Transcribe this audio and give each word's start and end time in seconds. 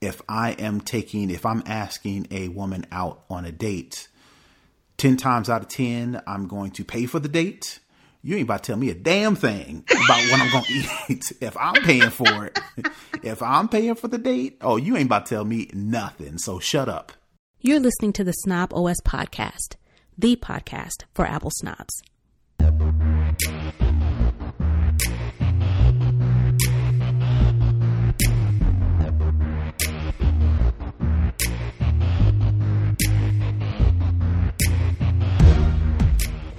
if 0.00 0.22
I 0.28 0.52
am 0.52 0.80
taking, 0.80 1.30
if 1.30 1.44
I'm 1.44 1.62
asking 1.66 2.28
a 2.30 2.48
woman 2.48 2.86
out 2.92 3.24
on 3.28 3.44
a 3.44 3.52
date, 3.52 4.08
10 4.98 5.16
times 5.16 5.48
out 5.48 5.62
of 5.62 5.68
10, 5.68 6.22
I'm 6.26 6.46
going 6.46 6.70
to 6.72 6.84
pay 6.84 7.06
for 7.06 7.18
the 7.18 7.28
date. 7.28 7.80
You 8.22 8.36
ain't 8.36 8.44
about 8.44 8.64
to 8.64 8.72
tell 8.72 8.78
me 8.78 8.90
a 8.90 8.94
damn 8.94 9.36
thing 9.36 9.84
about 9.88 10.30
what 10.30 10.40
I'm 10.40 10.50
going 10.50 10.64
to 10.64 11.12
eat 11.12 11.32
if 11.40 11.56
I'm 11.56 11.82
paying 11.82 12.10
for 12.10 12.46
it. 12.46 12.58
if 13.22 13.42
I'm 13.42 13.68
paying 13.68 13.94
for 13.94 14.08
the 14.08 14.18
date, 14.18 14.58
oh, 14.60 14.76
you 14.76 14.96
ain't 14.96 15.06
about 15.06 15.26
to 15.26 15.36
tell 15.36 15.44
me 15.44 15.70
nothing. 15.72 16.38
So 16.38 16.58
shut 16.58 16.88
up. 16.88 17.12
You're 17.60 17.80
listening 17.80 18.12
to 18.14 18.24
the 18.24 18.32
snobOS 18.32 19.00
podcast, 19.04 19.76
the 20.16 20.36
podcast 20.36 21.04
for 21.14 21.26
Apple 21.26 21.50
snobs. 21.52 22.02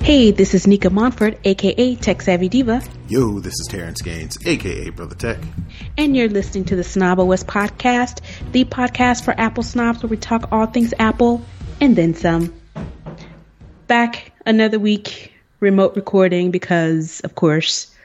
Hey, 0.09 0.31
this 0.31 0.55
is 0.55 0.65
Nica 0.65 0.89
Montford, 0.89 1.37
aka 1.43 1.93
Tech 1.93 2.23
Savvy 2.23 2.49
Diva. 2.49 2.81
Yo, 3.09 3.39
this 3.39 3.53
is 3.53 3.67
Terrance 3.69 4.01
Gaines, 4.01 4.43
aka 4.43 4.89
Brother 4.89 5.13
Tech. 5.13 5.37
And 5.99 6.17
you're 6.17 6.29
listening 6.29 6.65
to 6.65 6.75
the 6.75 6.83
snobOS 6.83 7.43
podcast, 7.43 8.21
the 8.51 8.65
podcast 8.65 9.23
for 9.23 9.39
Apple 9.39 9.61
snobs 9.61 10.01
where 10.01 10.09
we 10.09 10.17
talk 10.17 10.51
all 10.51 10.65
things 10.65 10.95
Apple 10.97 11.45
and 11.79 11.95
then 11.95 12.15
some. 12.15 12.51
Back 13.85 14.31
another 14.47 14.79
week, 14.79 15.31
remote 15.59 15.95
recording 15.95 16.49
because, 16.49 17.19
of 17.19 17.35
course, 17.35 17.95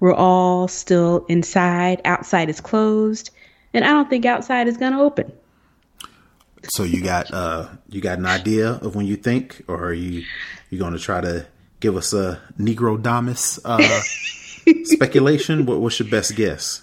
we're 0.00 0.14
all 0.14 0.68
still 0.68 1.26
inside. 1.28 2.00
Outside 2.06 2.48
is 2.48 2.62
closed, 2.62 3.28
and 3.74 3.84
I 3.84 3.88
don't 3.88 4.08
think 4.08 4.24
outside 4.24 4.68
is 4.68 4.78
going 4.78 4.92
to 4.92 5.00
open. 5.00 5.30
So 6.68 6.84
you 6.84 7.02
got 7.02 7.32
uh 7.32 7.68
you 7.88 8.00
got 8.00 8.18
an 8.18 8.26
idea 8.26 8.72
of 8.72 8.94
when 8.94 9.06
you 9.06 9.16
think, 9.16 9.62
or 9.68 9.84
are 9.84 9.92
you 9.92 10.24
you 10.70 10.78
going 10.78 10.92
to 10.92 10.98
try 10.98 11.20
to 11.20 11.46
give 11.80 11.96
us 11.96 12.12
a 12.12 12.40
Negro 12.58 13.00
Damas 13.00 13.58
uh, 13.64 13.78
speculation? 14.84 15.66
What, 15.66 15.80
what's 15.80 15.98
your 15.98 16.08
best 16.08 16.34
guess? 16.36 16.82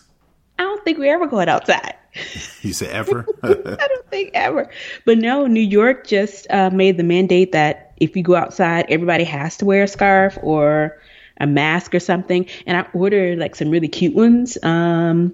I 0.59 0.63
don't 0.63 0.83
think 0.83 0.99
we're 0.99 1.13
ever 1.13 1.27
going 1.27 1.49
outside. 1.49 1.95
You 2.61 2.73
say 2.73 2.87
ever? 2.87 3.25
I 3.43 3.53
don't 3.53 4.09
think 4.09 4.31
ever. 4.33 4.69
But 5.05 5.19
no, 5.19 5.47
New 5.47 5.61
York 5.61 6.05
just 6.05 6.45
uh, 6.49 6.69
made 6.69 6.97
the 6.97 7.03
mandate 7.03 7.53
that 7.53 7.93
if 7.97 8.17
you 8.17 8.23
go 8.23 8.35
outside, 8.35 8.87
everybody 8.89 9.23
has 9.23 9.55
to 9.57 9.65
wear 9.65 9.83
a 9.83 9.87
scarf 9.87 10.37
or 10.41 10.99
a 11.39 11.47
mask 11.47 11.95
or 11.95 12.01
something. 12.01 12.45
And 12.65 12.75
I 12.75 12.85
ordered 12.93 13.39
like 13.39 13.55
some 13.55 13.69
really 13.69 13.87
cute 13.87 14.13
ones 14.13 14.57
um, 14.61 15.33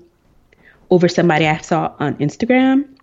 over 0.91 1.07
somebody 1.07 1.47
I 1.47 1.57
saw 1.57 1.95
on 1.97 2.15
Instagram. 2.17 2.94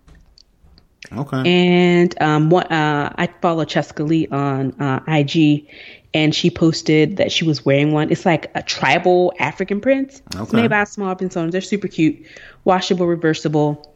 Okay. 1.11 1.43
And 1.45 2.21
um, 2.21 2.49
what 2.49 2.71
uh, 2.71 3.09
I 3.15 3.27
follow 3.41 3.65
Cheska 3.65 4.07
Lee 4.07 4.27
on 4.27 4.79
uh, 4.81 5.01
IG, 5.07 5.67
and 6.13 6.33
she 6.33 6.49
posted 6.49 7.17
that 7.17 7.31
she 7.31 7.45
was 7.45 7.65
wearing 7.65 7.91
one. 7.91 8.11
It's 8.11 8.25
like 8.25 8.51
a 8.55 8.61
tribal 8.61 9.33
African 9.39 9.81
print. 9.81 10.21
Okay. 10.33 10.43
It's 10.43 10.53
made 10.53 10.69
by 10.69 10.83
small 10.85 11.15
owners. 11.19 11.51
They're 11.51 11.61
super 11.61 11.87
cute, 11.87 12.25
washable, 12.63 13.07
reversible. 13.07 13.93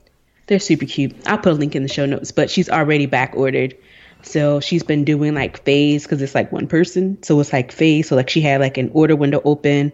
They're 0.48 0.60
super 0.60 0.86
cute. 0.86 1.16
I'll 1.28 1.38
put 1.38 1.54
a 1.54 1.56
link 1.56 1.76
in 1.76 1.84
the 1.84 1.90
show 1.90 2.06
notes. 2.06 2.32
But 2.32 2.50
she's 2.50 2.70
already 2.70 3.06
back 3.06 3.36
ordered. 3.36 3.78
So 4.24 4.60
she's 4.60 4.84
been 4.84 5.04
doing 5.04 5.36
like 5.36 5.64
phase 5.64 6.04
because 6.04 6.22
it's 6.22 6.34
like 6.34 6.52
one 6.52 6.68
person. 6.68 7.22
So 7.24 7.40
it's 7.40 7.54
like 7.54 7.72
phase. 7.72 8.10
So 8.10 8.16
like 8.16 8.30
she 8.30 8.42
had 8.42 8.62
like 8.62 8.78
an 8.78 8.90
order 8.94 9.16
window 9.16 9.42
open 9.44 9.94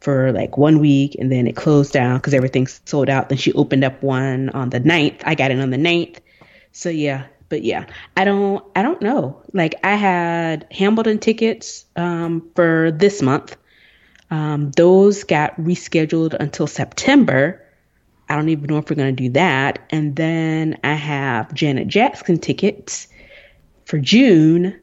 for 0.00 0.30
like 0.32 0.58
one 0.58 0.78
week 0.78 1.16
and 1.18 1.32
then 1.32 1.46
it 1.46 1.56
closed 1.56 1.92
down 1.92 2.18
because 2.18 2.34
everything's 2.34 2.80
sold 2.84 3.08
out. 3.08 3.28
Then 3.28 3.38
she 3.38 3.52
opened 3.54 3.82
up 3.82 4.02
one 4.02 4.50
on 4.50 4.70
the 4.70 4.80
9th. 4.80 5.22
I 5.24 5.34
got 5.34 5.50
it 5.50 5.58
on 5.58 5.70
the 5.70 5.78
9th 5.78 6.18
so 6.76 6.90
yeah, 6.90 7.24
but 7.48 7.62
yeah, 7.62 7.86
I 8.18 8.26
don't 8.26 8.62
I 8.76 8.82
don't 8.82 9.00
know. 9.00 9.40
Like 9.54 9.76
I 9.82 9.94
had 9.94 10.66
Hamilton 10.70 11.18
tickets 11.18 11.86
um, 11.96 12.50
for 12.54 12.90
this 12.90 13.22
month. 13.22 13.56
Um, 14.30 14.72
those 14.72 15.24
got 15.24 15.56
rescheduled 15.56 16.34
until 16.34 16.66
September. 16.66 17.64
I 18.28 18.36
don't 18.36 18.50
even 18.50 18.64
know 18.64 18.76
if 18.76 18.90
we're 18.90 18.96
going 18.96 19.16
to 19.16 19.22
do 19.22 19.30
that. 19.30 19.78
And 19.88 20.16
then 20.16 20.78
I 20.84 20.92
have 20.92 21.54
Janet 21.54 21.88
Jackson 21.88 22.38
tickets 22.38 23.08
for 23.86 23.98
June. 23.98 24.78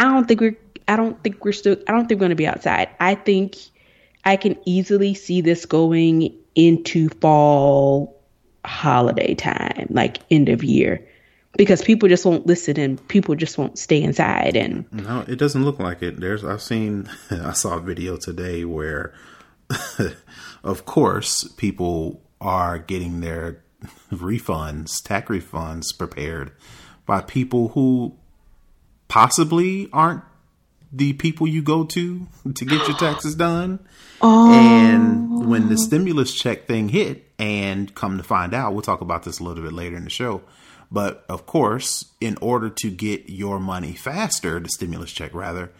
I 0.00 0.04
don't 0.04 0.26
think 0.26 0.40
we're 0.40 0.58
I 0.88 0.96
don't 0.96 1.22
think 1.22 1.44
we're 1.44 1.52
still 1.52 1.76
I 1.86 1.92
don't 1.92 2.08
think 2.08 2.18
we're 2.18 2.26
going 2.26 2.30
to 2.30 2.34
be 2.34 2.48
outside. 2.48 2.88
I 2.98 3.14
think 3.14 3.54
I 4.24 4.34
can 4.34 4.56
easily 4.64 5.14
see 5.14 5.40
this 5.40 5.66
going 5.66 6.36
into 6.56 7.10
fall 7.10 8.15
holiday 8.66 9.34
time, 9.34 9.86
like 9.90 10.18
end 10.30 10.48
of 10.48 10.62
year, 10.62 11.06
because 11.56 11.82
people 11.82 12.08
just 12.08 12.24
won't 12.24 12.46
listen 12.46 12.78
and 12.78 13.08
people 13.08 13.34
just 13.34 13.58
won't 13.58 13.78
stay 13.78 14.02
inside. 14.02 14.56
And 14.56 14.90
no, 14.92 15.24
it 15.26 15.36
doesn't 15.36 15.64
look 15.64 15.78
like 15.78 16.02
it. 16.02 16.20
There's 16.20 16.44
I've 16.44 16.62
seen 16.62 17.08
I 17.30 17.52
saw 17.52 17.76
a 17.76 17.80
video 17.80 18.16
today 18.16 18.64
where, 18.64 19.14
of 20.64 20.84
course, 20.84 21.44
people 21.56 22.22
are 22.40 22.78
getting 22.78 23.20
their 23.20 23.62
refunds, 24.12 25.02
tax 25.02 25.28
refunds 25.28 25.96
prepared 25.96 26.52
by 27.06 27.20
people 27.20 27.68
who 27.68 28.14
possibly 29.08 29.88
aren't 29.92 30.22
the 30.92 31.12
people 31.14 31.46
you 31.46 31.62
go 31.62 31.84
to 31.84 32.26
to 32.54 32.64
get 32.64 32.86
your 32.86 32.96
taxes 32.96 33.34
done. 33.34 33.80
Oh. 34.20 34.52
And 34.52 35.48
when 35.48 35.68
the 35.68 35.76
stimulus 35.76 36.34
check 36.34 36.66
thing 36.66 36.88
hit, 36.88 37.26
and 37.38 37.94
come 37.94 38.16
to 38.18 38.24
find 38.24 38.54
out, 38.54 38.72
we'll 38.72 38.82
talk 38.82 39.00
about 39.00 39.24
this 39.24 39.38
a 39.38 39.44
little 39.44 39.62
bit 39.62 39.72
later 39.72 39.96
in 39.96 40.04
the 40.04 40.10
show. 40.10 40.42
But 40.90 41.24
of 41.28 41.46
course, 41.46 42.12
in 42.20 42.38
order 42.40 42.70
to 42.70 42.90
get 42.90 43.28
your 43.28 43.58
money 43.58 43.92
faster, 43.92 44.60
the 44.60 44.68
stimulus 44.68 45.12
check 45.12 45.34
rather, 45.34 45.72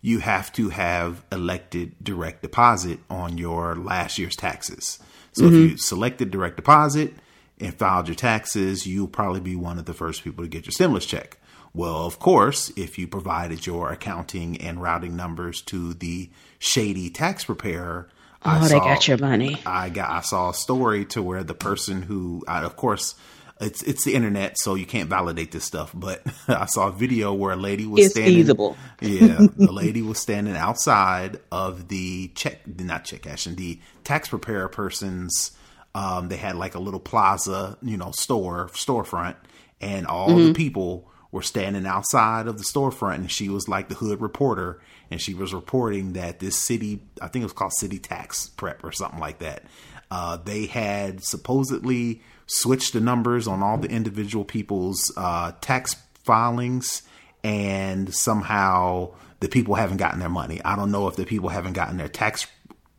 you 0.00 0.20
have 0.20 0.52
to 0.54 0.70
have 0.70 1.24
elected 1.30 1.94
direct 2.02 2.42
deposit 2.42 3.00
on 3.10 3.38
your 3.38 3.76
last 3.76 4.18
year's 4.18 4.36
taxes. 4.36 4.98
So 5.32 5.44
mm-hmm. 5.44 5.54
if 5.54 5.70
you 5.70 5.76
selected 5.76 6.30
direct 6.30 6.56
deposit 6.56 7.14
and 7.60 7.74
filed 7.74 8.08
your 8.08 8.14
taxes, 8.14 8.86
you'll 8.86 9.08
probably 9.08 9.40
be 9.40 9.56
one 9.56 9.78
of 9.78 9.84
the 9.84 9.94
first 9.94 10.24
people 10.24 10.44
to 10.44 10.48
get 10.48 10.64
your 10.64 10.72
stimulus 10.72 11.06
check. 11.06 11.38
Well, 11.74 12.04
of 12.04 12.18
course, 12.18 12.70
if 12.76 12.98
you 12.98 13.08
provided 13.08 13.66
your 13.66 13.90
accounting 13.90 14.60
and 14.60 14.82
routing 14.82 15.16
numbers 15.16 15.62
to 15.62 15.94
the 15.94 16.30
shady 16.58 17.08
tax 17.08 17.44
preparer, 17.44 18.08
oh, 18.44 18.50
I 18.50 18.58
they 18.60 18.68
saw, 18.68 18.80
got 18.80 19.08
your 19.08 19.18
money. 19.18 19.60
I 19.64 19.88
got. 19.88 20.10
I 20.10 20.20
saw 20.20 20.50
a 20.50 20.54
story 20.54 21.06
to 21.06 21.22
where 21.22 21.42
the 21.42 21.54
person 21.54 22.02
who, 22.02 22.44
I, 22.46 22.62
of 22.62 22.76
course, 22.76 23.14
it's 23.58 23.82
it's 23.84 24.04
the 24.04 24.14
internet, 24.14 24.58
so 24.58 24.74
you 24.74 24.84
can't 24.84 25.08
validate 25.08 25.50
this 25.50 25.64
stuff. 25.64 25.92
But 25.94 26.22
I 26.48 26.66
saw 26.66 26.88
a 26.88 26.92
video 26.92 27.32
where 27.32 27.52
a 27.52 27.56
lady 27.56 27.86
was 27.86 28.06
it's 28.06 28.14
standing. 28.14 28.34
feasible. 28.34 28.76
yeah, 29.00 29.38
the 29.56 29.72
lady 29.72 30.02
was 30.02 30.18
standing 30.18 30.56
outside 30.56 31.40
of 31.50 31.88
the 31.88 32.28
check, 32.34 32.66
not 32.66 33.06
check 33.06 33.22
cashing, 33.22 33.54
the 33.54 33.80
tax 34.04 34.28
preparer 34.28 34.68
person's. 34.68 35.52
Um, 35.94 36.28
they 36.28 36.36
had 36.36 36.56
like 36.56 36.74
a 36.74 36.78
little 36.78 37.00
plaza, 37.00 37.76
you 37.82 37.98
know, 37.98 38.12
store 38.12 38.68
storefront, 38.72 39.36
and 39.80 40.06
all 40.06 40.30
mm-hmm. 40.30 40.48
the 40.48 40.54
people 40.54 41.11
were 41.32 41.42
standing 41.42 41.86
outside 41.86 42.46
of 42.46 42.58
the 42.58 42.64
storefront 42.64 43.16
and 43.16 43.32
she 43.32 43.48
was 43.48 43.68
like 43.68 43.88
the 43.88 43.96
hood 43.96 44.20
reporter 44.20 44.80
and 45.10 45.20
she 45.20 45.34
was 45.34 45.52
reporting 45.52 46.12
that 46.12 46.38
this 46.38 46.56
city 46.56 47.02
i 47.20 47.26
think 47.26 47.42
it 47.42 47.46
was 47.46 47.52
called 47.52 47.72
city 47.72 47.98
tax 47.98 48.48
prep 48.50 48.84
or 48.84 48.92
something 48.92 49.18
like 49.18 49.40
that 49.40 49.64
uh, 50.12 50.36
they 50.36 50.66
had 50.66 51.24
supposedly 51.24 52.20
switched 52.46 52.92
the 52.92 53.00
numbers 53.00 53.48
on 53.48 53.62
all 53.62 53.78
the 53.78 53.88
individual 53.88 54.44
people's 54.44 55.10
uh, 55.16 55.52
tax 55.62 55.96
filings 56.22 57.02
and 57.42 58.14
somehow 58.14 59.10
the 59.40 59.48
people 59.48 59.74
haven't 59.74 59.96
gotten 59.96 60.20
their 60.20 60.28
money. 60.28 60.60
I 60.64 60.76
don't 60.76 60.92
know 60.92 61.08
if 61.08 61.16
the 61.16 61.24
people 61.24 61.48
haven't 61.48 61.72
gotten 61.72 61.96
their 61.96 62.08
tax 62.08 62.46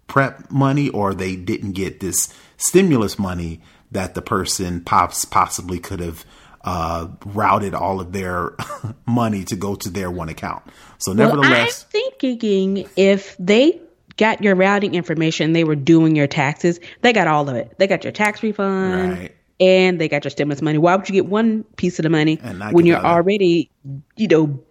prep 0.07 0.51
money 0.51 0.89
or 0.89 1.13
they 1.13 1.35
didn't 1.35 1.73
get 1.73 1.99
this 1.99 2.33
stimulus 2.57 3.17
money 3.17 3.61
that 3.91 4.15
the 4.15 4.21
person 4.21 4.81
pops 4.81 5.23
possibly 5.23 5.79
could 5.79 5.99
have 5.99 6.25
uh, 6.63 7.07
routed 7.25 7.73
all 7.73 7.99
of 7.99 8.11
their 8.13 8.55
money 9.05 9.43
to 9.45 9.55
go 9.55 9.75
to 9.75 9.89
their 9.89 10.09
one 10.09 10.29
account. 10.29 10.63
So, 10.97 11.13
nevertheless, 11.13 11.85
well, 11.93 12.03
I'm 12.05 12.11
thinking 12.19 12.87
if 12.95 13.35
they 13.37 13.81
got 14.17 14.43
your 14.43 14.55
routing 14.55 14.95
information, 14.95 15.53
they 15.53 15.63
were 15.63 15.75
doing 15.75 16.15
your 16.15 16.27
taxes, 16.27 16.79
they 17.01 17.13
got 17.13 17.27
all 17.27 17.49
of 17.49 17.55
it. 17.55 17.73
They 17.77 17.87
got 17.87 18.03
your 18.03 18.13
tax 18.13 18.43
refund. 18.43 19.11
Right. 19.11 19.35
And 19.59 20.01
they 20.01 20.09
got 20.09 20.23
your 20.25 20.31
stimulus 20.31 20.61
money. 20.61 20.77
Why 20.77 20.95
would 20.95 21.07
you 21.07 21.13
get 21.13 21.27
one 21.27 21.63
piece 21.77 21.99
of 21.99 22.03
the 22.03 22.09
money 22.09 22.35
when 22.71 22.85
you're 22.85 22.97
already, 22.97 23.69
you 24.17 24.27
know, 24.27 24.61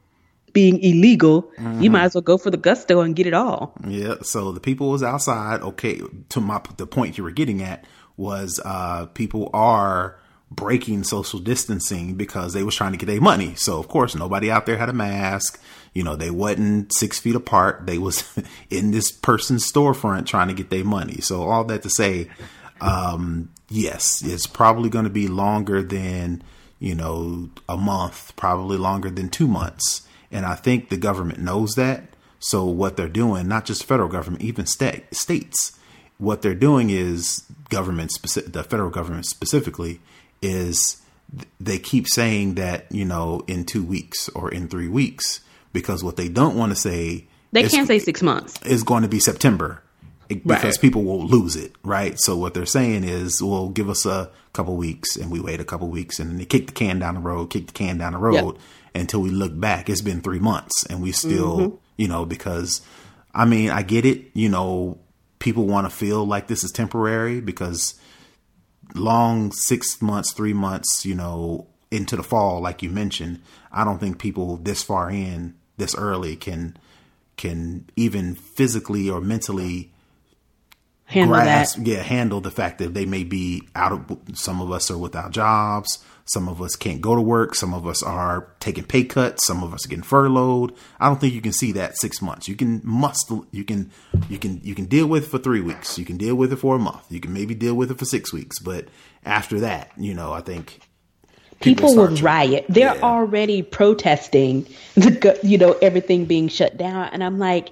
being 0.53 0.83
illegal, 0.83 1.45
mm-hmm. 1.57 1.81
you 1.81 1.91
might 1.91 2.05
as 2.05 2.15
well 2.15 2.23
go 2.23 2.37
for 2.37 2.51
the 2.51 2.57
gusto 2.57 3.01
and 3.01 3.17
get 3.17 3.27
it 3.27 3.33
all. 3.35 3.75
Yeah. 3.87 4.17
So 4.23 4.53
the 4.53 4.61
people 4.61 4.91
was 4.91 5.03
outside. 5.03 5.63
Okay. 5.63 6.01
To 6.31 6.41
my 6.41 6.61
the 6.77 6.87
point 6.87 7.17
you 7.17 7.25
were 7.25 7.31
getting 7.31 7.63
at 7.63 7.85
was 8.17 8.61
uh, 8.65 9.07
people 9.07 9.51
are 9.55 10.19
breaking 10.55 11.05
social 11.05 11.39
distancing 11.39 12.15
because 12.15 12.53
they 12.53 12.63
was 12.63 12.75
trying 12.75 12.93
to 12.93 12.99
get 12.99 13.07
their 13.07 13.21
money. 13.21 13.55
So 13.57 13.79
of 13.79 13.89
course 13.89 14.15
nobody 14.15 14.51
out 14.51 14.67
there 14.67 14.77
had 14.77 14.89
a 14.89 14.95
mask. 14.95 15.61
You 15.95 16.03
know, 16.05 16.17
they 16.17 16.31
wasn't 16.31 16.93
six 16.95 17.19
feet 17.19 17.35
apart. 17.35 17.87
They 17.87 17.99
was 17.99 18.25
in 18.71 18.91
this 18.91 19.11
person's 19.13 19.71
storefront 19.71 20.27
trying 20.27 20.49
to 20.49 20.55
get 20.55 20.71
their 20.71 20.85
money. 20.85 21.21
So 21.21 21.43
all 21.43 21.65
that 21.65 21.83
to 21.83 21.91
say, 21.91 22.29
Um, 22.81 23.51
yes, 23.71 24.23
it's 24.23 24.47
probably 24.47 24.91
going 24.91 25.05
to 25.05 25.11
be 25.11 25.29
longer 25.29 25.83
than 25.83 26.43
you 26.79 26.95
know 26.95 27.51
a 27.69 27.77
month, 27.77 28.35
probably 28.37 28.77
longer 28.77 29.09
than 29.09 29.29
two 29.29 29.47
months, 29.47 30.03
and 30.31 30.45
I 30.45 30.57
think 30.57 30.89
the 30.89 30.97
government 30.97 31.39
knows 31.39 31.75
that. 31.77 32.05
So 32.41 32.65
what 32.65 32.97
they're 32.97 33.09
doing, 33.09 33.47
not 33.47 33.65
just 33.65 33.85
federal 33.85 34.09
government, 34.09 34.43
even 34.43 34.67
state, 34.67 35.15
states, 35.15 35.79
what 36.19 36.43
they're 36.43 36.57
doing 36.57 36.91
is 36.91 37.45
government, 37.69 38.11
the 38.21 38.65
federal 38.69 38.91
government 38.91 39.27
specifically, 39.27 40.01
is 40.43 41.01
they 41.59 41.79
keep 41.79 42.07
saying 42.09 42.55
that 42.55 42.87
you 42.91 43.05
know 43.05 43.43
in 43.47 43.65
two 43.65 43.83
weeks 43.83 44.29
or 44.31 44.51
in 44.51 44.69
three 44.69 44.89
weeks 44.89 45.41
because 45.73 46.05
what 46.05 46.17
they 46.17 46.29
don't 46.29 46.57
want 46.57 46.71
to 46.71 46.77
say 46.77 47.27
they 47.53 47.69
can't 47.69 47.87
say 47.87 47.99
six 47.99 48.23
months 48.23 48.61
is 48.67 48.83
going 48.83 49.03
to 49.03 49.09
be 49.09 49.21
September 49.21 49.83
because 50.29 50.65
right. 50.65 50.81
people 50.81 51.03
will 51.03 51.27
lose 51.27 51.57
it, 51.57 51.73
right? 51.83 52.19
So 52.19 52.37
what 52.37 52.55
they're 52.55 52.67
saying 52.67 53.05
is, 53.05 53.43
well, 53.43 53.69
give 53.69 53.89
us 53.89 54.07
a 54.07 54.31
couple 54.53 54.77
weeks, 54.77 55.17
and 55.17 55.31
we 55.31 55.41
wait 55.41 55.61
a 55.61 55.65
couple 55.65 55.89
weeks, 55.89 56.19
and 56.19 56.31
then 56.31 56.39
they 56.39 56.45
kick 56.45 56.69
the 56.69 56.73
can 56.73 56.99
down 56.99 57.15
the 57.15 57.21
road, 57.21 57.51
kick 57.51 57.67
the 57.67 57.73
can 57.73 57.99
down 57.99 58.13
the 58.13 58.19
road 58.19 58.55
yep. 58.55 58.63
until 58.95 59.21
we 59.21 59.31
look 59.31 59.59
back. 59.59 59.89
It's 59.89 60.01
been 60.01 60.21
three 60.21 60.39
months, 60.39 60.87
and 60.87 61.03
we 61.03 61.13
still, 61.13 61.59
mm-hmm. 61.59 61.77
you 61.97 62.09
know, 62.09 62.25
because 62.25 62.81
I 63.35 63.45
mean, 63.45 63.71
I 63.71 63.83
get 63.83 64.05
it, 64.05 64.31
you 64.35 64.49
know, 64.49 64.99
people 65.39 65.67
want 65.67 65.87
to 65.87 65.91
feel 65.95 66.25
like 66.25 66.47
this 66.47 66.65
is 66.65 66.71
temporary 66.71 67.41
because 67.41 67.95
long 68.95 69.53
six 69.53 70.01
months, 70.03 70.33
three 70.33 70.53
months, 70.53 71.05
you 71.05 71.15
know, 71.15 71.67
into 71.91 72.17
the 72.17 72.23
fall, 72.23 72.61
like 72.61 72.83
you 72.83 72.91
mentioned, 72.91 73.41
I 73.71 73.85
don't 73.85 73.99
think 73.99 74.19
people 74.19 74.57
this 74.57 74.83
far 74.83 75.11
in, 75.11 75.55
this 75.77 75.95
early, 75.95 76.37
can 76.37 76.77
can 77.37 77.89
even 77.97 78.35
physically 78.35 79.09
or 79.09 79.21
mentally 79.21 79.92
handle 81.13 81.37
grasp, 81.37 81.79
that. 81.79 81.87
Yeah, 81.87 82.03
handle 82.03 82.41
the 82.41 82.51
fact 82.51 82.79
that 82.79 82.95
they 82.95 83.07
may 83.07 83.25
be 83.25 83.69
out 83.75 83.93
of. 83.93 84.19
Some 84.35 84.61
of 84.61 84.73
us 84.73 84.91
are 84.91 84.99
without 84.99 85.31
jobs. 85.31 86.03
Some 86.25 86.49
of 86.49 86.63
us 86.63 86.77
can't 86.77 87.01
go 87.01 87.15
to 87.15 87.21
work. 87.21 87.55
Some 87.55 87.75
of 87.75 87.87
us 87.87 88.03
are 88.03 88.49
taking 88.61 88.85
pay 88.85 89.05
cuts. 89.05 89.47
Some 89.47 89.63
of 89.63 89.75
us 89.75 89.85
are 89.85 89.89
getting 89.89 90.05
furloughed. 90.05 90.75
I 91.01 91.09
don't 91.09 91.21
think 91.21 91.35
you 91.35 91.41
can 91.41 91.53
see 91.53 91.73
that 91.73 91.99
six 91.99 92.23
months. 92.23 92.49
You 92.49 92.55
can 92.55 92.81
must 92.85 93.31
you 93.51 93.65
can 93.65 93.91
you 94.29 94.39
can 94.39 94.61
you 94.63 94.75
can 94.75 94.87
deal 94.87 95.07
with 95.07 95.25
it 95.25 95.29
for 95.29 95.39
three 95.39 95.61
weeks. 95.61 95.99
You 95.99 96.05
can 96.05 96.17
deal 96.17 96.35
with 96.35 96.53
it 96.53 96.57
for 96.57 96.77
a 96.77 96.79
month. 96.79 97.05
You 97.11 97.21
can 97.21 97.33
maybe 97.33 97.55
deal 97.55 97.75
with 97.75 97.91
it 97.91 97.99
for 97.99 98.05
six 98.05 98.33
weeks. 98.33 98.59
But 98.61 98.87
after 99.25 99.61
that, 99.61 99.91
you 99.97 100.15
know, 100.15 100.33
I 100.33 100.41
think 100.41 100.81
people, 101.61 101.89
people 101.89 101.97
will 101.97 102.17
riot. 102.17 102.67
They're 102.69 102.95
yeah. 102.95 103.03
already 103.03 103.63
protesting 103.63 104.67
the 104.95 105.39
you 105.43 105.59
know 105.59 105.73
everything 105.83 106.27
being 106.27 106.49
shut 106.49 106.77
down, 106.77 107.09
and 107.13 107.25
I'm 107.25 107.39
like, 107.39 107.71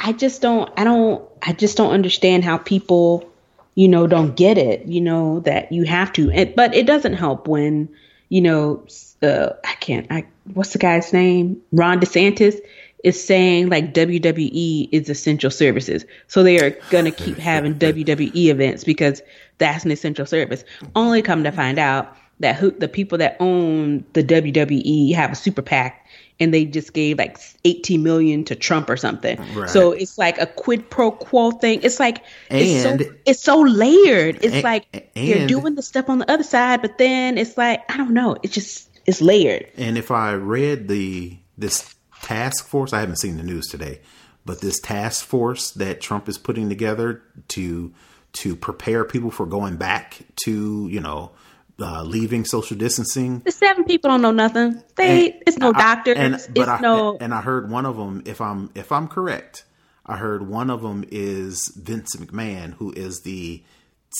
I 0.00 0.12
just 0.12 0.42
don't. 0.42 0.70
I 0.76 0.84
don't. 0.84 1.26
I 1.42 1.52
just 1.52 1.76
don't 1.76 1.92
understand 1.92 2.44
how 2.44 2.58
people 2.58 3.32
you 3.78 3.86
know, 3.86 4.08
don't 4.08 4.34
get 4.34 4.58
it, 4.58 4.86
you 4.86 5.00
know, 5.00 5.38
that 5.38 5.70
you 5.70 5.84
have 5.84 6.12
to. 6.12 6.28
And, 6.32 6.52
but 6.56 6.74
it 6.74 6.84
doesn't 6.84 7.12
help 7.12 7.46
when, 7.46 7.88
you 8.28 8.40
know, 8.40 8.84
uh, 9.22 9.50
I 9.64 9.74
can't, 9.74 10.04
I, 10.10 10.26
what's 10.52 10.72
the 10.72 10.80
guy's 10.80 11.12
name? 11.12 11.62
Ron 11.70 12.00
DeSantis 12.00 12.56
is 13.04 13.24
saying 13.24 13.68
like 13.68 13.94
WWE 13.94 14.88
is 14.90 15.08
essential 15.08 15.52
services. 15.52 16.04
So 16.26 16.42
they 16.42 16.58
are 16.58 16.70
going 16.90 17.04
to 17.04 17.12
keep 17.12 17.38
having 17.38 17.76
WWE 17.76 18.46
events 18.46 18.82
because 18.82 19.22
that's 19.58 19.84
an 19.84 19.92
essential 19.92 20.26
service. 20.26 20.64
Only 20.96 21.22
come 21.22 21.44
to 21.44 21.52
find 21.52 21.78
out 21.78 22.16
that 22.40 22.56
who, 22.56 22.72
the 22.72 22.88
people 22.88 23.18
that 23.18 23.36
own 23.38 24.04
the 24.14 24.24
WWE 24.24 25.14
have 25.14 25.30
a 25.30 25.36
super 25.36 25.62
PAC 25.62 25.97
and 26.40 26.54
they 26.54 26.64
just 26.64 26.92
gave 26.92 27.18
like 27.18 27.38
18 27.64 28.02
million 28.02 28.44
to 28.44 28.54
Trump 28.54 28.88
or 28.88 28.96
something. 28.96 29.38
Right. 29.54 29.68
So 29.68 29.92
it's 29.92 30.18
like 30.18 30.38
a 30.38 30.46
quid 30.46 30.88
pro 30.88 31.10
quo 31.10 31.50
thing. 31.50 31.80
It's 31.82 31.98
like 31.98 32.22
and, 32.48 32.60
it's 32.60 32.82
so 32.82 33.14
it's 33.26 33.42
so 33.42 33.60
layered. 33.60 34.36
It's 34.42 34.54
and, 34.54 34.64
like 34.64 35.10
and, 35.14 35.26
you're 35.26 35.46
doing 35.46 35.74
the 35.74 35.82
stuff 35.82 36.08
on 36.08 36.18
the 36.18 36.30
other 36.30 36.44
side, 36.44 36.82
but 36.82 36.98
then 36.98 37.38
it's 37.38 37.56
like 37.56 37.82
I 37.92 37.96
don't 37.96 38.12
know. 38.12 38.36
It's 38.42 38.54
just 38.54 38.88
it's 39.06 39.20
layered. 39.20 39.70
And 39.76 39.98
if 39.98 40.10
I 40.10 40.32
read 40.32 40.88
the 40.88 41.36
this 41.56 41.94
task 42.22 42.66
force, 42.66 42.92
I 42.92 43.00
haven't 43.00 43.16
seen 43.16 43.36
the 43.36 43.42
news 43.42 43.66
today, 43.66 44.00
but 44.44 44.60
this 44.60 44.78
task 44.80 45.24
force 45.24 45.72
that 45.72 46.00
Trump 46.00 46.28
is 46.28 46.38
putting 46.38 46.68
together 46.68 47.22
to 47.48 47.92
to 48.34 48.54
prepare 48.54 49.04
people 49.04 49.30
for 49.30 49.46
going 49.46 49.76
back 49.76 50.18
to 50.44 50.88
you 50.88 51.00
know 51.00 51.32
uh, 51.80 52.02
leaving 52.02 52.44
social 52.44 52.76
distancing. 52.76 53.40
The 53.40 53.52
seven 53.52 53.84
people 53.84 54.10
don't 54.10 54.22
know 54.22 54.32
nothing. 54.32 54.82
They 54.96 55.32
and, 55.32 55.42
it's 55.46 55.58
no 55.58 55.72
doctor. 55.72 56.12
And 56.12 56.40
but 56.54 56.68
I, 56.68 56.80
no. 56.80 57.16
And 57.20 57.32
I 57.32 57.40
heard 57.40 57.70
one 57.70 57.86
of 57.86 57.96
them. 57.96 58.22
If 58.26 58.40
I'm 58.40 58.70
if 58.74 58.90
I'm 58.92 59.08
correct, 59.08 59.64
I 60.04 60.16
heard 60.16 60.48
one 60.48 60.70
of 60.70 60.82
them 60.82 61.04
is 61.10 61.68
Vince 61.76 62.16
McMahon, 62.16 62.74
who 62.74 62.92
is 62.92 63.22
the 63.22 63.62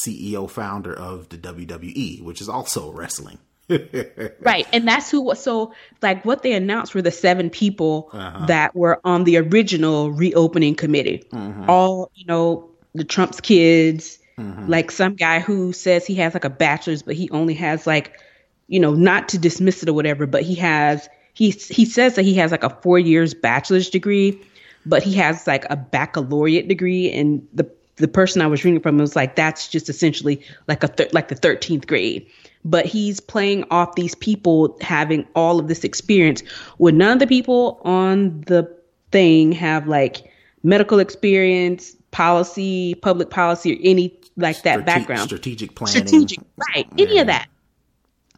CEO 0.05 0.49
founder 0.49 0.94
of 0.94 1.28
the 1.31 1.38
WWE, 1.38 2.22
which 2.22 2.40
is 2.40 2.49
also 2.49 2.93
wrestling. 2.93 3.38
right, 4.40 4.66
and 4.72 4.88
that's 4.88 5.10
who 5.10 5.20
was 5.20 5.43
so 5.43 5.75
like 6.00 6.25
what 6.25 6.43
they 6.43 6.52
announced 6.52 6.94
were 6.94 7.02
the 7.02 7.10
seven 7.10 7.50
people 7.50 8.08
uh-huh. 8.12 8.46
that 8.46 8.75
were 8.75 8.99
on 9.05 9.25
the 9.25 9.37
original 9.37 10.10
reopening 10.10 10.75
committee. 10.75 11.25
Mm-hmm. 11.32 11.69
All 11.69 12.10
you 12.14 12.25
know, 12.25 12.70
the 12.94 13.05
Trump's 13.05 13.40
kids 13.40 14.18
Mm-hmm. 14.38 14.69
Like 14.69 14.90
some 14.90 15.14
guy 15.14 15.40
who 15.40 15.73
says 15.73 16.06
he 16.06 16.14
has 16.17 16.35
like 16.35 16.44
a 16.44 16.50
bachelor's, 16.50 17.02
but 17.02 17.17
he 17.17 17.29
only 17.31 17.55
has 17.55 17.87
like, 17.87 18.20
you 18.69 18.79
know, 18.79 18.94
not 18.94 19.31
to 19.31 19.38
dismiss 19.38 19.82
it 19.82 19.88
or 19.88 19.93
whatever, 19.93 20.26
but 20.26 20.43
he 20.43 20.55
has 20.56 21.08
he 21.35 21.50
he 21.50 21.85
says 21.85 22.17
that 22.17 22.25
he 22.25 22.35
has 22.35 22.50
like 22.50 22.64
a 22.64 22.70
four 22.82 22.99
years 22.99 23.35
bachelor's 23.35 23.90
degree, 23.90 24.40
but 24.87 25.02
he 25.02 25.14
has 25.14 25.46
like 25.46 25.64
a 25.70 25.76
baccalaureate 25.76 26.69
degree, 26.69 27.11
and 27.12 27.46
the 27.52 27.69
the 27.96 28.08
person 28.08 28.43
I 28.43 28.46
was 28.46 28.64
reading 28.64 28.81
from 28.81 28.99
was 28.99 29.17
like 29.17 29.35
that's 29.35 29.69
just 29.69 29.88
essentially 29.88 30.43
like 30.67 30.82
a 30.82 30.88
th- 30.88 31.12
like 31.12 31.29
the 31.29 31.34
thirteenth 31.34 31.87
grade. 31.87 32.26
But 32.64 32.87
he's 32.87 33.20
playing 33.20 33.64
off 33.70 33.94
these 33.94 34.14
people 34.14 34.76
having 34.81 35.26
all 35.34 35.61
of 35.61 35.69
this 35.69 35.84
experience 35.84 36.43
when 36.76 36.99
none 36.99 37.12
of 37.12 37.19
the 37.20 37.26
people 37.26 37.81
on 37.84 38.41
the 38.43 38.69
thing 39.12 39.52
have 39.52 39.87
like 39.87 40.31
medical 40.62 40.99
experience, 40.99 41.94
policy, 42.11 42.94
public 42.96 43.31
policy, 43.31 43.75
or 43.75 43.79
any 43.82 44.19
like 44.38 44.62
that 44.62 44.81
Strate- 44.81 44.87
background. 44.87 45.29
Strategic 45.29 45.75
planning. 45.75 46.06
Strategic, 46.06 46.40
right. 46.75 46.87
Any 46.96 47.19
of 47.19 47.26
that. 47.26 47.49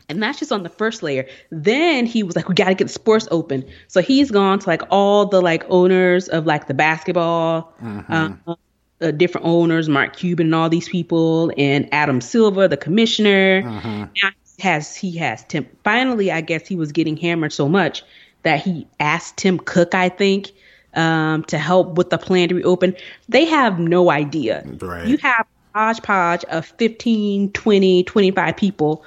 And 0.09 0.21
that's 0.21 0.41
just 0.41 0.51
on 0.51 0.65
the 0.65 0.69
first 0.69 1.05
layer. 1.05 1.29
Then 1.51 2.05
he 2.05 2.25
was 2.25 2.35
like, 2.35 2.49
we 2.49 2.55
got 2.57 2.65
to 2.65 2.75
get 2.75 2.89
the 2.89 2.93
sports 2.93 3.29
open. 3.31 3.65
So 3.87 4.03
he's 4.03 4.33
gone 4.33 4.59
to 4.59 4.67
like 4.69 4.83
all 4.91 5.27
the 5.27 5.41
like 5.41 5.65
owners 5.71 6.29
of 6.29 6.47
like 6.47 6.67
the 6.67 6.75
basketball, 6.75 7.73
mm-hmm. 7.81 8.51
uh, 8.51 8.55
uh, 9.01 9.11
different 9.13 9.47
owners, 9.47 9.89
Mark 9.89 10.17
Cuban 10.17 10.47
and 10.47 10.55
all 10.55 10.69
these 10.69 10.89
people, 10.89 11.53
and 11.57 11.89
Adam 11.93 12.21
Silver, 12.21 12.67
the 12.67 12.77
commissioner. 12.77 13.63
Mm-hmm. 13.63 14.05
Now 14.21 14.31
has 14.61 14.95
he 14.95 15.17
has 15.19 15.45
Tim? 15.45 15.67
Finally, 15.85 16.31
I 16.31 16.41
guess 16.41 16.67
he 16.67 16.77
was 16.77 16.93
getting 16.93 17.17
hammered 17.17 17.53
so 17.53 17.69
much 17.69 18.03
that 18.43 18.61
he 18.61 18.87
asked 18.99 19.37
Tim 19.37 19.59
Cook, 19.59 19.95
I 19.95 20.09
think, 20.09 20.51
um, 20.95 21.45
to 21.45 21.59
help 21.59 21.97
with 21.97 22.11
the 22.11 22.19
plan 22.19 22.49
to 22.49 22.55
reopen. 22.55 22.97
They 23.29 23.45
have 23.45 23.79
no 23.79 24.11
idea. 24.11 24.65
Right. 24.81 25.07
You 25.07 25.19
have 25.19 25.47
hodgepodge 25.75 26.45
of 26.45 26.67
15, 26.67 27.53
20, 27.53 28.05
25 28.05 28.57
people 28.57 29.05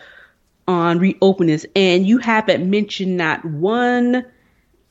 on 0.68 1.00
reopenings, 1.00 1.66
and 1.76 2.08
you 2.08 2.18
haven't 2.18 2.70
mentioned 2.70 3.18
not 3.18 3.44
one 3.44 4.26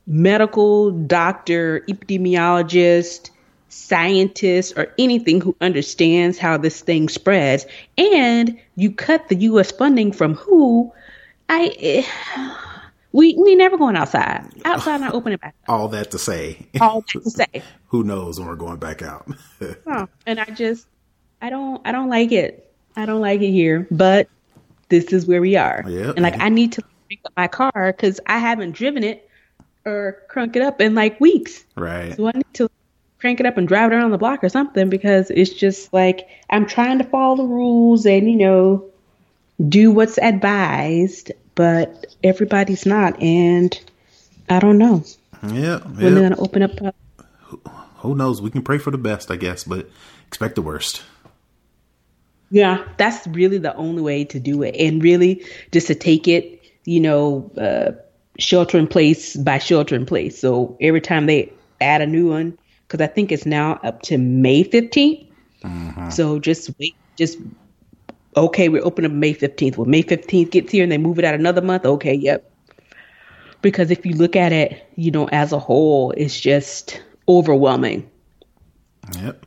medical 0.07 0.91
doctor, 0.91 1.81
epidemiologist, 1.89 3.31
scientist, 3.69 4.75
or 4.77 4.93
anything 4.99 5.41
who 5.41 5.57
understands 5.61 6.39
how 6.39 6.59
this 6.59 6.81
thing 6.83 7.09
spreads. 7.09 7.67
And 7.97 8.59
you 8.77 8.93
cut 8.93 9.29
the 9.29 9.37
U.S. 9.37 9.71
funding 9.71 10.13
from 10.13 10.35
who? 10.35 10.93
I. 11.49 11.75
Eh, 11.79 12.03
we 13.13 13.35
we 13.35 13.55
never 13.55 13.77
going 13.77 13.97
outside. 13.97 14.49
Outside 14.65 15.01
not 15.01 15.15
opening 15.15 15.39
back. 15.39 15.55
All 15.69 15.89
that 15.89 16.11
to 16.13 16.19
say. 16.19 16.67
All 16.81 17.03
that 17.13 17.23
to 17.23 17.31
say. 17.31 17.63
Who 17.89 18.05
knows 18.05 18.39
when 18.39 18.49
we're 18.49 18.57
going 18.57 18.79
back 18.79 19.03
out? 19.03 19.29
oh, 19.87 20.09
and 20.27 20.41
I 20.41 20.47
just 20.47 20.87
I 21.43 21.51
don't 21.51 21.83
I 21.85 21.91
don't 21.93 22.09
like 22.09 22.31
it. 22.31 22.73
I 22.97 23.05
don't 23.05 23.21
like 23.21 23.43
it 23.43 23.51
here, 23.51 23.87
but 23.91 24.29
this 24.89 25.07
is 25.07 25.27
where 25.27 25.41
we 25.41 25.57
are. 25.57 25.85
Yep. 25.87 26.15
And 26.15 26.23
like 26.23 26.41
I 26.41 26.49
need 26.49 26.73
to 26.73 26.83
pick 27.11 27.21
up 27.27 27.33
my 27.37 27.49
car 27.49 27.93
because 27.93 28.21
I 28.27 28.39
haven't 28.39 28.73
driven 28.73 29.03
it 29.03 29.29
or 29.85 30.23
crunk 30.31 30.55
it 30.55 30.63
up 30.63 30.81
in 30.81 30.95
like 30.95 31.21
weeks. 31.21 31.65
Right. 31.75 32.17
So 32.17 32.29
I 32.29 32.33
need 32.33 32.55
to 32.55 32.71
crank 33.19 33.41
it 33.41 33.47
up 33.47 33.59
and 33.59 33.67
drive 33.67 33.91
it 33.91 33.97
around 33.97 34.13
the 34.13 34.19
block 34.19 34.45
or 34.45 34.49
something 34.49 34.89
because 34.89 35.31
it's 35.31 35.53
just 35.53 35.93
like 35.93 36.29
I'm 36.49 36.67
trying 36.67 36.99
to 36.99 37.05
follow 37.05 37.37
the 37.37 37.45
rules 37.45 38.07
and 38.07 38.31
you 38.31 38.37
know 38.37 38.85
do 39.69 39.91
what's 39.91 40.19
advised, 40.19 41.33
but 41.57 42.07
everybody's 42.23 42.87
not, 42.87 43.21
and 43.21 43.79
I 44.49 44.61
don't 44.61 44.79
know. 44.79 45.05
Yeah. 45.43 45.79
When 45.79 46.15
they're 46.15 46.29
gonna 46.29 46.41
open 46.41 46.63
up. 46.63 46.71
Uh, 46.81 47.71
who 47.97 48.15
knows? 48.15 48.41
We 48.41 48.51
can 48.51 48.63
pray 48.63 48.79
for 48.79 48.91
the 48.93 48.99
best, 48.99 49.31
I 49.31 49.37
guess, 49.37 49.65
but 49.65 49.89
expect 50.27 50.55
the 50.55 50.63
worst. 50.63 51.03
Yeah, 52.53 52.87
that's 52.99 53.27
really 53.29 53.57
the 53.57 53.75
only 53.77 54.03
way 54.03 54.25
to 54.27 54.39
do 54.39 54.63
it. 54.63 54.77
And 54.79 55.03
really 55.03 55.43
just 55.73 55.87
to 55.87 55.95
take 55.95 56.29
it, 56.29 56.63
you 56.85 57.01
know, 57.01 57.51
uh, 57.57 57.93
shelter 58.39 58.77
in 58.77 58.87
place 58.87 59.37
by 59.37 59.57
shelter 59.57 59.97
in 59.97 60.05
place. 60.05 60.39
So 60.39 60.77
every 60.79 61.01
time 61.01 61.25
they 61.25 61.51
add 61.81 62.03
a 62.03 62.07
new 62.07 62.29
one, 62.29 62.59
because 62.87 63.03
I 63.03 63.07
think 63.07 63.33
it's 63.33 63.47
now 63.47 63.81
up 63.83 64.03
to 64.03 64.19
May 64.19 64.65
15th. 64.65 65.27
Mm-hmm. 65.63 66.11
So 66.11 66.39
just 66.39 66.71
wait, 66.79 66.95
just 67.17 67.39
okay, 68.37 68.69
we're 68.69 68.85
open 68.85 69.07
up 69.07 69.13
May 69.13 69.33
15th. 69.33 69.79
Well, 69.79 69.89
May 69.89 70.03
15th 70.03 70.51
gets 70.51 70.73
here 70.73 70.83
and 70.83 70.93
they 70.93 70.99
move 70.99 71.19
it 71.19 71.25
out 71.25 71.35
another 71.35 71.63
month. 71.63 71.87
Okay, 71.87 72.13
yep. 72.13 72.53
Because 73.63 73.91
if 73.91 74.05
you 74.05 74.13
look 74.13 74.37
at 74.37 74.53
it, 74.53 74.87
you 74.97 75.11
know, 75.11 75.27
as 75.29 75.53
a 75.53 75.59
whole, 75.59 76.11
it's 76.19 76.39
just 76.39 77.01
overwhelming. 77.27 78.11
Yep. 79.23 79.47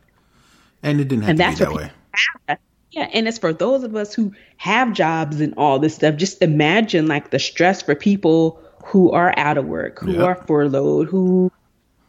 And 0.81 0.99
it 1.01 1.07
didn't 1.07 1.25
have 1.25 1.39
and 1.39 1.57
to 1.57 1.65
be 1.65 1.69
that 1.69 1.71
way. 1.71 1.91
Have. 2.47 2.57
Yeah, 2.95 3.09
and 3.11 3.27
it's 3.27 3.37
for 3.37 3.51
those 3.51 3.83
of 3.83 3.93
us 3.93 4.13
who 4.13 4.31
have 4.55 4.93
jobs 4.93 5.41
and 5.41 5.53
all 5.57 5.79
this 5.79 5.95
stuff. 5.95 6.15
Just 6.15 6.41
imagine 6.41 7.07
like 7.07 7.29
the 7.29 7.39
stress 7.39 7.81
for 7.81 7.93
people 7.93 8.57
who 8.85 9.11
are 9.11 9.33
out 9.37 9.57
of 9.57 9.65
work, 9.65 9.99
who 9.99 10.13
yep. 10.13 10.21
are 10.21 10.35
furloughed, 10.47 11.09
who 11.09 11.51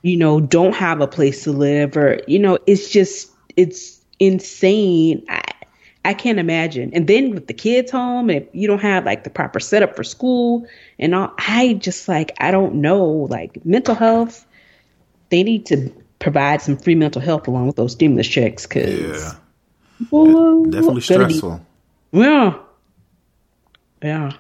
you 0.02 0.16
know 0.16 0.38
don't 0.38 0.76
have 0.76 1.00
a 1.00 1.08
place 1.08 1.42
to 1.42 1.50
live, 1.50 1.96
or 1.96 2.20
you 2.28 2.38
know, 2.38 2.58
it's 2.68 2.88
just 2.88 3.32
it's 3.56 4.00
insane. 4.20 5.26
I, 5.28 5.42
I 6.04 6.14
can't 6.14 6.38
imagine. 6.38 6.92
And 6.94 7.08
then 7.08 7.32
with 7.32 7.48
the 7.48 7.54
kids 7.54 7.90
home, 7.90 8.30
if 8.30 8.44
you 8.52 8.68
don't 8.68 8.78
have 8.78 9.04
like 9.04 9.24
the 9.24 9.30
proper 9.30 9.58
setup 9.58 9.96
for 9.96 10.04
school 10.04 10.68
and 11.00 11.16
all, 11.16 11.34
I 11.36 11.74
just 11.74 12.06
like 12.06 12.30
I 12.38 12.52
don't 12.52 12.76
know. 12.76 13.26
Like 13.28 13.66
mental 13.66 13.96
health, 13.96 14.46
they 15.30 15.42
need 15.42 15.66
to 15.66 15.92
provide 16.20 16.62
some 16.62 16.76
free 16.76 16.94
mental 16.94 17.20
health 17.20 17.48
along 17.48 17.66
with 17.66 17.74
those 17.74 17.90
stimulus 17.90 18.28
checks 18.28 18.68
because 18.68 19.24
yeah, 19.24 19.32
well, 20.10 20.64
definitely 20.64 21.00
stressful. 21.00 21.64
Be, 22.12 22.20
yeah, 22.20 22.58
yeah. 24.02 24.32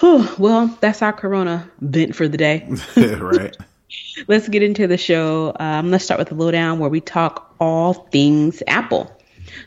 Whew, 0.00 0.28
well, 0.38 0.66
that's 0.80 1.02
our 1.02 1.12
Corona 1.12 1.70
vent 1.80 2.14
for 2.14 2.28
the 2.28 2.36
day. 2.36 2.68
right. 2.96 3.56
Let's 4.28 4.48
get 4.48 4.62
into 4.62 4.86
the 4.86 4.98
show. 4.98 5.54
Um, 5.60 5.90
let's 5.90 6.04
start 6.04 6.18
with 6.18 6.28
the 6.28 6.34
lowdown 6.34 6.78
where 6.78 6.90
we 6.90 7.00
talk 7.00 7.54
all 7.60 7.92
things 7.92 8.62
Apple. 8.66 9.10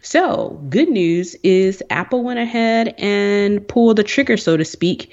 So, 0.01 0.61
good 0.69 0.89
news 0.89 1.35
is 1.43 1.81
Apple 1.89 2.23
went 2.23 2.39
ahead 2.39 2.93
and 2.97 3.65
pulled 3.67 3.97
the 3.97 4.03
trigger, 4.03 4.37
so 4.37 4.57
to 4.57 4.65
speak, 4.65 5.11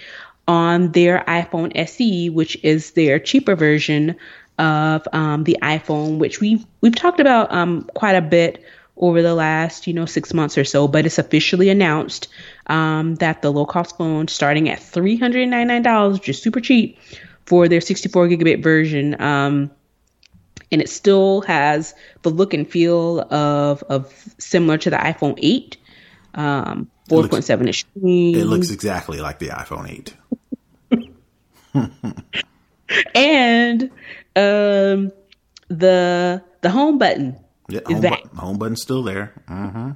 on 0.49 0.93
their 0.93 1.25
iPhone 1.29 1.73
SE, 1.77 2.31
which 2.31 2.59
is 2.63 2.93
their 2.93 3.19
cheaper 3.19 3.55
version 3.55 4.17
of 4.59 5.07
um, 5.13 5.45
the 5.45 5.57
iPhone, 5.63 6.19
which 6.19 6.41
we've 6.41 6.65
we've 6.81 6.95
talked 6.95 7.21
about 7.21 7.53
um, 7.53 7.89
quite 7.95 8.15
a 8.15 8.23
bit 8.23 8.63
over 8.97 9.23
the 9.23 9.35
last 9.35 9.87
you 9.87 9.93
know 9.93 10.07
six 10.07 10.33
months 10.33 10.59
or 10.59 10.65
so. 10.65 10.88
But 10.88 11.07
it's 11.07 11.19
officially 11.19 11.69
announced 11.69 12.29
um, 12.67 13.17
that 13.17 13.43
the 13.43 13.53
low 13.53 13.67
cost 13.67 13.99
phone, 13.99 14.29
starting 14.29 14.69
at 14.69 14.81
three 14.81 15.17
hundred 15.17 15.47
ninety 15.49 15.67
nine 15.67 15.83
dollars, 15.83 16.19
which 16.19 16.29
is 16.29 16.41
super 16.41 16.61
cheap 16.61 16.99
for 17.45 17.69
their 17.69 17.81
sixty 17.81 18.09
four 18.09 18.29
gigabit 18.29 18.62
version. 18.62 19.21
Um, 19.21 19.71
and 20.73 20.83
it 20.83 20.88
still 20.88 21.43
has 21.43 21.95
the 22.23 22.31
look 22.31 22.55
and 22.55 22.69
feel 22.69 23.21
of 23.21 23.83
of 23.85 24.12
similar 24.38 24.79
to 24.79 24.91
the 24.91 24.97
iPhone 24.97 25.38
8. 25.38 25.76
Um, 26.35 26.91
4.7 27.09 27.67
inch. 27.67 27.85
It 27.95 28.47
looks 28.47 28.71
exactly 28.71 29.21
like 29.21 29.38
the 29.38 29.49
iPhone 29.49 29.88
8. 29.88 30.15
and 33.15 33.83
um, 34.35 35.12
the 35.69 36.43
the 36.62 36.71
home 36.71 36.99
button 36.99 37.38
yeah, 37.69 37.81
is 37.81 37.95
home 37.95 38.01
that 38.03 38.23
bu- 38.33 38.39
home 38.39 38.59
button's 38.59 38.83
still 38.83 39.03
there. 39.03 39.33
Mm-hmm. 39.49 39.93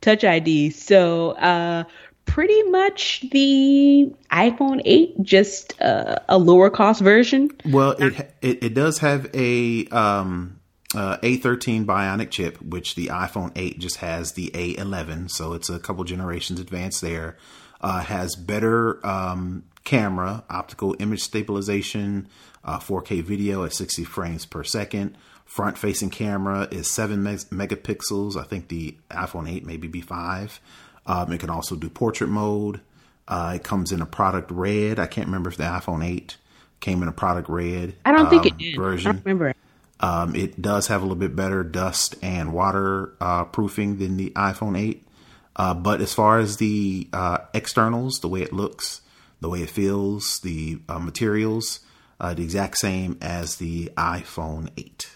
Touch 0.00 0.24
ID. 0.24 0.70
So 0.70 1.30
uh, 1.32 1.84
pretty 2.26 2.62
much 2.64 3.24
the 3.30 4.12
iPhone 4.30 4.82
8, 4.84 5.22
just 5.22 5.80
uh, 5.80 6.16
a 6.28 6.38
lower 6.38 6.70
cost 6.70 7.00
version. 7.00 7.50
Well, 7.64 7.92
it 7.92 8.34
it, 8.42 8.64
it 8.64 8.74
does 8.74 8.98
have 8.98 9.30
a 9.34 9.86
um, 9.88 10.60
uh, 10.94 11.18
A13 11.18 11.84
Bionic 11.86 12.30
chip, 12.30 12.60
which 12.60 12.94
the 12.94 13.08
iPhone 13.08 13.52
8 13.56 13.78
just 13.78 13.96
has 13.98 14.32
the 14.32 14.50
A11, 14.50 15.30
so 15.30 15.54
it's 15.54 15.70
a 15.70 15.78
couple 15.78 16.04
generations 16.04 16.60
advanced 16.60 17.00
there. 17.00 17.36
Uh, 17.80 18.00
has 18.00 18.34
better 18.34 19.04
um, 19.06 19.64
camera, 19.84 20.44
optical 20.48 20.96
image 20.98 21.22
stabilization, 21.22 22.28
uh, 22.64 22.78
4K 22.78 23.22
video 23.22 23.64
at 23.64 23.72
60 23.72 24.04
frames 24.04 24.46
per 24.46 24.64
second. 24.64 25.16
Front 25.46 25.78
facing 25.78 26.10
camera 26.10 26.68
is 26.70 26.90
7 26.90 27.22
meg- 27.22 27.38
megapixels. 27.50 28.36
I 28.36 28.42
think 28.42 28.68
the 28.68 28.96
iPhone 29.10 29.50
8 29.50 29.64
maybe 29.64 29.88
be 29.88 30.00
5. 30.00 30.60
Um, 31.06 31.32
it 31.32 31.40
can 31.40 31.50
also 31.50 31.76
do 31.76 31.88
portrait 31.88 32.28
mode. 32.28 32.80
Uh, 33.28 33.52
it 33.54 33.64
comes 33.64 33.92
in 33.92 34.02
a 34.02 34.06
product 34.06 34.50
red. 34.50 34.98
I 34.98 35.06
can't 35.06 35.26
remember 35.26 35.48
if 35.48 35.56
the 35.56 35.64
iPhone 35.64 36.04
8 36.04 36.36
came 36.80 37.02
in 37.02 37.08
a 37.08 37.12
product 37.12 37.48
red. 37.48 37.94
I 38.04 38.12
don't 38.12 38.26
um, 38.26 38.30
think 38.30 38.46
it 38.46 38.52
um, 38.52 38.58
did. 38.58 38.76
Version. 38.76 39.08
I 39.08 39.12
don't 39.12 39.24
remember. 39.24 39.54
Um, 39.98 40.34
it 40.36 40.60
does 40.60 40.88
have 40.88 41.00
a 41.00 41.04
little 41.04 41.16
bit 41.16 41.34
better 41.34 41.64
dust 41.64 42.16
and 42.22 42.52
water 42.52 43.14
uh, 43.20 43.44
proofing 43.44 43.98
than 43.98 44.16
the 44.16 44.30
iPhone 44.30 44.78
8. 44.78 45.06
Uh, 45.54 45.74
but 45.74 46.00
as 46.00 46.12
far 46.12 46.38
as 46.38 46.58
the 46.58 47.08
uh, 47.12 47.38
externals, 47.54 48.20
the 48.20 48.28
way 48.28 48.42
it 48.42 48.52
looks, 48.52 49.00
the 49.40 49.48
way 49.48 49.62
it 49.62 49.70
feels, 49.70 50.38
the 50.40 50.80
uh, 50.88 50.98
materials, 50.98 51.80
uh, 52.20 52.34
the 52.34 52.42
exact 52.42 52.76
same 52.76 53.16
as 53.22 53.56
the 53.56 53.90
iPhone 53.96 54.68
8. 54.76 55.15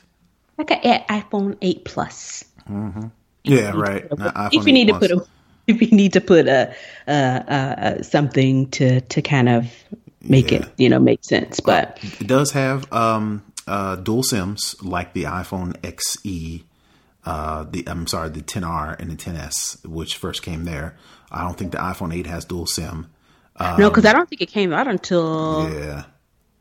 Like 0.60 0.84
an 0.84 1.04
iPhone 1.08 1.56
8 1.62 1.84
Plus. 1.86 2.44
Mm-hmm. 2.68 3.06
Yeah, 3.44 3.72
right. 3.74 4.06
if 4.52 4.66
you 4.66 4.72
need 4.74 4.88
to 4.88 4.98
put 4.98 5.10
a 5.10 5.24
if 5.66 5.80
you 5.80 5.88
need 5.88 6.12
to 6.12 6.20
put 6.20 6.46
a, 6.48 7.98
something 8.02 8.68
to 8.72 9.00
to 9.00 9.22
kind 9.22 9.48
of 9.48 9.72
make 10.20 10.50
yeah. 10.50 10.58
it 10.58 10.68
you 10.76 10.90
know 10.90 10.98
make 10.98 11.24
sense. 11.24 11.60
But 11.60 11.98
it 12.02 12.26
does 12.26 12.52
have 12.52 12.92
um, 12.92 13.42
uh, 13.66 13.96
dual 13.96 14.22
SIMs 14.22 14.76
like 14.82 15.14
the 15.14 15.24
iPhone 15.24 15.72
XE. 15.80 16.64
Uh, 17.24 17.64
the 17.64 17.84
I'm 17.86 18.06
sorry, 18.06 18.28
the 18.28 18.42
10R 18.42 19.00
and 19.00 19.10
the 19.10 19.16
10s, 19.16 19.86
which 19.86 20.18
first 20.18 20.42
came 20.42 20.66
there. 20.66 20.94
I 21.30 21.42
don't 21.42 21.56
think 21.56 21.72
the 21.72 21.78
iPhone 21.78 22.14
8 22.14 22.26
has 22.26 22.44
dual 22.44 22.66
SIM. 22.66 23.08
Um, 23.56 23.80
no, 23.80 23.88
because 23.88 24.04
I 24.04 24.12
don't 24.12 24.28
think 24.28 24.42
it 24.42 24.50
came 24.50 24.74
out 24.74 24.88
until 24.88 25.70
yeah. 25.72 26.04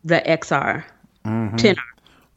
the 0.05 0.21
XR 0.25 0.85
mm-hmm. 1.25 1.55
10R. 1.57 1.75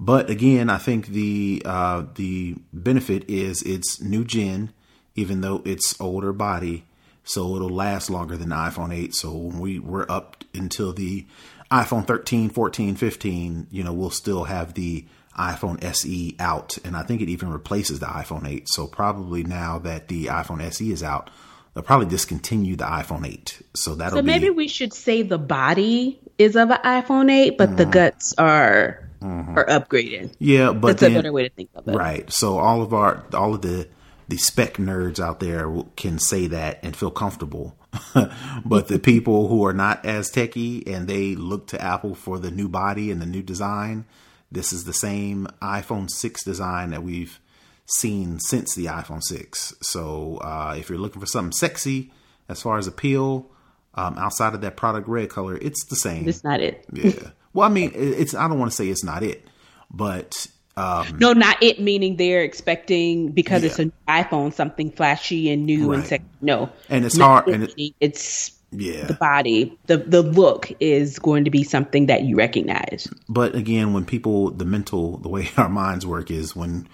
But 0.04 0.30
again, 0.30 0.68
I 0.68 0.78
think 0.78 1.06
the 1.09 1.62
uh, 1.64 2.04
the 2.16 2.56
benefit 2.73 3.30
is 3.30 3.62
it's 3.62 4.00
new 4.00 4.25
gen 4.25 4.73
even 5.14 5.40
though 5.40 5.62
it's 5.64 6.00
older 6.00 6.32
body. 6.32 6.85
So 7.25 7.54
it'll 7.54 7.68
last 7.68 8.11
longer 8.11 8.37
than 8.37 8.49
the 8.49 8.56
iPhone 8.56 8.92
8. 8.92 9.14
So 9.14 9.32
when 9.32 9.61
we 9.61 9.78
we're 9.78 10.06
up 10.09 10.44
until 10.54 10.92
the 10.92 11.26
iPhone 11.71 12.06
13, 12.06 12.50
14, 12.50 12.97
15, 12.97 13.68
you 13.71 13.85
know, 13.85 13.92
we'll 13.92 14.11
still 14.11 14.44
have 14.44 14.75
the 14.75 15.06
iPhone 15.38 15.82
SE 15.85 16.37
out. 16.38 16.78
And 16.85 16.97
I 16.97 17.02
think 17.02 17.21
it 17.21 17.28
even 17.28 17.50
replaces 17.50 18.00
the 18.00 18.06
iPhone 18.06 18.47
8. 18.47 18.68
So 18.68 18.87
probably 18.87 19.44
now 19.44 19.78
that 19.80 20.09
the 20.09 20.26
iPhone 20.26 20.61
SE 20.62 20.90
is 20.90 21.02
out, 21.02 21.30
they'll 21.75 21.85
probably 21.85 22.06
discontinue 22.06 22.76
the 22.76 22.85
iPhone 22.85 23.26
8. 23.26 23.62
So 23.75 23.94
that'll 23.94 24.18
So 24.18 24.23
maybe 24.23 24.47
be, 24.47 24.50
we 24.50 24.68
should 24.68 24.92
say 24.92 25.23
the 25.23 25.38
body 25.38 26.18
is 26.38 26.56
of 26.56 26.71
an 26.71 26.78
iPhone 26.78 27.30
8, 27.30 27.56
but 27.56 27.68
mm-hmm. 27.68 27.76
the 27.76 27.87
guts 27.87 28.35
are 28.37 29.09
mm-hmm. 29.23 29.59
are 29.59 29.67
upgraded. 29.67 30.35
Yeah, 30.38 30.73
but 30.73 30.88
that's 30.88 31.00
then, 31.00 31.12
a 31.12 31.14
better 31.17 31.33
way 31.33 31.49
to 31.49 31.55
think 31.55 31.71
of 31.75 31.88
it. 31.88 31.95
Right. 31.95 32.31
So 32.33 32.59
all 32.59 32.83
of 32.83 32.93
our 32.93 33.25
all 33.33 33.55
of 33.55 33.62
the 33.62 33.88
the 34.29 34.37
spec 34.37 34.75
nerds 34.75 35.21
out 35.21 35.41
there 35.41 35.71
can 35.97 36.19
say 36.19 36.47
that 36.49 36.81
and 36.83 36.97
feel 36.97 37.11
comfortable. 37.11 37.76
but 38.64 38.88
the 38.88 38.99
people 38.99 39.49
who 39.49 39.67
are 39.67 39.75
not 39.75 40.05
as 40.07 40.31
techy 40.31 40.87
and 40.87 41.07
they 41.07 41.35
look 41.35 41.67
to 41.69 41.83
Apple 41.83 42.14
for 42.14 42.38
the 42.38 42.50
new 42.50 42.69
body 42.69 43.11
and 43.11 43.21
the 43.21 43.26
new 43.26 43.43
design, 43.43 44.07
this 44.50 44.73
is 44.73 44.85
the 44.85 44.95
same 44.95 45.47
iPhone 45.61 46.09
6 46.09 46.45
design 46.45 46.91
that 46.91 47.02
we've 47.02 47.38
seen 47.87 48.38
since 48.41 48.75
the 48.75 48.87
iPhone 48.87 49.23
6. 49.23 49.75
So 49.83 50.38
uh, 50.38 50.76
if 50.79 50.88
you're 50.88 50.99
looking 50.99 51.21
for 51.21 51.26
something 51.26 51.52
sexy 51.52 52.12
as 52.49 52.62
far 52.62 52.79
as 52.79 52.87
appeal, 52.87 53.50
um, 53.95 54.17
outside 54.17 54.55
of 54.55 54.62
that 54.62 54.76
product 54.76 55.09
red 55.09 55.29
color, 55.29 55.57
it's 55.57 55.85
the 55.85 55.97
same. 55.97 56.29
It's 56.29 56.45
not 56.45 56.61
it. 56.61 56.87
yeah. 56.93 57.31
Well, 57.54 57.68
I 57.68 57.73
mean, 57.73 57.92
it's. 57.94 58.35
I 58.35 58.49
don't 58.49 58.59
want 58.59 58.71
to 58.71 58.76
say 58.76 58.88
it's 58.88 59.04
not 59.04 59.23
it, 59.23 59.47
but 59.90 60.47
um, 60.76 61.18
no, 61.18 61.32
not 61.32 61.62
it. 61.62 61.80
Meaning 61.80 62.16
they're 62.16 62.42
expecting 62.42 63.30
because 63.30 63.62
yeah. 63.62 63.68
it's 63.68 63.78
an 63.78 63.92
iPhone 64.09 64.52
something 64.52 64.90
flashy 64.90 65.50
and 65.50 65.66
new 65.66 65.90
right. 65.90 65.99
and 65.99 66.06
sexy. 66.06 66.26
No, 66.40 66.71
and 66.88 67.04
it's 67.04 67.18
hard. 67.18 67.49
and 67.49 67.64
it, 67.64 67.94
it's 68.00 68.52
yeah, 68.73 69.04
the 69.04 69.14
body, 69.14 69.78
the 69.87 69.99
the 69.99 70.23
look 70.23 70.73
is 70.80 71.18
going 71.18 71.44
to 71.44 71.50
be 71.50 71.62
something 71.62 72.06
that 72.06 72.23
you 72.23 72.37
recognize. 72.37 73.06
But 73.28 73.54
again, 73.54 73.92
when 73.92 74.06
people, 74.06 74.50
the 74.50 74.64
mental, 74.64 75.18
the 75.18 75.28
way 75.28 75.50
our 75.59 75.68
minds 75.68 76.06
work 76.06 76.30
is 76.30 76.56
when 76.56 76.88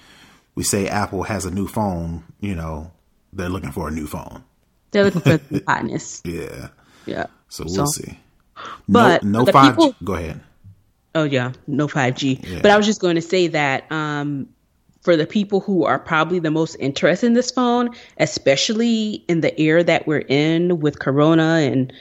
we 0.56 0.64
say 0.64 0.88
Apple 0.88 1.22
has 1.22 1.44
a 1.44 1.50
new 1.50 1.68
phone, 1.68 2.24
you 2.40 2.56
know, 2.56 2.90
they're 3.32 3.48
looking 3.48 3.70
for 3.70 3.86
a 3.86 3.92
new 3.92 4.08
phone. 4.08 4.42
They're 4.90 5.04
looking 5.04 5.20
for 5.20 5.36
the 5.36 5.62
hotness. 5.68 6.20
Yeah, 6.24 6.68
yeah. 7.06 7.26
So 7.48 7.64
we'll 7.64 7.86
so, 7.86 8.02
see. 8.02 8.18
But 8.88 9.22
no, 9.22 9.44
no 9.44 9.52
five. 9.52 9.76
People, 9.76 9.94
go 10.02 10.14
ahead. 10.14 10.40
Oh 11.14 11.24
yeah, 11.24 11.52
no 11.66 11.88
5G. 11.88 12.46
Yeah. 12.46 12.60
But 12.62 12.70
I 12.70 12.76
was 12.76 12.86
just 12.86 13.00
going 13.00 13.16
to 13.16 13.22
say 13.22 13.46
that 13.48 13.90
um, 13.90 14.48
for 15.02 15.16
the 15.16 15.26
people 15.26 15.60
who 15.60 15.84
are 15.84 15.98
probably 15.98 16.38
the 16.38 16.50
most 16.50 16.76
interested 16.76 17.26
in 17.26 17.32
this 17.34 17.50
phone, 17.50 17.90
especially 18.18 19.24
in 19.28 19.40
the 19.40 19.58
era 19.60 19.82
that 19.84 20.06
we're 20.06 20.24
in 20.28 20.80
with 20.80 20.98
Corona 20.98 21.60
and 21.62 21.92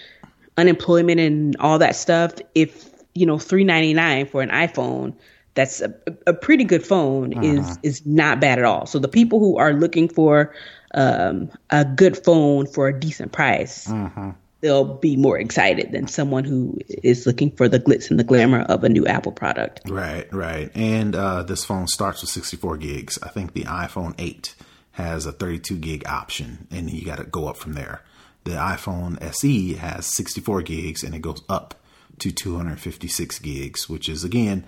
unemployment 0.58 1.20
and 1.20 1.56
all 1.58 1.80
that 1.80 1.96
stuff, 1.96 2.34
if 2.56 2.90
you 3.16 3.26
know 3.26 3.40
399 3.40 4.28
for 4.28 4.42
an 4.42 4.50
iPhone, 4.50 5.16
that's 5.54 5.82
a, 5.82 5.94
a 6.28 6.34
pretty 6.34 6.64
good 6.64 6.86
phone 6.86 7.34
uh-huh. 7.34 7.46
is 7.46 7.80
is 7.84 8.06
not 8.06 8.40
bad 8.40 8.60
at 8.60 8.66
all. 8.66 8.86
So 8.86 9.00
the 9.00 9.08
people 9.08 9.40
who 9.40 9.58
are 9.58 9.74
looking 9.74 10.10
for 10.10 10.54
um, 10.94 11.50
a 11.70 11.86
good 11.86 12.24
phone 12.24 12.66
for 12.66 12.88
a 12.88 13.00
decent 13.00 13.32
price, 13.32 13.88
Mm-hmm. 13.88 14.32
They'll 14.62 14.96
be 14.96 15.16
more 15.16 15.38
excited 15.40 15.92
than 15.92 16.08
someone 16.08 16.44
who 16.44 16.78
is 17.04 17.26
looking 17.26 17.52
for 17.52 17.70
the 17.70 17.80
glitz 17.80 18.10
and 18.10 18.20
the 18.20 18.24
glamour 18.24 18.62
of 18.62 18.84
a 18.84 18.90
new 18.90 19.06
Apple 19.06 19.32
product. 19.32 19.82
Right, 19.88 20.32
right. 20.34 20.72
And 20.76 21.16
uh, 21.16 21.44
this 21.44 21.64
phone 21.66 21.88
starts 21.88 22.22
with 22.22 22.32
64 22.32 22.78
gigs. 22.78 23.20
I 23.22 23.30
think 23.30 23.54
the 23.54 23.64
iPhone 23.66 24.16
8 24.18 24.56
has 24.94 25.26
a 25.28 25.32
32 25.32 25.78
gig 25.78 26.08
option, 26.08 26.68
and 26.72 26.90
you 26.90 27.06
got 27.06 27.18
to 27.20 27.24
go 27.24 27.48
up 27.48 27.58
from 27.58 27.74
there. 27.74 28.02
The 28.46 28.52
iPhone 28.54 29.22
SE 29.22 29.74
has 29.74 30.08
64 30.08 30.62
gigs, 30.64 31.04
and 31.04 31.14
it 31.14 31.22
goes 31.22 31.44
up 31.50 31.76
to 32.20 32.32
256 32.32 33.40
gigs, 33.40 33.88
which 33.88 34.10
is 34.10 34.24
again, 34.24 34.64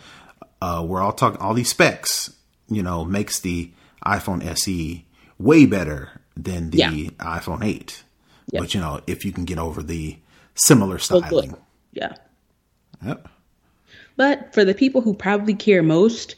uh, 0.61 0.85
we're 0.87 1.01
all 1.01 1.13
talking 1.13 1.39
all 1.41 1.53
these 1.53 1.69
specs. 1.69 2.31
You 2.67 2.83
know, 2.83 3.03
makes 3.05 3.39
the 3.39 3.71
iPhone 4.05 4.45
SE 4.45 5.05
way 5.39 5.65
better 5.65 6.09
than 6.37 6.69
the 6.69 6.77
Yeah. 6.77 6.89
iPhone 7.19 7.63
8. 7.63 8.03
Yep. 8.51 8.61
But 8.61 8.73
you 8.73 8.79
know, 8.81 9.01
if 9.07 9.25
you 9.25 9.31
can 9.31 9.45
get 9.45 9.57
over 9.59 9.83
the 9.83 10.17
similar 10.55 10.97
styling, 10.99 11.55
Yeah. 11.93 12.13
yep. 13.05 13.27
But 14.15 14.53
for 14.53 14.65
the 14.65 14.73
people 14.73 15.01
who 15.01 15.13
probably 15.13 15.53
care 15.53 15.83
most, 15.83 16.35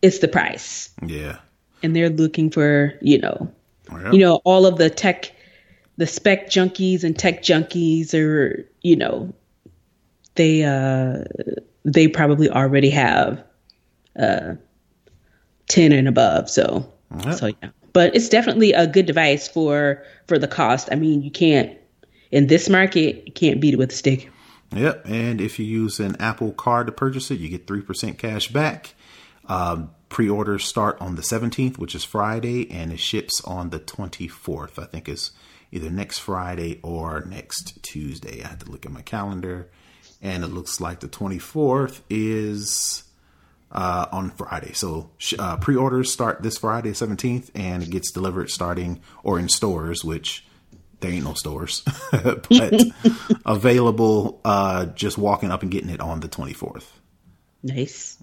it's 0.00 0.20
the 0.20 0.28
price. 0.28 0.90
yeah, 1.04 1.38
And 1.82 1.94
they're 1.94 2.08
looking 2.10 2.50
for, 2.50 2.94
you 3.02 3.18
know, 3.18 3.52
Yep. 3.92 4.12
you 4.12 4.18
know, 4.20 4.36
all 4.44 4.64
of 4.66 4.78
the 4.78 4.88
tech, 4.90 5.32
the 5.96 6.06
spec 6.06 6.48
junkies 6.50 7.02
and 7.04 7.18
tech 7.18 7.42
junkies 7.42 8.14
are, 8.14 8.64
you 8.82 8.96
know, 8.96 9.32
they, 10.36 10.62
uh, 10.62 11.24
they 11.84 12.06
probably 12.06 12.48
already 12.48 12.90
have, 12.90 13.42
uh, 14.18 14.54
10 15.68 15.92
and 15.92 16.06
above. 16.08 16.48
So, 16.48 16.90
Yep. 17.24 17.34
so 17.34 17.46
yeah, 17.48 17.68
but 17.98 18.14
it's 18.14 18.28
definitely 18.28 18.72
a 18.74 18.86
good 18.86 19.06
device 19.06 19.48
for, 19.48 20.04
for 20.28 20.38
the 20.38 20.46
cost. 20.46 20.88
I 20.92 20.94
mean, 20.94 21.20
you 21.20 21.32
can't, 21.32 21.76
in 22.30 22.46
this 22.46 22.68
market, 22.68 23.26
you 23.26 23.32
can't 23.32 23.60
beat 23.60 23.74
it 23.74 23.76
with 23.76 23.90
a 23.90 23.94
stick. 23.96 24.30
Yep, 24.70 25.06
and 25.08 25.40
if 25.40 25.58
you 25.58 25.64
use 25.64 25.98
an 25.98 26.14
Apple 26.20 26.52
Card 26.52 26.86
to 26.86 26.92
purchase 26.92 27.32
it, 27.32 27.40
you 27.40 27.48
get 27.48 27.66
three 27.66 27.82
percent 27.82 28.16
cash 28.16 28.46
back. 28.52 28.94
Um, 29.46 29.90
pre-orders 30.10 30.64
start 30.64 30.96
on 31.00 31.16
the 31.16 31.24
seventeenth, 31.24 31.76
which 31.76 31.96
is 31.96 32.04
Friday, 32.04 32.70
and 32.70 32.92
it 32.92 33.00
ships 33.00 33.42
on 33.44 33.70
the 33.70 33.80
twenty-fourth. 33.80 34.78
I 34.78 34.84
think 34.84 35.08
it's 35.08 35.32
either 35.72 35.90
next 35.90 36.18
Friday 36.18 36.78
or 36.84 37.24
next 37.24 37.82
Tuesday. 37.82 38.44
I 38.44 38.48
had 38.48 38.60
to 38.60 38.70
look 38.70 38.86
at 38.86 38.92
my 38.92 39.02
calendar, 39.02 39.70
and 40.22 40.44
it 40.44 40.52
looks 40.52 40.80
like 40.80 41.00
the 41.00 41.08
twenty-fourth 41.08 42.02
is 42.08 43.02
uh, 43.72 44.06
on 44.12 44.30
Friday. 44.30 44.72
So 44.72 45.10
uh, 45.38 45.56
pre-orders 45.58 46.12
start 46.12 46.42
this 46.42 46.58
Friday, 46.58 46.92
seventeenth, 46.92 47.50
and 47.54 47.82
it 47.82 47.90
gets 47.90 48.10
delivered 48.10 48.50
starting 48.50 49.00
or 49.22 49.38
in 49.38 49.48
stores, 49.48 50.04
which 50.04 50.44
there 51.00 51.10
ain't 51.10 51.24
no 51.24 51.34
stores, 51.34 51.82
but 52.12 52.82
available 53.46 54.40
uh, 54.44 54.86
just 54.86 55.18
walking 55.18 55.50
up 55.50 55.62
and 55.62 55.70
getting 55.70 55.90
it 55.90 56.00
on 56.00 56.20
the 56.20 56.28
24th. 56.28 56.86
Nice. 57.62 58.18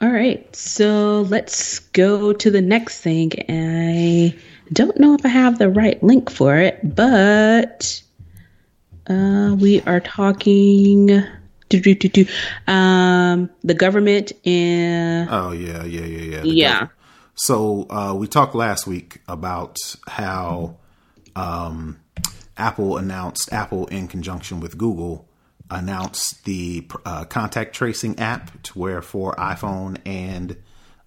All 0.00 0.10
right, 0.10 0.54
so 0.54 1.22
let's 1.22 1.80
go 1.80 2.32
to 2.32 2.50
the 2.50 2.60
next 2.60 3.00
thing. 3.00 3.32
I 3.48 4.36
don't 4.72 4.98
know 5.00 5.14
if 5.14 5.24
I 5.24 5.28
have 5.28 5.58
the 5.58 5.68
right 5.68 6.00
link 6.02 6.30
for 6.30 6.56
it, 6.56 6.78
but 6.94 8.00
uh, 9.08 9.56
we 9.58 9.80
are 9.82 10.00
talking. 10.00 11.24
Do, 11.68 11.80
do, 11.80 11.94
do, 11.94 12.08
do, 12.08 12.26
um, 12.66 13.50
the 13.62 13.74
government 13.74 14.32
and 14.46 15.28
Oh, 15.30 15.52
yeah, 15.52 15.84
yeah, 15.84 16.04
yeah, 16.04 16.22
yeah. 16.22 16.42
Yeah, 16.44 16.80
gov- 16.82 16.90
So 17.34 17.86
uh, 17.90 18.14
we 18.14 18.26
talked 18.26 18.54
last 18.54 18.86
week 18.86 19.20
about 19.28 19.76
how 20.06 20.76
um, 21.36 22.00
Apple 22.56 22.96
announced, 22.96 23.52
Apple 23.52 23.86
in 23.86 24.08
conjunction 24.08 24.60
with 24.60 24.78
Google, 24.78 25.28
announced 25.70 26.44
the 26.44 26.86
uh, 27.04 27.24
contact 27.24 27.74
tracing 27.74 28.18
app 28.18 28.62
to 28.62 28.78
where 28.78 29.02
for 29.02 29.34
iPhone 29.34 29.98
and 30.06 30.56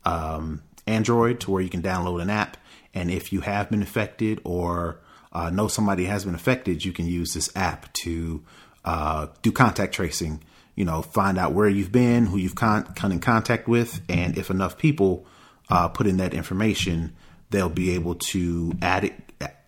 um, 0.05 0.61
Android 0.85 1.39
to 1.41 1.51
where 1.51 1.61
you 1.63 1.69
can 1.69 1.81
download 1.81 2.21
an 2.21 2.29
app. 2.29 2.57
And 2.93 3.09
if 3.09 3.33
you 3.33 3.41
have 3.41 3.69
been 3.71 3.81
affected 3.81 4.39
or 4.43 4.99
uh, 5.33 5.49
know 5.49 5.67
somebody 5.67 6.05
has 6.05 6.25
been 6.25 6.35
affected, 6.35 6.85
you 6.85 6.91
can 6.91 7.07
use 7.07 7.33
this 7.33 7.49
app 7.55 7.91
to 7.93 8.43
uh, 8.85 9.27
do 9.41 9.51
contact 9.51 9.93
tracing. 9.93 10.43
You 10.75 10.85
know, 10.85 11.01
find 11.01 11.37
out 11.37 11.53
where 11.53 11.67
you've 11.67 11.91
been, 11.91 12.25
who 12.25 12.37
you've 12.37 12.55
con- 12.55 12.85
come 12.95 13.11
in 13.11 13.19
contact 13.19 13.67
with, 13.67 14.01
and 14.09 14.37
if 14.37 14.49
enough 14.49 14.77
people 14.77 15.25
uh, 15.69 15.87
put 15.89 16.07
in 16.07 16.17
that 16.17 16.33
information, 16.33 17.13
they'll 17.49 17.69
be 17.69 17.91
able 17.91 18.15
to 18.15 18.73
add 18.81 19.03
it 19.03 19.13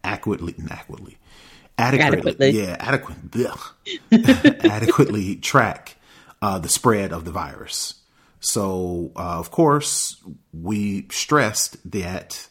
adequately, 0.04 0.56
adequately, 0.70 1.18
adequately, 1.78 2.20
Adequately. 2.38 2.50
yeah, 2.52 2.78
adequate, 2.80 3.18
adequately 4.66 5.36
track 5.38 5.98
uh, 6.42 6.60
the 6.60 6.70
spread 6.70 7.12
of 7.14 7.26
the 7.26 7.32
virus. 7.32 7.96
So, 8.40 9.12
uh, 9.16 9.40
of 9.40 9.52
course, 9.52 10.22
we 10.54 11.08
stressed 11.10 11.92
that, 11.92 12.48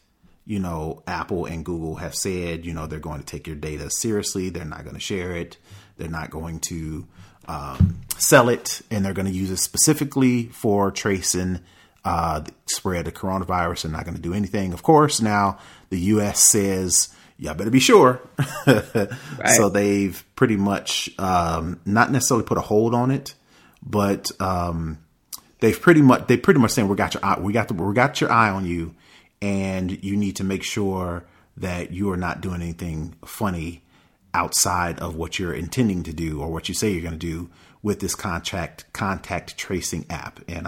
you 0.47 0.59
know, 0.59 1.03
Apple 1.07 1.45
and 1.45 1.65
Google 1.65 1.97
have 1.97 2.15
said, 2.15 2.65
you 2.65 2.73
know, 2.73 2.87
they're 2.87 2.99
going 2.99 3.21
to 3.21 3.27
take 3.27 3.47
your 3.47 3.57
data 3.57 3.91
seriously. 3.91 4.49
They're 4.49 4.65
not 4.65 4.85
going 4.85 4.95
to 4.95 5.01
share 5.01 5.37
it. 5.37 5.59
They're 5.99 6.09
not 6.09 6.31
going 6.31 6.61
to 6.61 7.07
um, 7.49 8.01
sell 8.19 8.49
it. 8.49 8.83
And 8.91 9.05
they're 9.05 9.13
going 9.13 9.27
to 9.27 9.33
use 9.33 9.51
it 9.51 9.59
specifically 9.59 10.47
for 10.47 10.91
tracing 10.91 11.61
uh, 12.05 12.41
the 12.41 12.53
spread 12.67 13.07
of 13.07 13.15
coronavirus. 13.15 13.83
They're 13.83 13.93
not 13.93 14.05
going 14.05 14.17
to 14.17 14.23
do 14.23 14.35
anything. 14.35 14.73
Of 14.73 14.83
course, 14.83 15.21
now 15.21 15.59
the 15.91 15.99
U.S. 16.01 16.43
says, 16.43 17.09
y'all 17.39 17.55
better 17.55 17.71
be 17.71 17.81
sure. 17.81 18.21
So 19.57 19.69
they've 19.69 20.25
pretty 20.37 20.57
much 20.57 21.11
um, 21.19 21.81
not 21.85 22.13
necessarily 22.13 22.45
put 22.45 22.59
a 22.59 22.63
hold 22.63 22.95
on 22.95 23.11
it, 23.11 23.35
but 23.83 24.31
um, 24.41 24.99
they've 25.61 25.81
pretty 25.81 26.01
much 26.01 26.29
they 26.29 26.37
pretty 26.37 26.61
much 26.61 26.71
saying 26.71 26.87
we 26.87 26.97
got 26.97 27.15
your 27.15 27.25
eye, 27.25 27.41
we 27.41 27.53
got 27.53 27.69
the, 27.69 27.75
we 27.75 27.93
got 27.93 28.21
your 28.21 28.31
eye 28.31 28.51
on 28.51 28.65
you, 28.65 28.95
and 29.41 30.03
you 30.05 30.17
need 30.17 30.37
to 30.37 30.45
make 30.45 30.63
sure 30.63 31.25
that 31.57 31.91
you 31.91 32.11
are 32.13 32.17
not 32.17 32.41
doing 32.41 32.63
anything 32.63 33.15
funny 33.25 33.83
outside 34.35 34.99
of 35.01 35.15
what 35.15 35.39
you're 35.39 35.55
intending 35.55 36.03
to 36.05 36.13
do 36.13 36.41
or 36.41 36.51
what 36.51 36.69
you 36.69 36.75
say 36.75 36.91
you're 36.91 37.03
going 37.03 37.13
to 37.13 37.19
do 37.19 37.51
with 37.83 38.01
this 38.01 38.15
contact 38.15 38.91
contact 38.93 39.57
tracing 39.57 40.07
app. 40.09 40.41
And 40.49 40.67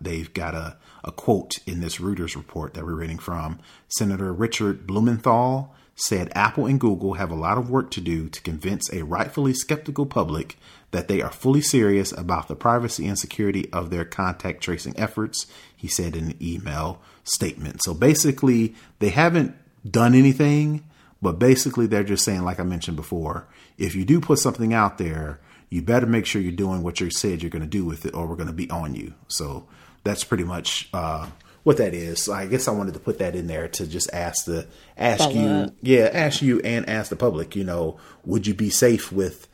they've 0.00 0.32
got 0.32 0.54
a, 0.54 0.76
a 1.04 1.12
quote 1.12 1.58
in 1.66 1.80
this 1.80 1.98
Reuters 1.98 2.36
report 2.36 2.74
that 2.74 2.84
we're 2.84 2.94
reading 2.94 3.18
from 3.18 3.60
Senator 3.88 4.32
Richard 4.32 4.86
Blumenthal 4.86 5.74
said 6.00 6.30
Apple 6.34 6.66
and 6.66 6.78
Google 6.78 7.14
have 7.14 7.30
a 7.30 7.36
lot 7.36 7.58
of 7.58 7.70
work 7.70 7.90
to 7.90 8.00
do 8.00 8.28
to 8.28 8.40
convince 8.42 8.92
a 8.92 9.02
rightfully 9.02 9.52
skeptical 9.52 10.06
public 10.06 10.56
that 10.92 11.08
they 11.08 11.20
are 11.20 11.30
fully 11.30 11.60
serious 11.60 12.12
about 12.12 12.46
the 12.46 12.54
privacy 12.54 13.06
and 13.06 13.18
security 13.18 13.68
of 13.72 13.90
their 13.90 14.04
contact 14.04 14.62
tracing 14.62 14.94
efforts, 14.96 15.46
he 15.76 15.88
said 15.88 16.14
in 16.14 16.30
an 16.30 16.36
email 16.40 17.02
statement. 17.24 17.82
So 17.82 17.94
basically, 17.94 18.74
they 19.00 19.10
haven't 19.10 19.56
done 19.88 20.14
anything, 20.14 20.84
but 21.20 21.38
basically, 21.38 21.86
they're 21.86 22.04
just 22.04 22.24
saying, 22.24 22.42
like 22.44 22.60
I 22.60 22.64
mentioned 22.64 22.96
before, 22.96 23.48
if 23.76 23.94
you 23.94 24.04
do 24.04 24.20
put 24.20 24.38
something 24.38 24.72
out 24.72 24.98
there, 24.98 25.40
you 25.70 25.82
better 25.82 26.06
make 26.06 26.26
sure 26.26 26.40
you're 26.40 26.52
doing 26.52 26.82
what 26.82 27.00
you 27.00 27.10
said 27.10 27.42
you're 27.42 27.50
going 27.50 27.62
to 27.62 27.68
do 27.68 27.84
with 27.84 28.06
it, 28.06 28.14
or 28.14 28.26
we're 28.26 28.36
going 28.36 28.46
to 28.46 28.52
be 28.52 28.70
on 28.70 28.94
you. 28.94 29.14
So 29.28 29.66
that's 30.04 30.24
pretty 30.24 30.44
much 30.44 30.88
uh, 30.94 31.28
what 31.64 31.76
that 31.78 31.92
is. 31.92 32.22
So 32.22 32.32
I 32.32 32.46
guess 32.46 32.68
I 32.68 32.70
wanted 32.70 32.94
to 32.94 33.00
put 33.00 33.18
that 33.18 33.34
in 33.34 33.46
there 33.46 33.68
to 33.68 33.86
just 33.86 34.12
ask 34.12 34.44
the 34.44 34.66
ask 34.96 35.24
Follow 35.24 35.34
you, 35.34 35.48
up. 35.48 35.74
yeah, 35.82 36.10
ask 36.12 36.40
you 36.40 36.60
and 36.60 36.88
ask 36.88 37.10
the 37.10 37.16
public. 37.16 37.54
You 37.56 37.64
know, 37.64 37.98
would 38.24 38.46
you 38.46 38.54
be 38.54 38.70
safe 38.70 39.12
with 39.12 39.48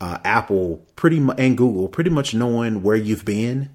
uh, 0.00 0.18
Apple 0.24 0.84
pretty 0.96 1.20
mu- 1.20 1.32
and 1.38 1.56
Google 1.56 1.88
pretty 1.88 2.10
much 2.10 2.34
knowing 2.34 2.82
where 2.82 2.96
you've 2.96 3.24
been, 3.24 3.70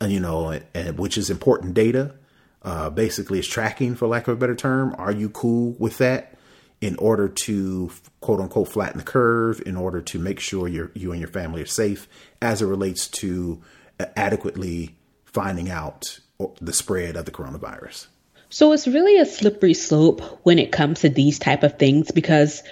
and 0.00 0.12
you 0.12 0.20
know, 0.20 0.48
and, 0.50 0.64
and 0.72 0.98
which 0.98 1.18
is 1.18 1.30
important 1.30 1.74
data. 1.74 2.14
Uh, 2.62 2.90
basically, 2.90 3.38
it's 3.38 3.48
tracking, 3.48 3.94
for 3.94 4.06
lack 4.06 4.28
of 4.28 4.36
a 4.36 4.40
better 4.40 4.54
term. 4.54 4.94
Are 4.98 5.12
you 5.12 5.30
cool 5.30 5.72
with 5.78 5.98
that? 5.98 6.34
In 6.80 6.96
order 6.96 7.28
to 7.28 7.90
quote 8.20 8.40
unquote 8.40 8.68
flatten 8.68 8.98
the 8.98 9.04
curve, 9.04 9.60
in 9.66 9.76
order 9.76 10.00
to 10.00 10.18
make 10.18 10.40
sure 10.40 10.66
you 10.66 10.90
you 10.94 11.12
and 11.12 11.20
your 11.20 11.28
family 11.28 11.60
are 11.62 11.66
safe, 11.66 12.08
as 12.40 12.62
it 12.62 12.66
relates 12.66 13.06
to 13.08 13.60
uh, 13.98 14.06
adequately 14.16 14.96
finding 15.26 15.70
out 15.70 16.20
the 16.60 16.72
spread 16.72 17.16
of 17.16 17.26
the 17.26 17.30
coronavirus. 17.30 18.06
So 18.48 18.72
it's 18.72 18.88
really 18.88 19.18
a 19.18 19.26
slippery 19.26 19.74
slope 19.74 20.40
when 20.42 20.58
it 20.58 20.72
comes 20.72 21.00
to 21.00 21.08
these 21.08 21.38
type 21.38 21.62
of 21.62 21.78
things 21.78 22.10
because, 22.10 22.62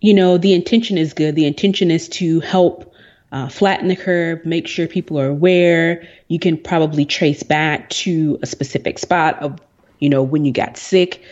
you 0.00 0.12
know, 0.12 0.36
the 0.36 0.52
intention 0.52 0.98
is 0.98 1.14
good. 1.14 1.34
The 1.34 1.46
intention 1.46 1.90
is 1.90 2.08
to 2.10 2.40
help 2.40 2.92
uh, 3.32 3.48
flatten 3.48 3.88
the 3.88 3.96
curve, 3.96 4.44
make 4.44 4.66
sure 4.66 4.86
people 4.86 5.18
are 5.18 5.28
aware. 5.28 6.06
You 6.28 6.38
can 6.38 6.58
probably 6.58 7.04
trace 7.06 7.42
back 7.42 7.88
to 7.90 8.38
a 8.42 8.46
specific 8.46 8.98
spot 8.98 9.40
of, 9.42 9.58
you 9.98 10.10
know, 10.10 10.22
when 10.22 10.44
you 10.44 10.52
got 10.52 10.76
sick. 10.76 11.22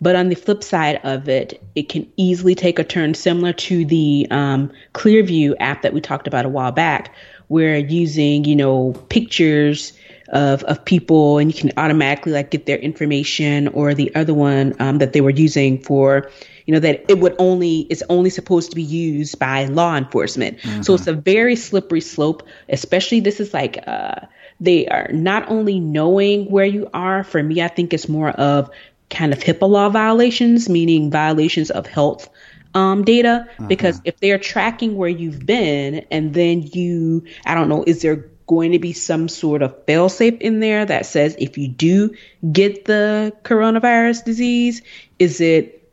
But 0.00 0.14
on 0.14 0.28
the 0.28 0.34
flip 0.34 0.62
side 0.62 1.00
of 1.04 1.28
it, 1.28 1.62
it 1.74 1.88
can 1.88 2.06
easily 2.16 2.54
take 2.54 2.78
a 2.78 2.84
turn 2.84 3.14
similar 3.14 3.52
to 3.54 3.84
the 3.84 4.26
um, 4.30 4.70
Clearview 4.92 5.54
app 5.58 5.82
that 5.82 5.94
we 5.94 6.00
talked 6.00 6.26
about 6.26 6.44
a 6.44 6.50
while 6.50 6.72
back, 6.72 7.14
where 7.48 7.78
using, 7.78 8.44
you 8.44 8.56
know, 8.56 8.92
pictures 9.08 9.92
of 10.30 10.64
of 10.64 10.84
people, 10.84 11.38
and 11.38 11.54
you 11.54 11.58
can 11.58 11.72
automatically 11.76 12.32
like 12.32 12.50
get 12.50 12.66
their 12.66 12.78
information. 12.78 13.68
Or 13.68 13.94
the 13.94 14.14
other 14.14 14.34
one 14.34 14.74
um, 14.80 14.98
that 14.98 15.12
they 15.12 15.20
were 15.20 15.30
using 15.30 15.80
for, 15.80 16.30
you 16.66 16.74
know, 16.74 16.80
that 16.80 17.04
it 17.08 17.20
would 17.20 17.34
only 17.38 17.86
it's 17.88 18.02
only 18.10 18.30
supposed 18.30 18.70
to 18.70 18.76
be 18.76 18.82
used 18.82 19.38
by 19.38 19.64
law 19.66 19.96
enforcement. 19.96 20.58
Mm-hmm. 20.58 20.82
So 20.82 20.94
it's 20.94 21.06
a 21.06 21.14
very 21.14 21.56
slippery 21.56 22.00
slope. 22.00 22.42
Especially 22.68 23.20
this 23.20 23.40
is 23.40 23.54
like 23.54 23.82
uh, 23.86 24.26
they 24.60 24.86
are 24.88 25.08
not 25.12 25.48
only 25.48 25.80
knowing 25.80 26.50
where 26.50 26.66
you 26.66 26.90
are. 26.92 27.24
For 27.24 27.42
me, 27.42 27.62
I 27.62 27.68
think 27.68 27.94
it's 27.94 28.08
more 28.08 28.30
of 28.30 28.68
kind 29.10 29.32
of 29.32 29.40
HIPAA 29.40 29.68
law 29.68 29.88
violations, 29.88 30.68
meaning 30.68 31.10
violations 31.10 31.70
of 31.70 31.86
health 31.86 32.28
um, 32.74 33.04
data. 33.04 33.48
Mm-hmm. 33.52 33.68
Because 33.68 34.00
if 34.04 34.18
they're 34.18 34.38
tracking 34.38 34.96
where 34.96 35.08
you've 35.08 35.44
been 35.44 36.06
and 36.10 36.34
then 36.34 36.62
you, 36.62 37.24
I 37.44 37.54
don't 37.54 37.68
know, 37.68 37.84
is 37.86 38.02
there 38.02 38.28
going 38.46 38.72
to 38.72 38.78
be 38.78 38.92
some 38.92 39.28
sort 39.28 39.62
of 39.62 39.86
failsafe 39.86 40.40
in 40.40 40.60
there 40.60 40.84
that 40.84 41.06
says 41.06 41.34
if 41.38 41.58
you 41.58 41.68
do 41.68 42.14
get 42.52 42.84
the 42.84 43.32
coronavirus 43.42 44.24
disease, 44.24 44.82
is 45.18 45.40
it 45.40 45.85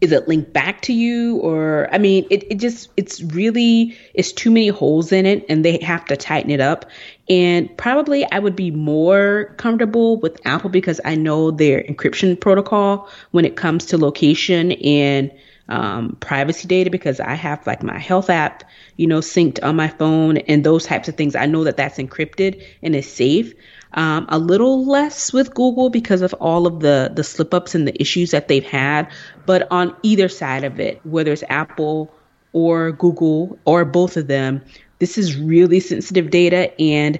is 0.00 0.12
it 0.12 0.28
linked 0.28 0.52
back 0.52 0.80
to 0.82 0.92
you? 0.92 1.36
Or 1.38 1.88
i 1.92 1.98
mean 1.98 2.26
it, 2.30 2.44
it 2.50 2.54
just 2.56 2.90
it's 2.96 3.20
really 3.22 3.96
it's 4.14 4.32
too 4.32 4.50
many 4.50 4.68
holes 4.68 5.12
in 5.12 5.26
it 5.26 5.44
and 5.48 5.64
they 5.64 5.78
have 5.82 6.04
to 6.06 6.16
tighten 6.16 6.50
it 6.50 6.60
up. 6.60 6.86
And 7.28 7.74
probably 7.76 8.30
i 8.32 8.38
would 8.38 8.56
be 8.56 8.70
more 8.70 9.54
comfortable 9.56 10.18
with 10.20 10.40
apple 10.46 10.70
because 10.70 11.00
i 11.04 11.14
know 11.14 11.50
their 11.50 11.82
encryption 11.82 12.38
protocol 12.40 13.08
when 13.30 13.44
it 13.44 13.56
comes 13.56 13.86
to 13.86 13.98
location 13.98 14.72
and 14.72 15.30
um, 15.68 16.16
privacy 16.18 16.66
data 16.66 16.90
because 16.90 17.20
i 17.20 17.34
have 17.34 17.64
like 17.64 17.84
my 17.84 17.96
health 17.98 18.28
app 18.28 18.64
you 18.96 19.06
know 19.06 19.20
synced 19.20 19.62
on 19.62 19.76
my 19.76 19.88
phone 19.88 20.36
and 20.36 20.62
those 20.62 20.84
types 20.84 21.08
of 21.08 21.16
things. 21.16 21.34
I 21.34 21.46
know 21.46 21.64
that 21.64 21.78
that's 21.78 21.98
encrypted 21.98 22.62
and 22.82 22.94
is 22.94 23.10
safe 23.10 23.54
um, 23.94 24.26
a 24.28 24.38
little 24.38 24.86
less 24.86 25.32
with 25.32 25.54
Google 25.54 25.90
because 25.90 26.22
of 26.22 26.32
all 26.34 26.66
of 26.66 26.80
the 26.80 27.10
the 27.14 27.24
slip 27.24 27.52
ups 27.52 27.74
and 27.74 27.86
the 27.86 28.00
issues 28.00 28.30
that 28.30 28.48
they've 28.48 28.64
had. 28.64 29.10
But 29.46 29.66
on 29.70 29.94
either 30.02 30.28
side 30.28 30.64
of 30.64 30.78
it, 30.78 31.00
whether 31.04 31.32
it's 31.32 31.44
Apple 31.48 32.12
or 32.52 32.92
Google 32.92 33.58
or 33.64 33.84
both 33.84 34.16
of 34.16 34.26
them, 34.26 34.62
this 34.98 35.18
is 35.18 35.36
really 35.36 35.80
sensitive 35.80 36.30
data 36.30 36.78
and 36.80 37.18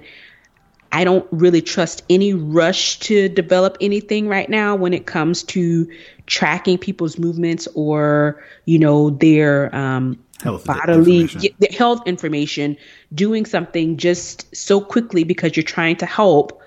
I 0.93 1.03
don't 1.03 1.25
really 1.31 1.61
trust 1.61 2.03
any 2.09 2.33
rush 2.33 2.99
to 2.99 3.29
develop 3.29 3.77
anything 3.79 4.27
right 4.27 4.49
now 4.49 4.75
when 4.75 4.93
it 4.93 5.05
comes 5.05 5.43
to 5.43 5.89
tracking 6.25 6.77
people's 6.77 7.17
movements 7.17 7.67
or, 7.75 8.43
you 8.65 8.77
know, 8.77 9.11
their 9.11 9.73
um, 9.73 10.19
health 10.41 10.65
bodily 10.65 11.21
information. 11.21 11.73
health 11.77 12.01
information, 12.05 12.77
doing 13.13 13.45
something 13.45 13.95
just 13.95 14.53
so 14.55 14.81
quickly 14.81 15.23
because 15.23 15.55
you're 15.55 15.63
trying 15.63 15.95
to 15.97 16.05
help 16.05 16.60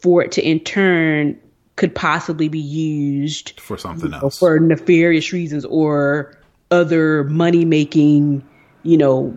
for 0.00 0.22
it 0.22 0.32
to 0.32 0.42
in 0.42 0.60
turn 0.60 1.38
could 1.76 1.94
possibly 1.94 2.48
be 2.48 2.58
used 2.58 3.58
for 3.60 3.78
something 3.78 4.12
else 4.12 4.38
for 4.38 4.58
nefarious 4.58 5.32
reasons 5.32 5.64
or 5.66 6.36
other 6.70 7.24
money 7.24 7.64
making, 7.64 8.44
you 8.82 8.96
know, 8.96 9.36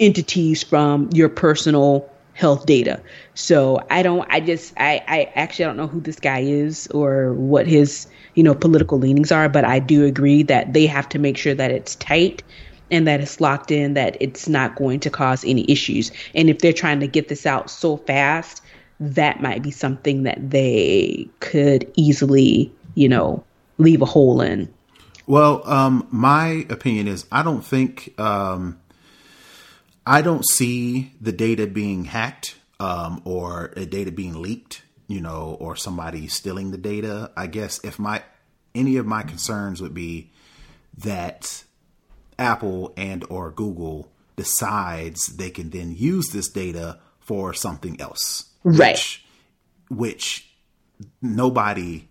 entities 0.00 0.62
from 0.62 1.08
your 1.12 1.28
personal 1.28 2.10
health 2.34 2.66
data. 2.66 3.00
So 3.34 3.80
I 3.90 4.02
don't 4.02 4.26
I 4.30 4.40
just 4.40 4.72
I, 4.78 5.02
I 5.06 5.30
actually 5.34 5.66
don't 5.66 5.76
know 5.76 5.86
who 5.86 6.00
this 6.00 6.18
guy 6.18 6.40
is 6.40 6.88
or 6.88 7.34
what 7.34 7.66
his, 7.66 8.06
you 8.34 8.42
know, 8.42 8.54
political 8.54 8.98
leanings 8.98 9.30
are, 9.30 9.48
but 9.48 9.64
I 9.64 9.78
do 9.78 10.04
agree 10.04 10.42
that 10.44 10.72
they 10.72 10.86
have 10.86 11.08
to 11.10 11.18
make 11.18 11.36
sure 11.36 11.54
that 11.54 11.70
it's 11.70 11.94
tight 11.96 12.42
and 12.90 13.06
that 13.06 13.20
it's 13.20 13.40
locked 13.40 13.70
in 13.70 13.94
that 13.94 14.16
it's 14.20 14.48
not 14.48 14.74
going 14.74 15.00
to 15.00 15.10
cause 15.10 15.44
any 15.44 15.70
issues. 15.70 16.10
And 16.34 16.50
if 16.50 16.58
they're 16.58 16.72
trying 16.72 17.00
to 17.00 17.06
get 17.06 17.28
this 17.28 17.46
out 17.46 17.70
so 17.70 17.98
fast, 17.98 18.62
that 19.00 19.40
might 19.40 19.62
be 19.62 19.70
something 19.70 20.24
that 20.24 20.50
they 20.50 21.28
could 21.40 21.90
easily, 21.96 22.70
you 22.94 23.08
know, 23.08 23.42
leave 23.78 24.02
a 24.02 24.06
hole 24.06 24.42
in. 24.42 24.72
Well, 25.26 25.66
um, 25.68 26.06
my 26.10 26.66
opinion 26.68 27.08
is 27.08 27.24
I 27.32 27.42
don't 27.42 27.64
think 27.64 28.18
um, 28.20 28.78
I 30.06 30.22
don't 30.22 30.46
see 30.46 31.12
the 31.20 31.32
data 31.32 31.66
being 31.66 32.04
hacked 32.04 32.56
um, 32.78 33.22
or 33.24 33.68
data 33.68 34.12
being 34.12 34.40
leaked, 34.40 34.82
you 35.08 35.20
know, 35.20 35.56
or 35.60 35.76
somebody 35.76 36.28
stealing 36.28 36.70
the 36.70 36.78
data. 36.78 37.30
I 37.36 37.46
guess 37.46 37.80
if 37.82 37.98
my 37.98 38.22
any 38.74 38.98
of 38.98 39.06
my 39.06 39.22
concerns 39.22 39.80
would 39.80 39.94
be 39.94 40.30
that 40.98 41.64
Apple 42.38 42.92
and 42.96 43.24
or 43.30 43.50
Google 43.50 44.12
decides 44.36 45.36
they 45.36 45.50
can 45.50 45.70
then 45.70 45.94
use 45.94 46.28
this 46.28 46.48
data 46.48 46.98
for 47.20 47.54
something 47.54 48.00
else 48.00 48.49
right? 48.64 48.92
Which, 48.92 49.24
which 49.88 50.50
nobody 51.22 52.08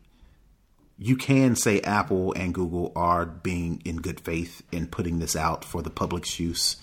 you 0.99 1.15
can 1.15 1.55
say 1.55 1.79
Apple 1.81 2.33
and 2.33 2.53
Google 2.53 2.91
are 2.95 3.25
being 3.25 3.81
in 3.85 3.97
good 3.97 4.19
faith 4.19 4.61
in 4.71 4.85
putting 4.87 5.19
this 5.19 5.35
out 5.35 5.63
for 5.63 5.81
the 5.81 5.89
public's 5.89 6.39
use, 6.39 6.75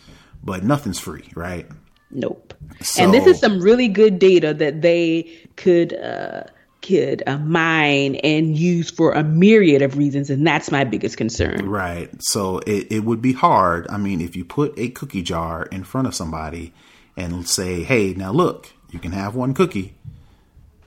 but 0.42 0.64
nothing's 0.64 0.98
free, 0.98 1.30
right? 1.34 1.68
Nope. 2.10 2.54
So, 2.80 3.04
and 3.04 3.12
this 3.12 3.26
is 3.26 3.38
some 3.38 3.60
really 3.60 3.88
good 3.88 4.18
data 4.18 4.54
that 4.54 4.80
they 4.80 5.30
could 5.56 5.92
uh, 5.92 6.44
could 6.80 7.22
uh, 7.26 7.38
mine 7.38 8.16
and 8.16 8.56
use 8.56 8.90
for 8.90 9.12
a 9.12 9.22
myriad 9.22 9.82
of 9.82 9.98
reasons, 9.98 10.30
and 10.30 10.46
that's 10.46 10.70
my 10.70 10.84
biggest 10.84 11.18
concern. 11.18 11.68
Right. 11.68 12.08
So 12.20 12.60
it, 12.60 12.90
it 12.90 13.00
would 13.00 13.20
be 13.20 13.34
hard. 13.34 13.86
I 13.90 13.98
mean, 13.98 14.22
if 14.22 14.34
you 14.34 14.46
put 14.46 14.78
a 14.78 14.88
cookie 14.88 15.22
jar 15.22 15.64
in 15.64 15.84
front 15.84 16.06
of 16.06 16.14
somebody 16.14 16.72
and 17.18 17.46
say, 17.46 17.82
"Hey, 17.82 18.14
now 18.14 18.32
look, 18.32 18.72
you 18.90 18.98
can 18.98 19.12
have 19.12 19.34
one 19.34 19.54
cookie. 19.54 19.94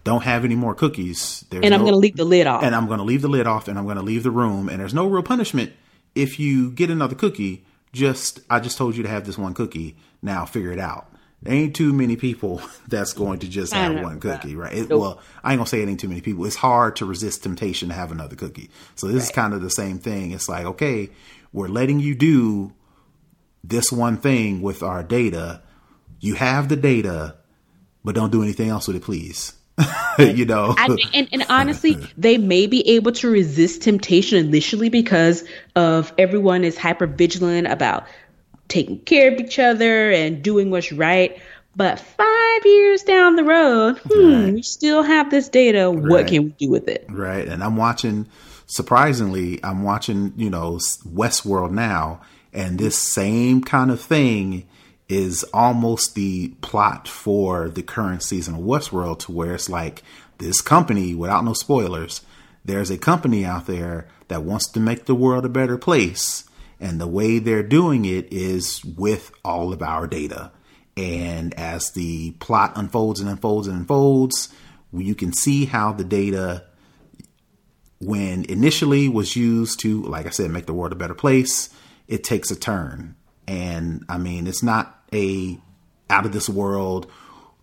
Don't 0.03 0.23
have 0.23 0.45
any 0.45 0.55
more 0.55 0.73
cookies. 0.73 1.45
There's 1.49 1.63
and 1.63 1.73
I'm 1.73 1.81
no, 1.81 1.85
going 1.85 1.93
to 1.93 1.99
leave 1.99 2.15
the 2.15 2.25
lid 2.25 2.47
off. 2.47 2.63
And 2.63 2.75
I'm 2.75 2.87
going 2.87 2.99
to 2.99 3.03
leave 3.03 3.21
the 3.21 3.27
lid 3.27 3.47
off 3.47 3.67
and 3.67 3.77
I'm 3.77 3.85
going 3.85 3.97
to 3.97 4.03
leave 4.03 4.23
the 4.23 4.31
room. 4.31 4.69
And 4.69 4.79
there's 4.79 4.93
no 4.93 5.05
real 5.05 5.23
punishment 5.23 5.73
if 6.15 6.39
you 6.39 6.71
get 6.71 6.89
another 6.89 7.15
cookie. 7.15 7.65
Just, 7.91 8.39
I 8.49 8.59
just 8.59 8.77
told 8.77 8.95
you 8.95 9.03
to 9.03 9.09
have 9.09 9.25
this 9.25 9.37
one 9.37 9.53
cookie. 9.53 9.97
Now 10.21 10.45
figure 10.45 10.71
it 10.71 10.79
out. 10.79 11.11
There 11.41 11.53
ain't 11.53 11.75
too 11.75 11.93
many 11.93 12.15
people 12.15 12.61
that's 12.87 13.13
going 13.13 13.39
to 13.39 13.47
just 13.47 13.73
have 13.73 14.01
one 14.01 14.19
cookie, 14.19 14.55
right? 14.55 14.73
It, 14.73 14.89
nope. 14.89 15.01
Well, 15.01 15.21
I 15.43 15.51
ain't 15.51 15.59
gonna 15.59 15.67
say 15.67 15.81
it 15.81 15.87
ain't 15.87 15.99
too 15.99 16.09
many 16.09 16.21
people. 16.21 16.45
It's 16.45 16.55
hard 16.55 16.97
to 16.97 17.05
resist 17.05 17.43
temptation 17.43 17.89
to 17.89 17.95
have 17.95 18.11
another 18.11 18.35
cookie. 18.35 18.69
So 18.95 19.07
this 19.07 19.15
right. 19.15 19.23
is 19.23 19.31
kind 19.31 19.53
of 19.53 19.61
the 19.61 19.69
same 19.69 19.99
thing. 19.99 20.31
It's 20.31 20.49
like, 20.49 20.65
okay, 20.65 21.09
we're 21.53 21.69
letting 21.69 21.99
you 21.99 22.13
do 22.13 22.73
this 23.63 23.91
one 23.91 24.17
thing 24.17 24.61
with 24.61 24.83
our 24.83 25.01
data. 25.01 25.61
You 26.19 26.35
have 26.35 26.67
the 26.67 26.75
data 26.75 27.37
but 28.09 28.15
don't 28.15 28.31
do 28.31 28.41
anything 28.41 28.69
else 28.69 28.87
with 28.87 28.95
it, 28.95 29.03
please. 29.03 29.53
you 30.17 30.43
know, 30.43 30.73
I, 30.75 30.97
and, 31.13 31.29
and 31.31 31.45
honestly, 31.47 31.95
they 32.17 32.39
may 32.39 32.65
be 32.65 32.95
able 32.95 33.11
to 33.11 33.29
resist 33.29 33.83
temptation 33.83 34.47
initially 34.47 34.89
because 34.89 35.43
of 35.75 36.11
everyone 36.17 36.63
is 36.63 36.75
hyper 36.75 37.05
vigilant 37.05 37.67
about 37.67 38.07
taking 38.67 38.97
care 38.97 39.31
of 39.31 39.39
each 39.39 39.59
other 39.59 40.09
and 40.09 40.41
doing 40.41 40.71
what's 40.71 40.91
right. 40.91 41.39
But 41.75 41.99
five 41.99 42.65
years 42.65 43.03
down 43.03 43.35
the 43.35 43.43
road, 43.43 43.99
hmm, 43.99 44.33
right. 44.33 44.53
we 44.55 44.63
still 44.63 45.03
have 45.03 45.29
this 45.29 45.47
data. 45.47 45.91
What 45.91 46.09
right. 46.09 46.27
can 46.27 46.45
we 46.45 46.49
do 46.49 46.71
with 46.71 46.87
it? 46.87 47.05
Right. 47.09 47.47
And 47.47 47.63
I'm 47.63 47.77
watching, 47.77 48.27
surprisingly, 48.65 49.63
I'm 49.63 49.83
watching, 49.83 50.33
you 50.35 50.49
know, 50.49 50.77
Westworld 50.77 51.69
now, 51.69 52.21
and 52.53 52.79
this 52.79 52.97
same 52.97 53.61
kind 53.61 53.91
of 53.91 54.01
thing 54.01 54.65
is 55.09 55.43
almost 55.53 56.13
the 56.13 56.49
plot 56.61 57.07
for 57.07 57.67
the 57.67 57.81
current 57.81 58.21
season 58.21 58.53
of 58.55 58.61
Westworld 58.61 59.19
to 59.19 59.31
where 59.31 59.55
it's 59.55 59.67
like 59.67 60.03
this 60.37 60.61
company, 60.61 61.15
without 61.15 61.43
no 61.43 61.53
spoilers, 61.53 62.21
there's 62.63 62.91
a 62.91 62.97
company 62.97 63.43
out 63.43 63.65
there 63.65 64.07
that 64.27 64.43
wants 64.43 64.71
to 64.71 64.79
make 64.79 65.05
the 65.05 65.15
world 65.15 65.45
a 65.45 65.49
better 65.49 65.77
place. 65.77 66.45
And 66.79 67.01
the 67.01 67.07
way 67.07 67.39
they're 67.39 67.63
doing 67.63 68.05
it 68.05 68.31
is 68.31 68.85
with 68.85 69.31
all 69.43 69.73
of 69.73 69.81
our 69.81 70.07
data. 70.07 70.51
And 70.95 71.53
as 71.55 71.91
the 71.91 72.31
plot 72.39 72.73
unfolds 72.75 73.19
and 73.19 73.29
unfolds 73.29 73.67
and 73.67 73.77
unfolds, 73.77 74.49
you 74.93 75.15
can 75.15 75.33
see 75.33 75.65
how 75.65 75.91
the 75.91 76.03
data, 76.03 76.65
when 77.99 78.45
initially 78.45 79.09
was 79.09 79.35
used 79.35 79.79
to, 79.81 80.03
like 80.03 80.27
I 80.27 80.29
said, 80.29 80.51
make 80.51 80.67
the 80.67 80.73
world 80.73 80.93
a 80.93 80.95
better 80.95 81.15
place, 81.15 81.69
it 82.07 82.23
takes 82.23 82.51
a 82.51 82.55
turn. 82.55 83.15
And 83.47 84.05
I 84.07 84.17
mean, 84.17 84.45
it's 84.45 84.63
not 84.63 84.98
a 85.13 85.59
out 86.09 86.25
of 86.25 86.31
this 86.31 86.49
world. 86.49 87.09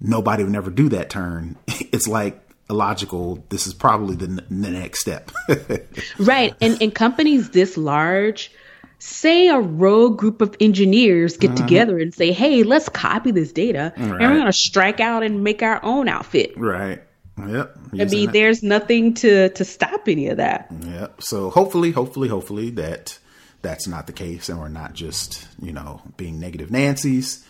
Nobody 0.00 0.42
would 0.42 0.52
never 0.52 0.70
do 0.70 0.88
that 0.90 1.10
turn. 1.10 1.56
It's 1.92 2.08
like 2.08 2.42
illogical. 2.68 3.44
This 3.48 3.66
is 3.66 3.72
probably 3.72 4.16
the, 4.16 4.26
the 4.26 4.70
next 4.70 5.00
step. 5.00 5.30
right. 6.18 6.54
And 6.60 6.80
in 6.82 6.90
companies 6.90 7.50
this 7.50 7.76
large, 7.76 8.50
say 8.98 9.48
a 9.48 9.58
rogue 9.58 10.18
group 10.18 10.40
of 10.40 10.54
engineers 10.60 11.36
get 11.36 11.52
mm-hmm. 11.52 11.64
together 11.64 11.98
and 11.98 12.14
say, 12.14 12.32
hey, 12.32 12.64
let's 12.64 12.88
copy 12.88 13.30
this 13.30 13.52
data 13.52 13.92
right. 13.96 14.04
and 14.04 14.10
we're 14.10 14.28
going 14.28 14.46
to 14.46 14.52
strike 14.52 15.00
out 15.00 15.22
and 15.22 15.44
make 15.44 15.62
our 15.62 15.82
own 15.84 16.08
outfit. 16.08 16.56
Right. 16.56 17.02
Yep. 17.38 17.78
I 18.00 18.04
mean, 18.04 18.32
there's 18.32 18.62
nothing 18.62 19.12
to 19.14 19.50
to 19.50 19.64
stop 19.64 20.08
any 20.08 20.28
of 20.28 20.38
that. 20.38 20.72
Yep. 20.80 21.22
So 21.22 21.50
hopefully, 21.50 21.90
hopefully, 21.90 22.28
hopefully 22.28 22.70
that 22.70 23.18
that's 23.62 23.86
not 23.86 24.06
the 24.06 24.12
case 24.12 24.48
and 24.48 24.58
we're 24.58 24.68
not 24.68 24.94
just, 24.94 25.46
you 25.60 25.72
know, 25.72 26.02
being 26.16 26.38
negative 26.40 26.70
Nancy's. 26.70 27.44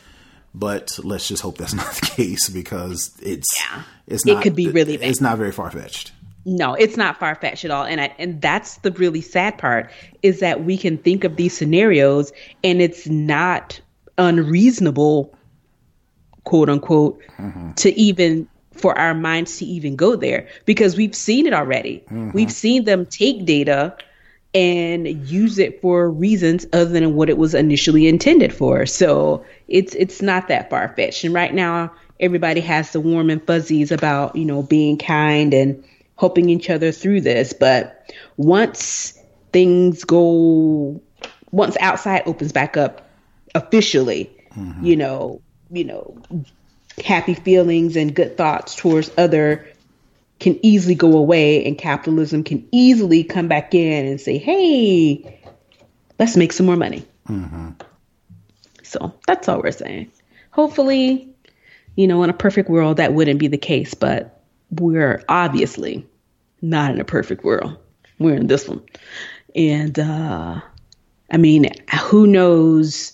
But 0.54 0.98
let's 1.04 1.28
just 1.28 1.42
hope 1.42 1.58
that's 1.58 1.74
not 1.82 1.92
the 1.94 2.06
case 2.06 2.48
because 2.48 3.14
it's 3.22 3.46
Yeah. 3.60 3.82
it's 4.06 4.26
It 4.26 4.40
could 4.42 4.56
be 4.56 4.68
really 4.68 4.96
bad. 4.96 5.08
it's 5.08 5.20
not 5.20 5.36
very 5.36 5.52
far 5.52 5.70
fetched. 5.70 6.12
No, 6.46 6.74
it's 6.74 6.96
not 6.96 7.18
far 7.18 7.34
fetched 7.34 7.64
at 7.64 7.72
all, 7.72 7.84
and 7.84 8.00
I, 8.00 8.14
and 8.20 8.40
that's 8.40 8.76
the 8.78 8.92
really 8.92 9.20
sad 9.20 9.58
part 9.58 9.90
is 10.22 10.38
that 10.38 10.62
we 10.64 10.78
can 10.78 10.96
think 10.96 11.24
of 11.24 11.34
these 11.34 11.56
scenarios 11.56 12.32
and 12.62 12.80
it's 12.80 13.08
not 13.08 13.80
unreasonable, 14.16 15.36
quote 16.44 16.68
unquote, 16.68 17.20
mm-hmm. 17.36 17.72
to 17.72 17.92
even 17.98 18.48
for 18.70 18.96
our 18.96 19.12
minds 19.12 19.58
to 19.58 19.64
even 19.64 19.96
go 19.96 20.14
there 20.14 20.46
because 20.66 20.96
we've 20.96 21.16
seen 21.16 21.46
it 21.46 21.52
already. 21.52 22.04
Mm-hmm. 22.06 22.30
We've 22.32 22.52
seen 22.52 22.84
them 22.84 23.06
take 23.06 23.44
data 23.44 23.96
and 24.56 25.06
use 25.28 25.58
it 25.58 25.82
for 25.82 26.10
reasons 26.10 26.66
other 26.72 26.86
than 26.86 27.14
what 27.14 27.28
it 27.28 27.36
was 27.36 27.54
initially 27.54 28.08
intended 28.08 28.54
for. 28.54 28.86
So 28.86 29.44
it's 29.68 29.94
it's 29.94 30.22
not 30.22 30.48
that 30.48 30.70
far 30.70 30.88
fetched. 30.96 31.24
And 31.24 31.34
right 31.34 31.52
now, 31.52 31.92
everybody 32.18 32.62
has 32.62 32.90
the 32.92 33.00
warm 33.00 33.28
and 33.28 33.46
fuzzies 33.46 33.92
about 33.92 34.34
you 34.34 34.46
know 34.46 34.62
being 34.62 34.96
kind 34.96 35.52
and 35.52 35.84
helping 36.18 36.48
each 36.48 36.70
other 36.70 36.90
through 36.90 37.20
this. 37.20 37.52
But 37.52 38.10
once 38.38 39.20
things 39.52 40.04
go, 40.04 41.02
once 41.50 41.76
outside 41.78 42.22
opens 42.24 42.52
back 42.52 42.78
up 42.78 43.06
officially, 43.54 44.34
mm-hmm. 44.56 44.82
you 44.82 44.96
know, 44.96 45.42
you 45.70 45.84
know, 45.84 46.16
happy 47.04 47.34
feelings 47.34 47.94
and 47.94 48.14
good 48.14 48.38
thoughts 48.38 48.74
towards 48.74 49.10
other 49.18 49.68
can 50.38 50.58
easily 50.62 50.94
go 50.94 51.16
away 51.16 51.64
and 51.64 51.78
capitalism 51.78 52.44
can 52.44 52.66
easily 52.70 53.24
come 53.24 53.48
back 53.48 53.74
in 53.74 54.06
and 54.06 54.20
say, 54.20 54.38
hey, 54.38 55.40
let's 56.18 56.36
make 56.36 56.52
some 56.52 56.66
more 56.66 56.76
money. 56.76 57.06
So 58.82 59.14
that's 59.26 59.48
all 59.48 59.60
we're 59.62 59.72
saying. 59.72 60.10
Hopefully, 60.50 61.28
you 61.96 62.06
know, 62.06 62.22
in 62.22 62.30
a 62.30 62.34
perfect 62.34 62.68
world, 62.68 62.98
that 62.98 63.14
wouldn't 63.14 63.40
be 63.40 63.48
the 63.48 63.58
case, 63.58 63.94
but 63.94 64.42
we're 64.70 65.22
obviously 65.28 66.06
not 66.62 66.92
in 66.92 67.00
a 67.00 67.04
perfect 67.04 67.44
world. 67.44 67.76
We're 68.18 68.36
in 68.36 68.46
this 68.46 68.68
one. 68.68 68.82
And, 69.54 69.98
uh, 69.98 70.60
I 71.30 71.36
mean, 71.38 71.70
who 72.04 72.26
knows 72.26 73.12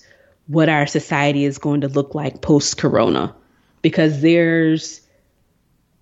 what 0.49 0.69
our 0.69 0.87
society 0.87 1.45
is 1.45 1.59
going 1.59 1.83
to 1.83 1.89
look 1.89 2.15
like 2.15 2.43
post 2.43 2.79
corona 2.79 3.35
because 3.81 4.21
there's 4.21 5.01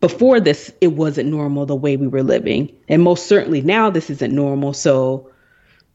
before 0.01 0.41
this 0.41 0.73
it 0.81 0.89
wasn't 0.89 1.29
normal 1.29 1.67
the 1.67 1.77
way 1.77 1.97
we 1.97 2.09
were 2.09 2.23
living. 2.23 2.75
And 2.89 3.03
most 3.03 3.27
certainly 3.27 3.61
now 3.61 3.91
this 3.91 4.11
isn't 4.11 4.35
normal. 4.35 4.73
So 4.73 5.31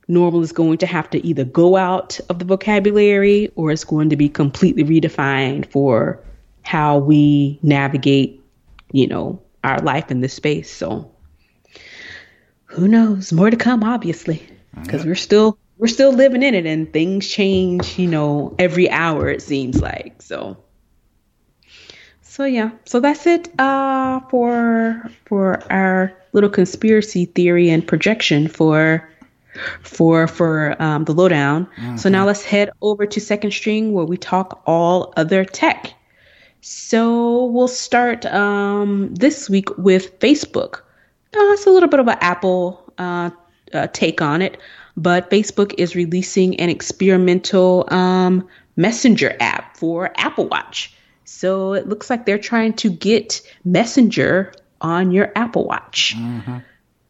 normal 0.08 0.44
is 0.44 0.52
going 0.52 0.78
to 0.80 0.86
have 0.86 1.10
to 1.12 1.26
either 1.26 1.44
go 1.44 1.76
out 1.76 2.20
of 2.30 2.40
the 2.40 2.46
vocabulary 2.46 3.52
or 3.56 3.72
it's 3.72 3.84
going 3.84 4.10
to 4.10 4.16
be 4.16 4.30
completely 4.30 4.84
redefined 4.84 5.72
for 5.72 6.24
how 6.62 6.98
we 6.98 7.60
navigate 7.62 8.42
you 8.92 9.08
know 9.08 9.42
our 9.64 9.80
life 9.80 10.12
in 10.12 10.22
this 10.22 10.34
space. 10.34 10.72
So 10.72 11.12
who 12.66 12.88
knows? 12.88 13.34
More 13.34 13.50
to 13.50 13.58
come 13.58 13.84
obviously 13.84 14.48
because 14.82 15.06
we're 15.06 15.16
still 15.16 15.58
we're 15.78 15.88
still 15.88 16.14
living 16.14 16.44
in 16.44 16.54
it 16.54 16.66
and 16.66 16.92
things 16.92 17.28
change 17.28 17.98
you 17.98 18.08
know 18.08 18.56
every 18.60 18.90
hour 18.90 19.30
it 19.30 19.42
seems 19.42 19.82
like. 19.82 20.22
So 20.22 20.58
so 22.36 22.44
yeah 22.44 22.70
so 22.86 23.00
that's 23.00 23.26
it 23.26 23.48
uh 23.60 24.20
for 24.30 25.10
for 25.26 25.62
our 25.72 26.12
little 26.34 26.50
conspiracy 26.50 27.26
theory 27.26 27.70
and 27.70 27.88
projection 27.88 28.48
for 28.48 29.10
for 29.82 30.28
for 30.28 30.76
um, 30.82 31.06
the 31.06 31.14
lowdown 31.14 31.66
so 31.98 32.10
now 32.10 32.26
let's 32.26 32.44
head 32.44 32.70
over 32.82 33.06
to 33.06 33.22
second 33.22 33.52
string 33.52 33.94
where 33.94 34.06
we 34.06 34.18
talk 34.18 34.62
all 34.66 35.14
other 35.16 35.46
tech 35.46 35.94
so 36.68 37.46
we'll 37.46 37.68
start 37.68 38.26
um, 38.26 39.14
this 39.14 39.48
week 39.48 39.78
with 39.78 40.18
Facebook. 40.18 40.78
Uh, 41.32 41.54
it's 41.54 41.68
a 41.68 41.70
little 41.70 41.88
bit 41.88 42.00
of 42.00 42.08
an 42.08 42.18
Apple 42.22 42.92
uh, 42.98 43.30
uh, 43.72 43.86
take 43.94 44.20
on 44.20 44.42
it, 44.42 44.58
but 44.98 45.30
Facebook 45.30 45.76
is 45.78 45.96
releasing 45.96 46.60
an 46.60 46.70
experimental 46.70 47.88
um, 47.94 48.48
messenger 48.78 49.38
app 49.40 49.78
for 49.78 50.12
Apple 50.18 50.48
Watch. 50.48 50.95
So 51.26 51.74
it 51.74 51.88
looks 51.90 52.10
like 52.10 52.26
they're 52.26 52.38
trying 52.38 52.74
to 52.74 52.90
get 52.90 53.42
Messenger 53.64 54.54
on 54.82 55.12
your 55.12 55.32
Apple 55.36 55.66
Watch. 55.66 56.16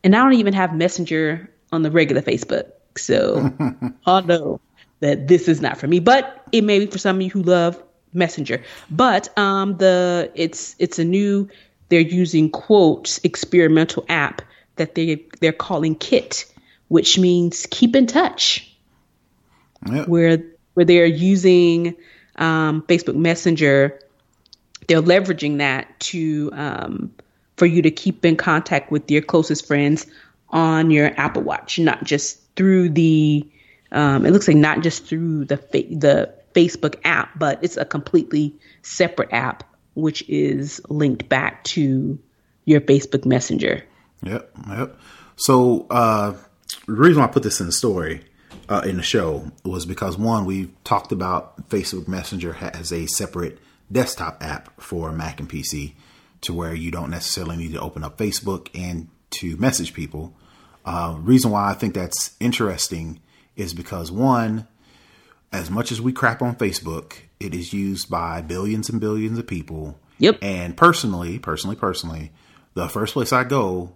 And 0.04 0.16
I 0.16 0.24
don't 0.24 0.34
even 0.34 0.54
have 0.54 0.74
Messenger 0.76 1.50
on 1.72 1.82
the 1.84 1.92
regular 1.92 2.22
Facebook. 2.22 2.72
So 2.98 3.52
I 4.06 4.22
know 4.22 4.60
that 5.02 5.28
this 5.28 5.48
is 5.48 5.62
not 5.62 5.78
for 5.78 5.88
me, 5.88 6.00
but 6.00 6.44
it 6.52 6.64
may 6.64 6.80
be 6.80 6.86
for 6.86 6.98
some 6.98 7.18
of 7.18 7.22
you 7.22 7.30
who 7.30 7.44
love 7.44 7.82
Messenger. 8.14 8.64
But 8.90 9.38
um, 9.38 9.78
the 9.78 10.32
it's 10.36 10.76
it's 10.80 10.98
a 11.00 11.04
new 11.04 11.50
they're 11.90 12.00
using 12.00 12.50
quotes 12.50 13.20
experimental 13.24 14.06
app 14.08 14.42
that 14.78 14.96
they 14.96 15.26
they're 15.42 15.52
calling 15.52 15.96
Kit, 15.96 16.46
which 16.88 17.20
means 17.20 17.68
keep 17.70 17.96
in 17.96 18.08
touch 18.08 18.72
Yep. 19.92 20.08
where 20.08 20.44
where 20.74 20.86
they're 20.86 21.06
using 21.06 21.96
um, 22.38 22.82
Facebook 22.84 23.16
Messenger, 23.16 24.00
they're 24.88 25.02
leveraging 25.02 25.58
that 25.58 26.00
to 26.00 26.50
um, 26.54 27.12
for 27.58 27.66
you 27.66 27.82
to 27.82 27.92
keep 27.92 28.26
in 28.26 28.36
contact 28.36 28.92
with 28.92 29.10
your 29.10 29.22
closest 29.22 29.66
friends 29.66 30.06
on 30.50 30.92
your 30.92 31.12
Apple 31.20 31.42
Watch, 31.42 31.80
not 31.80 32.04
just 32.04 32.40
through 32.56 32.90
the. 32.90 33.48
Um, 33.92 34.26
it 34.26 34.32
looks 34.32 34.48
like 34.48 34.58
not 34.58 34.82
just 34.82 35.06
through 35.06 35.46
the 35.46 35.58
fa- 35.58 35.84
the 35.90 36.34
Facebook 36.54 36.96
app, 37.04 37.38
but 37.38 37.60
it's 37.62 37.78
a 37.78 37.86
completely 37.86 38.54
separate 38.82 39.32
app 39.32 39.64
which 39.96 40.28
is 40.30 40.82
linked 40.90 41.28
back 41.30 41.64
to 41.64 42.20
your 42.66 42.82
Facebook 42.82 43.26
Messenger. 43.26 43.84
Yep, 44.24 44.52
yep. 44.70 45.00
So 45.38 45.88
uh, 45.90 46.34
the 46.86 46.94
reason 46.94 47.22
I 47.22 47.28
put 47.28 47.44
this 47.44 47.60
in 47.60 47.66
the 47.66 47.72
story 47.72 48.26
uh, 48.70 48.82
in 48.86 48.98
the 48.98 49.04
show 49.04 49.52
was 49.64 49.86
because 49.86 50.18
one, 50.18 50.46
we 50.46 50.72
talked 50.84 51.12
about 51.12 51.70
Facebook 51.70 52.08
Messenger 52.08 52.54
has 52.54 52.92
a 52.92 53.06
separate 53.08 53.60
desktop 53.92 54.44
app 54.44 54.82
for 54.82 55.12
Mac 55.12 55.40
and 55.40 55.50
PC, 55.50 55.94
to 56.42 56.54
where 56.54 56.74
you 56.74 56.92
don't 56.92 57.10
necessarily 57.10 57.58
need 57.58 57.74
to 57.74 57.82
open 57.82 58.04
up 58.04 58.18
Facebook 58.18 58.70
and 58.74 59.08
to 59.32 59.58
message 59.58 59.94
people. 59.94 60.34
Uh, 60.86 61.16
reason 61.20 61.52
why 61.52 61.70
I 61.70 61.74
think 61.74 61.94
that's 61.94 62.36
interesting 62.40 63.20
is 63.56 63.74
because 63.74 64.12
one, 64.12 64.68
as 65.52 65.70
much 65.70 65.92
as 65.92 66.02
we 66.02 66.14
crap 66.14 66.42
on 66.42 66.56
Facebook, 66.56 67.14
it 67.40 67.56
is 67.56 67.74
used 67.74 68.10
by 68.10 68.42
billions 68.42 68.90
and 68.90 69.02
billions 69.02 69.38
of 69.38 69.48
people. 69.48 70.00
Yep. 70.20 70.40
And 70.42 70.78
personally, 70.78 71.40
personally, 71.40 71.76
personally, 71.76 72.32
the 72.74 72.88
first 72.88 73.14
place 73.14 73.34
I 73.34 73.44
go 73.44 73.96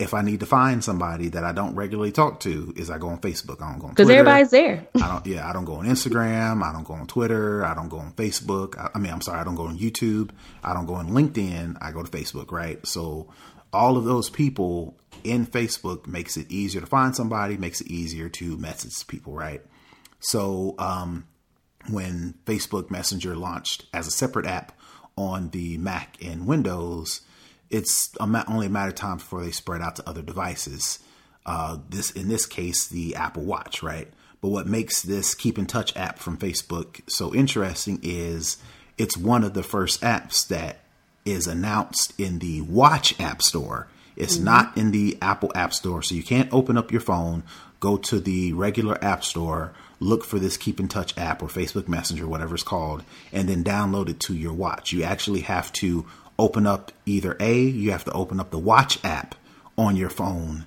if 0.00 0.14
I 0.14 0.22
need 0.22 0.40
to 0.40 0.46
find 0.46 0.82
somebody 0.82 1.28
that 1.28 1.44
I 1.44 1.52
don't 1.52 1.74
regularly 1.74 2.10
talk 2.10 2.40
to 2.40 2.72
is 2.74 2.90
I 2.90 2.96
go 2.96 3.08
on 3.08 3.20
Facebook. 3.20 3.60
I 3.62 3.70
don't 3.70 3.78
go 3.78 3.86
on 3.88 3.92
Because 3.92 4.08
everybody's 4.08 4.50
there. 4.50 4.86
I 4.94 5.06
don't. 5.06 5.26
Yeah, 5.26 5.48
I 5.48 5.52
don't 5.52 5.66
go 5.66 5.74
on 5.74 5.86
Instagram. 5.86 6.62
I 6.62 6.72
don't 6.72 6.84
go 6.84 6.94
on 6.94 7.06
Twitter. 7.06 7.64
I 7.64 7.74
don't 7.74 7.90
go 7.90 7.98
on 7.98 8.12
Facebook. 8.14 8.78
I, 8.78 8.90
I 8.94 8.98
mean, 8.98 9.12
I'm 9.12 9.20
sorry, 9.20 9.38
I 9.38 9.44
don't 9.44 9.56
go 9.56 9.66
on 9.66 9.78
YouTube. 9.78 10.30
I 10.64 10.72
don't 10.72 10.86
go 10.86 10.94
on 10.94 11.10
LinkedIn. 11.10 11.76
I 11.82 11.92
go 11.92 12.02
to 12.02 12.10
Facebook. 12.10 12.50
Right. 12.50 12.84
So 12.86 13.28
all 13.74 13.98
of 13.98 14.04
those 14.04 14.30
people 14.30 14.96
in 15.22 15.46
Facebook 15.46 16.06
makes 16.06 16.38
it 16.38 16.50
easier 16.50 16.80
to 16.80 16.86
find 16.86 17.14
somebody. 17.14 17.58
Makes 17.58 17.82
it 17.82 17.88
easier 17.88 18.30
to 18.30 18.56
message 18.56 19.06
people. 19.06 19.34
Right. 19.34 19.60
So 20.18 20.76
um, 20.78 21.26
when 21.90 22.34
Facebook 22.46 22.90
Messenger 22.90 23.36
launched 23.36 23.84
as 23.92 24.06
a 24.06 24.10
separate 24.10 24.46
app 24.46 24.72
on 25.16 25.50
the 25.50 25.76
Mac 25.76 26.16
and 26.24 26.46
Windows, 26.46 27.20
it's 27.70 28.10
only 28.20 28.66
a 28.66 28.70
matter 28.70 28.88
of 28.88 28.96
time 28.96 29.18
before 29.18 29.42
they 29.44 29.50
spread 29.50 29.80
out 29.80 29.96
to 29.96 30.08
other 30.08 30.22
devices. 30.22 30.98
Uh, 31.46 31.78
this, 31.88 32.10
in 32.10 32.28
this 32.28 32.46
case, 32.46 32.86
the 32.88 33.14
Apple 33.14 33.44
Watch, 33.44 33.82
right? 33.82 34.08
But 34.40 34.48
what 34.48 34.66
makes 34.66 35.02
this 35.02 35.34
Keep 35.34 35.58
in 35.58 35.66
Touch 35.66 35.96
app 35.96 36.18
from 36.18 36.36
Facebook 36.36 37.00
so 37.08 37.34
interesting 37.34 38.00
is 38.02 38.56
it's 38.98 39.16
one 39.16 39.44
of 39.44 39.54
the 39.54 39.62
first 39.62 40.00
apps 40.02 40.46
that 40.48 40.80
is 41.24 41.46
announced 41.46 42.18
in 42.18 42.38
the 42.38 42.60
Watch 42.62 43.18
App 43.20 43.42
Store. 43.42 43.86
It's 44.16 44.38
not 44.38 44.76
in 44.76 44.90
the 44.90 45.16
Apple 45.22 45.52
App 45.54 45.72
Store, 45.72 46.02
so 46.02 46.14
you 46.14 46.22
can't 46.22 46.52
open 46.52 46.76
up 46.76 46.92
your 46.92 47.00
phone, 47.00 47.42
go 47.78 47.96
to 47.96 48.20
the 48.20 48.52
regular 48.52 49.02
App 49.02 49.24
Store, 49.24 49.72
look 49.98 50.24
for 50.24 50.38
this 50.38 50.56
Keep 50.56 50.80
in 50.80 50.88
Touch 50.88 51.16
app 51.16 51.42
or 51.42 51.46
Facebook 51.46 51.88
Messenger, 51.88 52.26
whatever 52.26 52.54
it's 52.54 52.62
called, 52.62 53.04
and 53.32 53.48
then 53.48 53.64
download 53.64 54.08
it 54.08 54.20
to 54.20 54.34
your 54.34 54.52
watch. 54.52 54.92
You 54.92 55.04
actually 55.04 55.40
have 55.40 55.72
to 55.74 56.06
open 56.40 56.66
up 56.66 56.90
either 57.06 57.36
A, 57.38 57.60
you 57.60 57.92
have 57.92 58.04
to 58.04 58.12
open 58.12 58.40
up 58.40 58.50
the 58.50 58.58
Watch 58.58 58.98
app 59.04 59.34
on 59.76 59.94
your 59.94 60.10
phone 60.10 60.66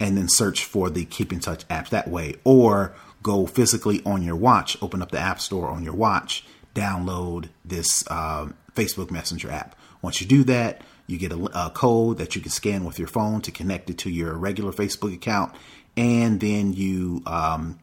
and 0.00 0.16
then 0.16 0.28
search 0.28 0.64
for 0.64 0.90
the 0.90 1.04
Keep 1.04 1.32
in 1.32 1.40
Touch 1.40 1.64
app 1.70 1.88
that 1.90 2.08
way, 2.08 2.34
or 2.44 2.92
go 3.22 3.46
physically 3.46 4.02
on 4.04 4.22
your 4.22 4.34
watch, 4.34 4.76
open 4.82 5.00
up 5.00 5.12
the 5.12 5.18
App 5.18 5.40
Store 5.40 5.68
on 5.68 5.84
your 5.84 5.94
watch, 5.94 6.44
download 6.74 7.48
this 7.64 8.02
um, 8.10 8.54
Facebook 8.74 9.12
Messenger 9.12 9.50
app. 9.50 9.76
Once 10.02 10.20
you 10.20 10.26
do 10.26 10.42
that, 10.42 10.82
you 11.06 11.18
get 11.18 11.30
a, 11.30 11.66
a 11.66 11.70
code 11.70 12.18
that 12.18 12.34
you 12.34 12.42
can 12.42 12.50
scan 12.50 12.84
with 12.84 12.98
your 12.98 13.06
phone 13.06 13.40
to 13.42 13.52
connect 13.52 13.90
it 13.90 13.98
to 13.98 14.10
your 14.10 14.34
regular 14.34 14.72
Facebook 14.72 15.14
account, 15.14 15.54
and 15.96 16.40
then 16.40 16.72
you 16.72 17.22
um, 17.26 17.78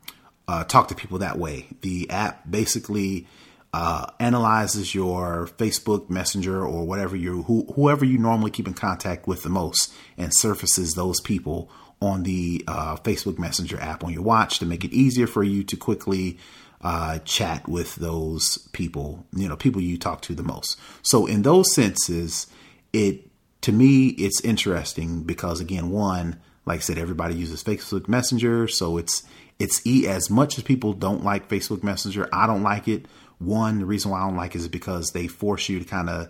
uh, 0.47 0.65
talk 0.65 0.89
to 0.89 0.95
people 0.95 1.19
that 1.19 1.37
way. 1.37 1.67
The 1.81 2.09
app 2.09 2.49
basically 2.49 3.27
uh, 3.73 4.07
analyzes 4.19 4.95
your 4.95 5.47
Facebook 5.57 6.09
Messenger 6.09 6.65
or 6.65 6.85
whatever 6.85 7.15
you 7.15 7.43
who, 7.43 7.65
whoever 7.75 8.03
you 8.03 8.17
normally 8.17 8.51
keep 8.51 8.67
in 8.67 8.73
contact 8.73 9.27
with 9.27 9.43
the 9.43 9.49
most, 9.49 9.93
and 10.17 10.33
surfaces 10.33 10.95
those 10.95 11.21
people 11.21 11.69
on 12.01 12.23
the 12.23 12.63
uh, 12.67 12.95
Facebook 12.97 13.37
Messenger 13.37 13.79
app 13.79 14.03
on 14.03 14.13
your 14.13 14.23
watch 14.23 14.59
to 14.59 14.65
make 14.65 14.83
it 14.83 14.93
easier 14.93 15.27
for 15.27 15.43
you 15.43 15.63
to 15.63 15.75
quickly 15.75 16.37
uh, 16.81 17.19
chat 17.19 17.67
with 17.67 17.95
those 17.95 18.57
people, 18.71 19.25
you 19.35 19.47
know, 19.47 19.57
people 19.57 19.81
you 19.81 19.97
talk 19.97 20.21
to 20.21 20.33
the 20.33 20.43
most. 20.43 20.79
So 21.01 21.25
in 21.25 21.41
those 21.41 21.73
senses, 21.73 22.47
it 22.93 23.27
to 23.61 23.71
me 23.71 24.07
it's 24.09 24.41
interesting 24.41 25.23
because 25.23 25.59
again, 25.59 25.91
one, 25.91 26.39
like 26.65 26.77
I 26.77 26.81
said, 26.81 26.97
everybody 26.97 27.35
uses 27.35 27.63
Facebook 27.63 28.07
Messenger, 28.07 28.67
so 28.67 28.97
it's 28.97 29.23
it's 29.59 29.85
e 29.85 30.07
as 30.07 30.29
much 30.29 30.57
as 30.57 30.63
people 30.63 30.93
don't 30.93 31.23
like 31.23 31.49
Facebook 31.49 31.83
Messenger, 31.83 32.29
I 32.31 32.47
don't 32.47 32.63
like 32.63 32.87
it. 32.87 33.05
One, 33.39 33.79
the 33.79 33.85
reason 33.85 34.11
why 34.11 34.21
I 34.21 34.27
don't 34.27 34.35
like 34.37 34.53
it 34.53 34.59
is 34.59 34.67
because 34.67 35.11
they 35.11 35.27
force 35.27 35.69
you 35.69 35.79
to 35.79 35.85
kind 35.85 36.09
of 36.09 36.29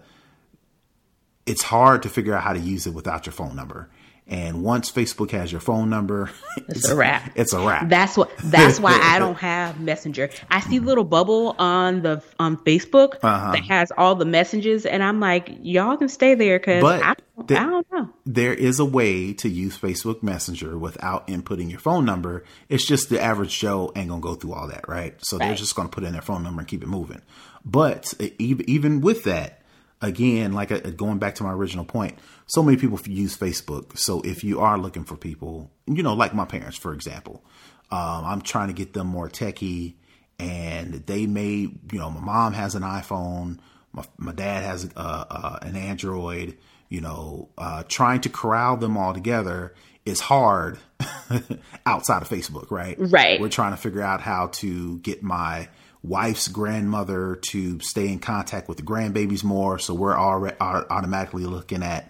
it's 1.45 1.63
hard 1.63 2.03
to 2.03 2.09
figure 2.09 2.35
out 2.35 2.43
how 2.43 2.53
to 2.53 2.59
use 2.59 2.85
it 2.85 2.93
without 2.93 3.25
your 3.25 3.33
phone 3.33 3.55
number. 3.55 3.89
And 4.27 4.63
once 4.63 4.91
Facebook 4.91 5.31
has 5.31 5.51
your 5.51 5.59
phone 5.59 5.89
number, 5.89 6.29
it's, 6.55 6.69
it's 6.69 6.89
a 6.89 6.95
wrap. 6.95 7.31
It's 7.33 7.51
a 7.51 7.59
wrap. 7.59 7.89
That's 7.89 8.15
what. 8.15 8.29
That's 8.37 8.79
why 8.79 8.93
I 9.01 9.17
don't 9.19 9.39
have 9.39 9.79
Messenger. 9.79 10.29
I 10.51 10.59
see 10.59 10.77
little 10.79 11.03
bubble 11.03 11.55
on 11.57 12.03
the 12.03 12.21
on 12.37 12.57
Facebook 12.57 13.15
uh-huh. 13.23 13.53
that 13.53 13.63
has 13.63 13.91
all 13.97 14.13
the 14.13 14.25
messages, 14.25 14.85
and 14.85 15.01
I'm 15.01 15.19
like, 15.19 15.49
y'all 15.63 15.97
can 15.97 16.09
stay 16.09 16.35
there 16.35 16.59
because 16.59 16.83
I, 16.83 17.15
the, 17.47 17.59
I 17.59 17.63
don't 17.63 17.91
know. 17.91 18.09
There 18.25 18.53
is 18.53 18.79
a 18.79 18.85
way 18.85 19.33
to 19.33 19.49
use 19.49 19.77
Facebook 19.77 20.23
Messenger 20.23 20.77
without 20.77 21.27
inputting 21.27 21.69
your 21.69 21.79
phone 21.79 22.05
number. 22.05 22.43
It's 22.67 22.85
just 22.85 23.09
the 23.09 23.21
average 23.21 23.57
Joe 23.57 23.91
ain't 23.95 24.09
gonna 24.09 24.21
go 24.21 24.35
through 24.35 24.53
all 24.53 24.67
that, 24.67 24.87
right? 24.87 25.15
So 25.23 25.37
right. 25.37 25.47
they're 25.47 25.55
just 25.55 25.75
gonna 25.75 25.89
put 25.89 26.03
in 26.03 26.13
their 26.13 26.21
phone 26.21 26.43
number 26.43 26.61
and 26.61 26.67
keep 26.67 26.83
it 26.83 26.87
moving. 26.87 27.21
But 27.65 28.13
even 28.39 29.01
with 29.01 29.23
that, 29.25 29.61
again, 30.01 30.53
like 30.53 30.71
uh, 30.71 30.79
going 30.79 31.19
back 31.19 31.35
to 31.35 31.43
my 31.43 31.51
original 31.51 31.85
point 31.85 32.17
so 32.49 32.63
many 32.63 32.77
people 32.77 32.99
use 33.05 33.37
Facebook. 33.37 33.97
So 33.97 34.21
if 34.21 34.43
you 34.43 34.59
are 34.59 34.77
looking 34.77 35.03
for 35.03 35.15
people, 35.15 35.69
you 35.85 36.01
know, 36.01 36.15
like 36.15 36.33
my 36.33 36.45
parents, 36.45 36.77
for 36.77 36.93
example, 36.93 37.43
um, 37.91 38.25
I'm 38.25 38.41
trying 38.41 38.69
to 38.69 38.73
get 38.73 38.93
them 38.93 39.05
more 39.05 39.29
techie 39.29 39.93
and 40.39 40.93
they 41.05 41.27
may, 41.27 41.45
you 41.51 41.79
know, 41.91 42.09
my 42.09 42.21
mom 42.21 42.53
has 42.53 42.73
an 42.73 42.81
iPhone, 42.81 43.59
my, 43.93 44.03
my 44.17 44.31
dad 44.31 44.63
has 44.63 44.89
uh, 44.95 45.25
uh, 45.29 45.59
an 45.61 45.75
Android, 45.75 46.57
you 46.89 47.01
know, 47.01 47.49
uh, 47.57 47.83
trying 47.87 48.21
to 48.21 48.29
corral 48.29 48.77
them 48.77 48.97
all 48.97 49.13
together 49.13 49.73
is 50.05 50.19
hard 50.19 50.79
outside 51.85 52.21
of 52.21 52.29
Facebook, 52.29 52.71
right? 52.71 52.95
Right. 52.99 53.39
We're 53.39 53.49
trying 53.49 53.71
to 53.71 53.77
figure 53.77 54.01
out 54.01 54.21
how 54.21 54.47
to 54.53 54.97
get 54.99 55.21
my 55.21 55.69
wife's 56.01 56.47
grandmother 56.47 57.35
to 57.35 57.79
stay 57.81 58.07
in 58.07 58.19
contact 58.19 58.67
with 58.67 58.77
the 58.77 58.83
grandbabies 58.83 59.43
more. 59.43 59.77
So 59.77 59.93
we're 59.93 60.17
already 60.17 60.55
automatically 60.59 61.43
looking 61.43 61.83
at 61.83 62.09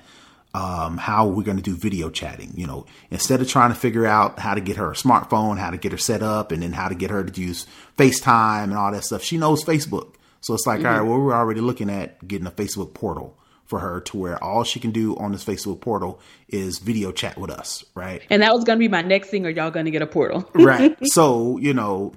um, 0.54 0.98
how 0.98 1.28
we're 1.28 1.44
going 1.44 1.58
to 1.58 1.63
do 1.63 1.76
video 1.76 2.10
chatting. 2.10 2.54
You 2.56 2.68
know, 2.68 2.86
instead 3.12 3.42
of 3.42 3.50
trying 3.50 3.70
to 3.70 3.76
figure 3.76 4.06
out 4.06 4.39
how 4.39 4.54
to 4.54 4.62
get 4.62 4.78
her 4.78 4.92
a 4.92 4.96
smartphone, 4.96 5.58
how 5.58 5.72
to 5.72 5.78
get 5.78 5.92
her 5.92 5.98
set 5.98 6.24
up, 6.24 6.52
and 6.52 6.63
then 6.63 6.72
how 6.72 6.88
to 6.88 6.96
get 6.96 7.10
her 7.10 7.24
to 7.24 7.42
use 7.42 7.68
FaceTime 7.98 8.65
and 8.65 8.76
all 8.76 8.92
that 8.92 9.04
stuff, 9.04 9.24
she 9.24 9.38
knows 9.38 9.63
Facebook. 9.63 10.15
So 10.42 10.54
it's 10.54 10.65
like, 10.65 10.80
mm-hmm. 10.80 10.88
all 10.88 10.94
right, 10.94 11.02
well, 11.02 11.20
we're 11.20 11.34
already 11.34 11.62
looking 11.62 11.89
at 11.89 12.26
getting 12.26 12.48
a 12.48 12.52
Facebook 12.52 12.94
portal 12.94 13.38
for 13.69 13.77
her 13.79 14.01
to 14.01 14.17
where 14.17 14.43
all 14.43 14.63
she 14.63 14.79
can 14.79 14.89
do 14.89 15.15
on 15.17 15.32
this 15.32 15.45
Facebook 15.45 15.79
portal 15.79 16.19
is 16.47 16.79
video 16.79 17.12
chat 17.12 17.38
with 17.38 17.51
us, 17.51 17.86
right? 17.93 18.23
And 18.32 18.41
that 18.41 18.51
was 18.51 18.63
going 18.63 18.77
to 18.77 18.79
be 18.79 18.88
my 18.88 19.03
next 19.03 19.29
thing. 19.29 19.45
Are 19.45 19.49
y'all 19.49 19.69
going 19.69 19.86
to 19.86 19.91
get 19.91 20.01
a 20.01 20.08
portal? 20.08 20.49
right. 20.55 20.97
So, 21.03 21.60
you 21.60 21.75
know, 21.75 22.13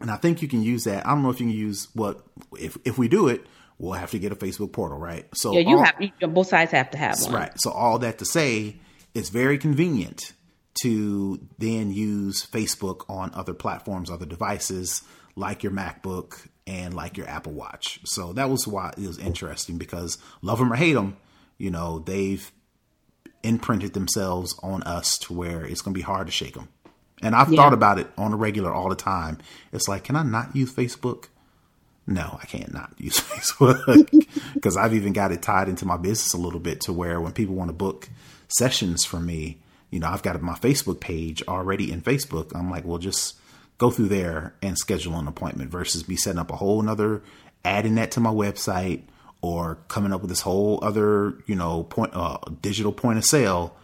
and 0.00 0.10
I 0.10 0.16
think 0.16 0.42
you 0.42 0.48
can 0.48 0.60
use 0.60 0.84
that. 0.84 1.06
I 1.06 1.10
don't 1.10 1.22
know 1.22 1.30
if 1.30 1.38
you 1.38 1.46
can 1.46 1.56
use 1.56 1.86
what, 1.94 2.20
if, 2.58 2.76
if 2.84 2.98
we 2.98 3.06
do 3.06 3.28
it, 3.28 3.46
we'll 3.78 3.92
have 3.92 4.10
to 4.10 4.18
get 4.18 4.32
a 4.32 4.36
Facebook 4.36 4.72
portal, 4.72 4.98
right? 4.98 5.24
So 5.36 5.52
yeah, 5.52 5.60
you 5.60 5.78
all, 5.78 5.84
have 5.84 6.34
both 6.34 6.48
sides 6.48 6.72
have 6.72 6.90
to 6.90 6.98
have 6.98 7.20
one, 7.22 7.32
right? 7.32 7.52
So 7.60 7.70
all 7.70 8.00
that 8.00 8.18
to 8.18 8.24
say, 8.24 8.80
it's 9.14 9.28
very 9.28 9.56
convenient 9.56 10.32
to 10.82 11.40
then 11.58 11.92
use 11.92 12.44
Facebook 12.44 13.04
on 13.08 13.30
other 13.34 13.54
platforms, 13.54 14.10
other 14.10 14.26
devices 14.26 15.02
like 15.36 15.62
your 15.62 15.70
MacBook 15.70 16.48
and 16.68 16.94
like 16.94 17.16
your 17.16 17.28
Apple 17.28 17.52
Watch. 17.52 17.98
So 18.04 18.32
that 18.34 18.50
was 18.50 18.66
why 18.66 18.92
it 18.96 19.06
was 19.06 19.18
interesting 19.18 19.78
because 19.78 20.18
love 20.42 20.58
them 20.58 20.72
or 20.72 20.76
hate 20.76 20.92
them, 20.92 21.16
you 21.56 21.70
know, 21.70 21.98
they've 21.98 22.52
imprinted 23.42 23.94
themselves 23.94 24.54
on 24.62 24.82
us 24.82 25.16
to 25.18 25.32
where 25.32 25.64
it's 25.64 25.80
going 25.80 25.94
to 25.94 25.98
be 25.98 26.02
hard 26.02 26.26
to 26.26 26.32
shake 26.32 26.54
them. 26.54 26.68
And 27.22 27.34
I've 27.34 27.50
yeah. 27.50 27.56
thought 27.56 27.72
about 27.72 27.98
it 27.98 28.08
on 28.16 28.32
a 28.32 28.36
regular 28.36 28.72
all 28.72 28.88
the 28.88 28.94
time. 28.94 29.38
It's 29.72 29.88
like, 29.88 30.04
can 30.04 30.14
I 30.14 30.22
not 30.22 30.54
use 30.54 30.72
Facebook? 30.72 31.26
no, 32.08 32.38
I 32.42 32.46
can't 32.46 32.72
not 32.72 32.92
use 32.98 33.20
Facebook 33.20 34.10
because 34.54 34.76
I've 34.76 34.94
even 34.94 35.12
got 35.12 35.30
it 35.30 35.42
tied 35.42 35.68
into 35.68 35.84
my 35.84 35.96
business 35.96 36.32
a 36.32 36.38
little 36.38 36.58
bit 36.58 36.80
to 36.82 36.92
where 36.92 37.20
when 37.20 37.32
people 37.32 37.54
want 37.54 37.68
to 37.68 37.74
book 37.74 38.08
sessions 38.48 39.04
from 39.04 39.26
me, 39.26 39.58
you 39.90 40.00
know, 40.00 40.08
I've 40.08 40.22
got 40.22 40.40
my 40.42 40.54
Facebook 40.54 41.00
page 41.00 41.42
already 41.46 41.92
in 41.92 42.02
Facebook. 42.02 42.54
I'm 42.54 42.70
like, 42.70 42.84
well, 42.84 42.98
just 42.98 43.36
go 43.78 43.90
through 43.90 44.08
there 44.08 44.54
and 44.62 44.76
schedule 44.76 45.14
an 45.14 45.28
appointment 45.28 45.70
versus 45.70 46.08
me 46.08 46.16
setting 46.16 46.38
up 46.38 46.50
a 46.50 46.56
whole 46.56 46.80
another 46.80 47.22
adding 47.64 47.94
that 47.96 48.10
to 48.12 48.20
my 48.20 48.30
website 48.30 49.02
or 49.40 49.78
coming 49.88 50.12
up 50.12 50.20
with 50.20 50.30
this 50.30 50.40
whole 50.40 50.80
other, 50.82 51.34
you 51.46 51.54
know, 51.54 51.84
point, 51.84 52.10
uh, 52.14 52.38
digital 52.60 52.92
point 52.92 53.18
of 53.18 53.24
sale 53.24 53.76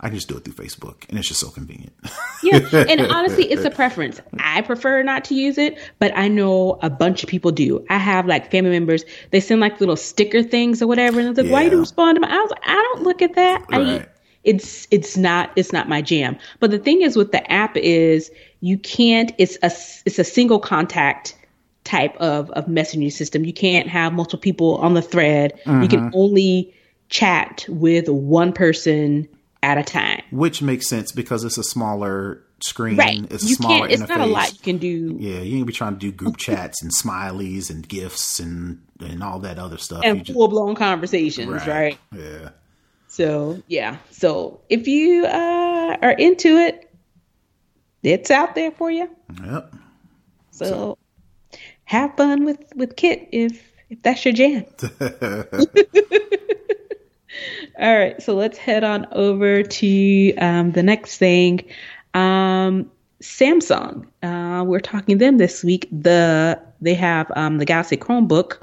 I 0.00 0.08
can 0.08 0.16
just 0.16 0.28
do 0.28 0.36
it 0.36 0.44
through 0.44 0.54
Facebook, 0.54 1.08
and 1.08 1.18
it's 1.18 1.26
just 1.26 1.40
so 1.40 1.50
convenient. 1.50 1.92
yeah, 2.42 2.60
and 2.72 3.00
honestly, 3.00 3.50
it's 3.50 3.64
a 3.64 3.70
preference. 3.70 4.20
I 4.38 4.60
prefer 4.60 5.02
not 5.02 5.24
to 5.24 5.34
use 5.34 5.58
it, 5.58 5.76
but 5.98 6.16
I 6.16 6.28
know 6.28 6.78
a 6.82 6.90
bunch 6.90 7.24
of 7.24 7.28
people 7.28 7.50
do. 7.50 7.84
I 7.90 7.98
have 7.98 8.26
like 8.26 8.48
family 8.50 8.70
members; 8.70 9.04
they 9.32 9.40
send 9.40 9.60
like 9.60 9.80
little 9.80 9.96
sticker 9.96 10.44
things 10.44 10.80
or 10.80 10.86
whatever, 10.86 11.18
and 11.18 11.30
it's 11.30 11.38
like, 11.38 11.46
yeah. 11.46 11.52
"Why 11.52 11.62
you 11.62 11.80
respond 11.80 12.14
to 12.14 12.20
my?" 12.20 12.28
I 12.28 12.38
was 12.38 12.50
like, 12.50 12.62
"I 12.64 12.74
don't 12.74 13.02
look 13.02 13.22
at 13.22 13.34
that." 13.34 13.64
Right. 13.70 14.02
I, 14.02 14.06
it's 14.44 14.86
it's 14.92 15.16
not 15.16 15.50
it's 15.56 15.72
not 15.72 15.88
my 15.88 16.00
jam. 16.00 16.38
But 16.60 16.70
the 16.70 16.78
thing 16.78 17.02
is 17.02 17.16
with 17.16 17.32
the 17.32 17.50
app 17.50 17.76
is 17.76 18.30
you 18.60 18.78
can't. 18.78 19.32
It's 19.38 19.56
a 19.62 19.70
it's 20.06 20.18
a 20.18 20.24
single 20.24 20.58
contact 20.58 21.36
type 21.84 22.16
of 22.16 22.50
of 22.50 22.66
messaging 22.66 23.12
system. 23.12 23.44
You 23.44 23.52
can't 23.52 23.88
have 23.88 24.12
multiple 24.12 24.40
people 24.40 24.76
on 24.76 24.94
the 24.94 25.02
thread. 25.02 25.60
Mm-hmm. 25.64 25.82
You 25.82 25.88
can 25.88 26.00
mm-hmm. 26.00 26.16
only 26.16 26.74
chat 27.08 27.64
with 27.68 28.08
one 28.08 28.52
person 28.52 29.28
at 29.62 29.78
a 29.78 29.82
time. 29.82 30.22
Which 30.30 30.62
makes 30.62 30.88
sense 30.88 31.12
because 31.12 31.44
it's 31.44 31.58
a 31.58 31.64
smaller 31.64 32.42
screen. 32.60 32.96
Right. 32.96 33.24
It's 33.30 33.44
a 33.44 33.48
you 33.48 33.54
smaller 33.54 33.88
It's 33.88 34.02
interface. 34.02 34.08
not 34.08 34.20
a 34.20 34.26
lot 34.26 34.52
you 34.52 34.58
can 34.58 34.78
do. 34.78 35.16
Yeah, 35.18 35.40
you 35.40 35.58
ain't 35.58 35.66
be 35.66 35.72
trying 35.72 35.94
to 35.94 35.98
do 35.98 36.12
group 36.12 36.36
chats 36.36 36.82
and 36.82 36.90
smileys 36.92 37.70
and 37.70 37.88
gifs 37.88 38.40
and 38.40 38.82
and 39.00 39.22
all 39.22 39.38
that 39.40 39.58
other 39.58 39.78
stuff. 39.78 40.02
And 40.04 40.26
you 40.26 40.34
full-blown 40.34 40.74
conversations, 40.74 41.66
right. 41.66 41.68
right? 41.68 41.98
Yeah. 42.14 42.50
So 43.06 43.62
yeah. 43.68 43.98
So 44.10 44.60
if 44.68 44.86
you 44.86 45.24
uh, 45.24 45.96
are 46.02 46.12
into 46.12 46.56
it, 46.56 46.87
it's 48.02 48.30
out 48.30 48.54
there 48.54 48.70
for 48.70 48.90
you. 48.90 49.08
Yep. 49.44 49.74
So, 50.50 50.64
so. 50.64 50.98
have 51.84 52.16
fun 52.16 52.44
with 52.44 52.60
with 52.74 52.96
Kit 52.96 53.28
if 53.32 53.62
if 53.90 54.02
that's 54.02 54.24
your 54.24 54.34
jam. 54.34 54.64
All 57.78 57.96
right, 57.96 58.20
so 58.20 58.34
let's 58.34 58.58
head 58.58 58.82
on 58.82 59.06
over 59.12 59.62
to 59.62 60.34
um, 60.36 60.72
the 60.72 60.82
next 60.82 61.18
thing. 61.18 61.64
Um, 62.14 62.90
Samsung. 63.22 64.06
Uh, 64.22 64.64
we're 64.64 64.80
talking 64.80 65.18
them 65.18 65.38
this 65.38 65.64
week. 65.64 65.88
The 65.92 66.60
they 66.80 66.94
have 66.94 67.30
um, 67.36 67.58
the 67.58 67.64
Galaxy 67.64 67.96
Chromebook 67.96 68.62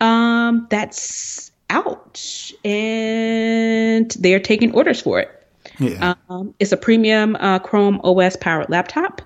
um, 0.00 0.66
that's 0.70 1.50
out, 1.70 2.20
and 2.64 4.10
they 4.18 4.34
are 4.34 4.40
taking 4.40 4.74
orders 4.74 5.00
for 5.00 5.20
it. 5.20 5.41
Yeah. 5.82 6.14
Um, 6.28 6.54
it's 6.58 6.72
a 6.72 6.76
premium 6.76 7.36
uh, 7.36 7.58
Chrome 7.58 8.00
OS 8.04 8.36
powered 8.36 8.70
laptop. 8.70 9.22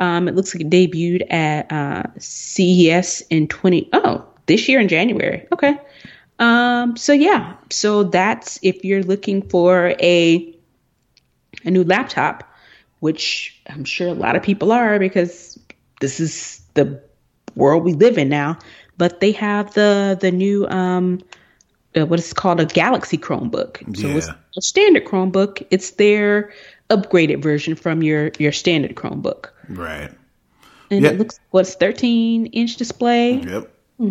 Um, 0.00 0.28
it 0.28 0.34
looks 0.34 0.54
like 0.54 0.62
it 0.62 0.70
debuted 0.70 1.30
at 1.32 1.70
uh, 1.70 2.04
CES 2.18 3.20
in 3.30 3.48
20 3.48 3.88
oh 3.92 4.26
this 4.46 4.68
year 4.68 4.80
in 4.80 4.88
January. 4.88 5.46
Okay. 5.52 5.78
Um, 6.38 6.96
so 6.96 7.12
yeah, 7.12 7.54
so 7.70 8.02
that's 8.02 8.58
if 8.62 8.82
you're 8.84 9.02
looking 9.02 9.42
for 9.48 9.94
a 10.00 10.56
a 11.64 11.70
new 11.70 11.84
laptop, 11.84 12.50
which 13.00 13.60
I'm 13.68 13.84
sure 13.84 14.08
a 14.08 14.14
lot 14.14 14.36
of 14.36 14.42
people 14.42 14.72
are 14.72 14.98
because 14.98 15.58
this 16.00 16.18
is 16.18 16.62
the 16.74 17.00
world 17.54 17.84
we 17.84 17.92
live 17.92 18.16
in 18.16 18.30
now. 18.30 18.58
But 18.96 19.20
they 19.20 19.32
have 19.32 19.74
the 19.74 20.16
the 20.18 20.30
new 20.30 20.66
um, 20.68 21.20
uh, 21.96 22.06
what 22.06 22.18
is 22.18 22.32
called 22.32 22.60
a 22.60 22.66
Galaxy 22.66 23.18
Chromebook. 23.18 23.96
So 23.96 24.08
yeah. 24.08 24.16
it's 24.16 24.28
a 24.56 24.62
standard 24.62 25.04
Chromebook. 25.04 25.66
It's 25.70 25.92
their 25.92 26.52
upgraded 26.88 27.42
version 27.42 27.74
from 27.74 28.02
your 28.02 28.32
your 28.38 28.52
standard 28.52 28.94
Chromebook. 28.94 29.46
Right. 29.68 30.10
And 30.90 31.02
yep. 31.02 31.14
it 31.14 31.18
looks 31.18 31.38
what's 31.50 31.74
13 31.74 32.46
inch 32.46 32.76
display. 32.76 33.34
Yep. 33.34 33.72
Hmm. 33.98 34.10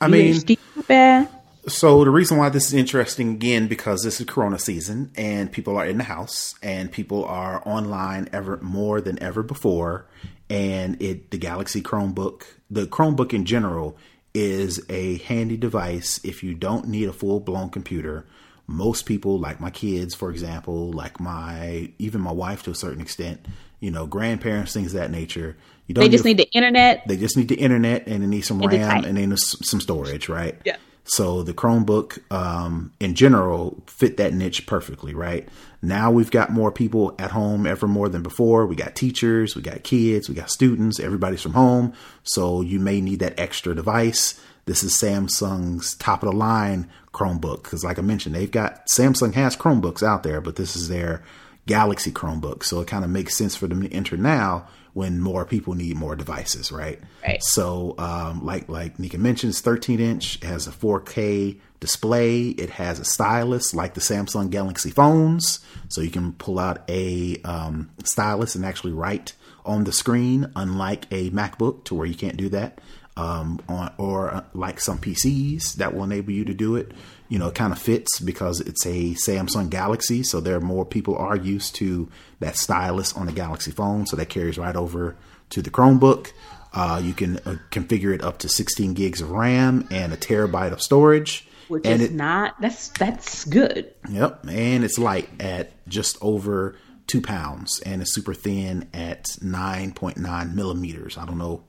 I 0.00 0.08
mean, 0.08 0.40
bad. 0.86 1.28
So 1.68 2.04
the 2.04 2.10
reason 2.10 2.38
why 2.38 2.48
this 2.48 2.66
is 2.66 2.74
interesting 2.74 3.30
again 3.34 3.68
because 3.68 4.02
this 4.02 4.20
is 4.20 4.26
Corona 4.26 4.58
season 4.58 5.12
and 5.16 5.50
people 5.50 5.76
are 5.76 5.86
in 5.86 5.96
the 5.96 6.04
house 6.04 6.56
and 6.60 6.90
people 6.90 7.24
are 7.24 7.62
online 7.66 8.28
ever 8.32 8.58
more 8.60 9.00
than 9.00 9.22
ever 9.22 9.44
before, 9.44 10.06
and 10.50 11.00
it 11.00 11.30
the 11.30 11.38
Galaxy 11.38 11.80
Chromebook, 11.80 12.42
the 12.68 12.86
Chromebook 12.86 13.32
in 13.32 13.44
general, 13.44 13.96
is 14.34 14.84
a 14.88 15.18
handy 15.18 15.56
device 15.56 16.20
if 16.24 16.42
you 16.42 16.54
don't 16.54 16.88
need 16.88 17.08
a 17.08 17.12
full 17.12 17.40
blown 17.40 17.70
computer. 17.70 18.26
Most 18.66 19.06
people, 19.06 19.38
like 19.38 19.60
my 19.60 19.70
kids, 19.70 20.14
for 20.14 20.30
example, 20.30 20.92
like 20.92 21.20
my 21.20 21.90
even 21.98 22.20
my 22.20 22.32
wife 22.32 22.62
to 22.64 22.70
a 22.70 22.74
certain 22.74 23.00
extent, 23.00 23.44
you 23.80 23.90
know, 23.90 24.06
grandparents, 24.06 24.72
things 24.72 24.94
of 24.94 25.00
that 25.00 25.10
nature. 25.10 25.56
You 25.86 25.94
don't. 25.94 26.04
They 26.04 26.08
just 26.08 26.24
need, 26.24 26.38
need 26.38 26.46
the 26.46 26.56
internet. 26.56 27.02
They 27.06 27.16
just 27.16 27.36
need 27.36 27.48
the 27.48 27.56
internet, 27.56 28.06
and 28.06 28.22
they 28.22 28.26
need 28.26 28.42
some 28.42 28.62
and 28.62 28.72
RAM, 28.72 29.04
and 29.04 29.16
then 29.18 29.36
some 29.36 29.80
storage, 29.80 30.28
right? 30.28 30.58
Yeah. 30.64 30.76
So 31.04 31.42
the 31.42 31.54
Chromebook, 31.54 32.18
um, 32.32 32.92
in 33.00 33.14
general, 33.14 33.82
fit 33.86 34.18
that 34.18 34.34
niche 34.34 34.66
perfectly, 34.66 35.14
right? 35.14 35.48
Now 35.82 36.12
we've 36.12 36.30
got 36.30 36.50
more 36.50 36.70
people 36.70 37.14
at 37.18 37.32
home 37.32 37.66
ever 37.66 37.88
more 37.88 38.08
than 38.08 38.22
before. 38.22 38.66
We 38.66 38.76
got 38.76 38.94
teachers, 38.94 39.56
we 39.56 39.62
got 39.62 39.82
kids, 39.82 40.28
we 40.28 40.34
got 40.34 40.50
students, 40.50 41.00
everybody's 41.00 41.42
from 41.42 41.54
home. 41.54 41.92
So 42.22 42.60
you 42.60 42.78
may 42.78 43.00
need 43.00 43.18
that 43.18 43.38
extra 43.38 43.74
device. 43.74 44.40
This 44.64 44.84
is 44.84 44.92
Samsung's 44.92 45.96
top 45.96 46.22
of 46.22 46.30
the 46.30 46.36
line 46.36 46.88
Chromebook. 47.12 47.64
Cause 47.64 47.82
like 47.82 47.98
I 47.98 48.02
mentioned, 48.02 48.36
they've 48.36 48.50
got, 48.50 48.86
Samsung 48.86 49.34
has 49.34 49.56
Chromebooks 49.56 50.04
out 50.04 50.22
there, 50.22 50.40
but 50.40 50.54
this 50.54 50.76
is 50.76 50.88
their 50.88 51.24
Galaxy 51.66 52.12
Chromebook. 52.12 52.62
So 52.62 52.80
it 52.80 52.86
kind 52.86 53.04
of 53.04 53.10
makes 53.10 53.36
sense 53.36 53.56
for 53.56 53.66
them 53.66 53.82
to 53.82 53.92
enter 53.92 54.16
now 54.16 54.68
when 54.94 55.20
more 55.20 55.44
people 55.44 55.74
need 55.74 55.96
more 55.96 56.16
devices, 56.16 56.70
right? 56.70 57.00
Right. 57.26 57.42
So, 57.42 57.94
um, 57.98 58.44
like 58.44 58.68
like 58.68 58.98
Nica 58.98 59.18
mentions, 59.18 59.60
13 59.60 60.00
inch 60.00 60.42
has 60.44 60.66
a 60.66 60.70
4K 60.70 61.58
display. 61.80 62.48
It 62.48 62.70
has 62.70 63.00
a 63.00 63.04
stylus 63.04 63.74
like 63.74 63.94
the 63.94 64.00
Samsung 64.00 64.50
Galaxy 64.50 64.90
phones, 64.90 65.60
so 65.88 66.00
you 66.00 66.10
can 66.10 66.32
pull 66.34 66.58
out 66.58 66.82
a 66.88 67.40
um, 67.44 67.90
stylus 68.04 68.54
and 68.54 68.64
actually 68.64 68.92
write 68.92 69.34
on 69.64 69.84
the 69.84 69.92
screen, 69.92 70.50
unlike 70.56 71.06
a 71.10 71.30
MacBook, 71.30 71.84
to 71.84 71.94
where 71.94 72.06
you 72.06 72.14
can't 72.14 72.36
do 72.36 72.48
that. 72.50 72.80
Um, 73.14 73.60
on, 73.68 73.92
or 73.98 74.30
uh, 74.30 74.44
like 74.54 74.80
some 74.80 74.96
PCs 74.96 75.74
that 75.74 75.94
will 75.94 76.02
enable 76.02 76.32
you 76.32 76.46
to 76.46 76.54
do 76.54 76.76
it. 76.76 76.92
You 77.32 77.38
know, 77.38 77.48
it 77.48 77.54
kind 77.54 77.72
of 77.72 77.78
fits 77.78 78.20
because 78.20 78.60
it's 78.60 78.84
a 78.84 79.14
Samsung 79.14 79.70
Galaxy, 79.70 80.22
so 80.22 80.40
there 80.40 80.56
are 80.56 80.60
more 80.60 80.84
people 80.84 81.16
are 81.16 81.36
used 81.36 81.74
to 81.76 82.08
that 82.40 82.56
stylus 82.56 83.16
on 83.16 83.26
the 83.26 83.32
Galaxy 83.32 83.70
phone, 83.70 84.06
so 84.06 84.16
that 84.16 84.28
carries 84.28 84.58
right 84.58 84.76
over 84.76 85.16
to 85.50 85.62
the 85.62 85.70
Chromebook. 85.70 86.32
Uh, 86.74 87.00
you 87.02 87.14
can 87.14 87.36
uh, 87.38 87.56
configure 87.70 88.14
it 88.14 88.22
up 88.22 88.38
to 88.38 88.48
16 88.48 88.94
gigs 88.94 89.20
of 89.20 89.30
RAM 89.30 89.86
and 89.90 90.12
a 90.12 90.16
terabyte 90.16 90.72
of 90.72 90.80
storage 90.80 91.46
which 91.68 91.86
and 91.86 92.02
is 92.02 92.10
it, 92.10 92.14
not 92.14 92.60
that's 92.60 92.88
that's 92.88 93.46
good. 93.46 93.94
Yep, 94.10 94.46
and 94.48 94.84
it's 94.84 94.98
light 94.98 95.28
at 95.40 95.72
just 95.88 96.18
over 96.20 96.76
two 97.06 97.22
pounds, 97.22 97.80
and 97.80 98.02
it's 98.02 98.12
super 98.12 98.34
thin 98.34 98.88
at 98.92 99.26
nine 99.40 99.92
point 99.92 100.18
nine 100.18 100.54
millimeters. 100.54 101.16
I 101.16 101.24
don't 101.24 101.38
know 101.38 101.64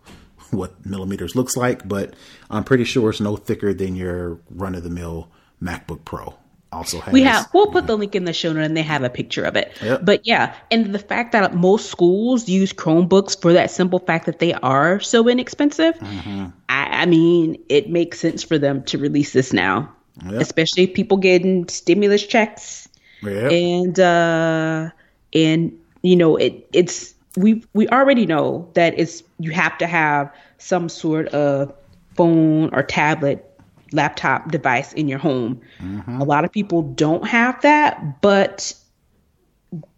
what 0.52 0.86
millimeters 0.86 1.38
looks 1.38 1.56
like, 1.56 1.88
but 1.88 2.16
I'm 2.50 2.66
pretty 2.66 2.84
sure 2.84 3.12
it's 3.12 3.22
no 3.22 3.38
thicker 3.38 3.74
than 3.74 3.96
your 3.96 4.40
run 4.50 4.76
of 4.76 4.84
the 4.84 4.90
mill 4.90 5.30
MacBook 5.64 6.04
Pro. 6.06 6.36
Also 6.72 7.00
has, 7.00 7.14
we 7.14 7.22
have 7.22 7.48
we'll 7.54 7.68
put 7.68 7.86
the 7.86 7.96
link 7.96 8.16
in 8.16 8.26
the 8.26 8.34
show 8.34 8.52
note 8.52 8.64
and 8.64 8.76
they 8.76 8.82
have 8.82 9.04
a 9.04 9.10
picture 9.10 9.44
of 9.44 9.56
it. 9.56 9.72
Yep. 9.82 10.02
But 10.04 10.26
yeah, 10.26 10.56
and 10.72 10.94
the 10.94 11.00
fact 11.00 11.32
that 11.34 11.54
most 11.54 11.90
schools 11.90 12.50
use 12.50 12.74
Chromebooks 12.74 13.40
for 13.40 13.54
that 13.54 13.70
simple 13.70 14.00
fact 14.00 14.26
that 14.26 14.40
they 14.40 14.54
are 14.54 15.00
so 15.00 15.28
inexpensive. 15.30 15.96
Mm-hmm. 15.96 16.46
I, 16.70 17.04
I 17.04 17.06
mean, 17.06 17.64
it 17.70 17.90
makes 17.90 18.20
sense 18.20 18.42
for 18.42 18.58
them 18.58 18.84
to 18.86 18.98
release 18.98 19.34
this 19.34 19.54
now, 19.54 19.94
yep. 20.26 20.42
especially 20.42 20.88
people 20.88 21.18
getting 21.18 21.68
stimulus 21.68 22.26
checks. 22.26 22.90
Yep. 23.22 23.52
And 23.52 24.00
uh, 24.00 24.90
and 25.32 25.80
you 26.02 26.16
know 26.16 26.38
it 26.38 26.68
it's 26.74 27.14
we 27.38 27.64
we 27.74 27.88
already 27.90 28.26
know 28.26 28.70
that 28.74 28.98
it's 28.98 29.22
you 29.40 29.52
have 29.52 29.78
to 29.78 29.86
have 29.86 30.34
some 30.58 30.90
sort 30.90 31.28
of 31.30 31.74
phone 32.16 32.74
or 32.74 32.82
tablet 32.82 33.53
laptop 33.94 34.52
device 34.52 34.94
in 34.94 35.08
your 35.08 35.20
home. 35.20 35.62
Mm-hmm. 35.80 36.22
A 36.22 36.24
lot 36.24 36.46
of 36.46 36.52
people 36.52 36.82
don't 36.82 37.28
have 37.28 37.62
that, 37.62 38.22
but 38.22 38.74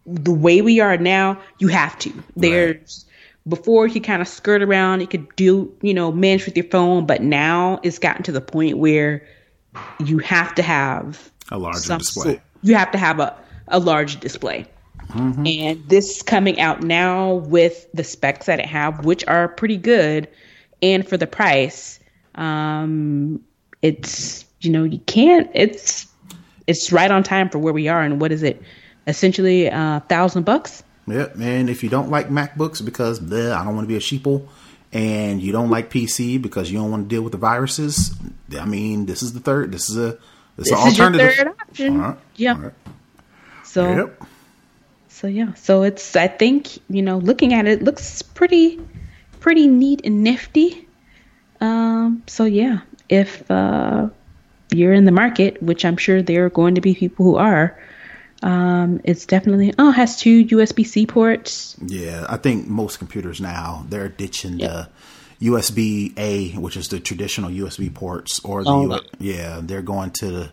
the 0.06 0.34
way 0.34 0.62
we 0.62 0.80
are 0.80 0.98
now, 0.98 1.40
you 1.60 1.68
have 1.70 1.98
to. 2.00 2.14
There's 2.36 3.06
before 3.48 3.88
you 3.88 4.02
kind 4.02 4.22
of 4.22 4.28
skirt 4.28 4.62
around, 4.62 5.02
you 5.02 5.08
could 5.08 5.36
do, 5.36 5.72
you 5.82 5.94
know, 5.94 6.12
manage 6.12 6.46
with 6.46 6.58
your 6.58 6.66
phone, 6.66 7.06
but 7.06 7.22
now 7.22 7.80
it's 7.84 8.00
gotten 8.00 8.24
to 8.24 8.32
the 8.32 8.42
point 8.42 8.78
where 8.78 9.26
you 10.04 10.18
have 10.20 10.56
to 10.56 10.64
have 10.64 11.32
a 11.52 11.58
larger 11.58 11.98
display. 11.98 12.42
you 12.64 12.76
have 12.76 12.92
to 12.92 12.98
have 12.98 13.20
a, 13.20 13.36
a 13.68 13.80
large 13.80 14.20
display. 14.20 14.66
Mm-hmm. 15.10 15.46
And 15.46 15.90
this 15.90 16.22
coming 16.24 16.60
out 16.60 16.82
now 16.82 17.36
with 17.36 17.88
the 17.94 18.04
specs 18.04 18.48
that 18.48 18.60
it 18.60 18.66
have, 18.66 19.06
which 19.06 19.26
are 19.28 19.48
pretty 19.48 19.78
good, 19.78 20.28
and 20.82 21.08
for 21.08 21.18
the 21.18 21.28
price, 21.28 22.00
um, 22.36 23.42
it's 23.82 24.46
you 24.62 24.72
know 24.72 24.84
you 24.84 25.00
can't. 25.00 25.50
It's 25.54 26.08
it's 26.68 26.92
right 26.92 27.12
on 27.12 27.24
time 27.24 27.50
for 27.50 27.60
where 27.60 27.74
we 27.74 27.88
are, 27.88 28.02
and 28.02 28.20
what 28.20 28.32
is 28.32 28.44
it? 28.44 28.62
Essentially, 29.08 29.68
a 29.68 29.76
uh, 29.76 30.00
thousand 30.02 30.44
bucks. 30.44 30.84
Yeah, 31.08 31.28
man. 31.36 31.70
If 31.70 31.84
you 31.84 31.90
don't 31.90 32.10
like 32.10 32.30
MacBooks 32.30 32.84
because 32.84 33.20
bleh, 33.20 33.52
I 33.52 33.64
don't 33.64 33.76
want 33.76 33.86
to 33.86 33.88
be 33.88 33.96
a 33.96 34.00
sheeple, 34.00 34.48
and 34.92 35.42
you 35.42 35.52
don't 35.52 35.70
like 35.70 35.92
PC 35.92 36.42
because 36.42 36.72
you 36.72 36.80
don't 36.80 36.90
want 36.90 37.08
to 37.08 37.16
deal 37.16 37.22
with 37.22 37.34
the 37.34 37.38
viruses, 37.38 38.16
I 38.60 38.66
mean, 38.66 39.06
this 39.06 39.24
is 39.24 39.34
the 39.34 39.40
third. 39.40 39.72
This 39.72 39.90
is 39.90 39.98
a 39.98 40.18
this, 40.58 40.70
this 40.70 40.72
is 40.72 40.72
an 40.74 40.78
alternative. 40.78 41.34
third 41.36 41.48
option. 41.48 42.02
All 42.02 42.10
right. 42.10 42.20
Yeah. 42.36 42.62
Right. 42.62 42.74
So. 43.64 43.96
Yep. 43.96 44.24
So 45.10 45.28
yeah. 45.28 45.54
So 45.54 45.84
it's. 45.84 46.16
I 46.16 46.28
think 46.28 46.78
you 46.90 47.02
know, 47.02 47.18
looking 47.18 47.54
at 47.54 47.68
it, 47.68 47.82
it 47.82 47.84
looks 47.84 48.22
pretty, 48.22 48.80
pretty 49.40 49.68
neat 49.68 50.02
and 50.04 50.24
nifty. 50.24 50.88
Um. 51.62 52.24
So 52.28 52.46
yeah, 52.46 52.82
if 53.10 53.50
uh, 53.50 54.10
you're 54.72 54.94
in 54.94 55.06
the 55.06 55.12
market, 55.12 55.62
which 55.62 55.86
I'm 55.86 55.98
sure 55.98 56.22
there 56.22 56.46
are 56.46 56.50
going 56.50 56.76
to 56.76 56.82
be 56.82 56.96
people 56.96 57.26
who 57.26 57.36
are, 57.36 57.80
um, 58.44 59.02
it's 59.04 59.26
definitely 59.26 59.74
oh, 59.80 59.90
it 59.90 59.94
has 59.94 60.20
two 60.20 60.46
USB 60.46 60.86
C 60.86 61.06
ports. 61.06 61.76
Yeah, 61.86 62.26
I 62.28 62.38
think 62.38 62.68
most 62.68 63.00
computers 63.00 63.42
now 63.42 63.86
they're 63.90 64.10
ditching 64.10 64.58
the 64.58 64.90
USB 65.42 66.18
A, 66.18 66.52
which 66.52 66.78
is 66.78 66.90
the 66.90 67.00
traditional 67.00 67.50
USB 67.50 67.94
ports, 67.94 68.44
or 68.44 68.64
the 68.64 68.70
oh, 68.70 68.96
U- 68.96 69.02
yeah, 69.20 69.62
they're 69.64 69.82
going 69.82 70.12
to 70.12 70.32
the 70.32 70.52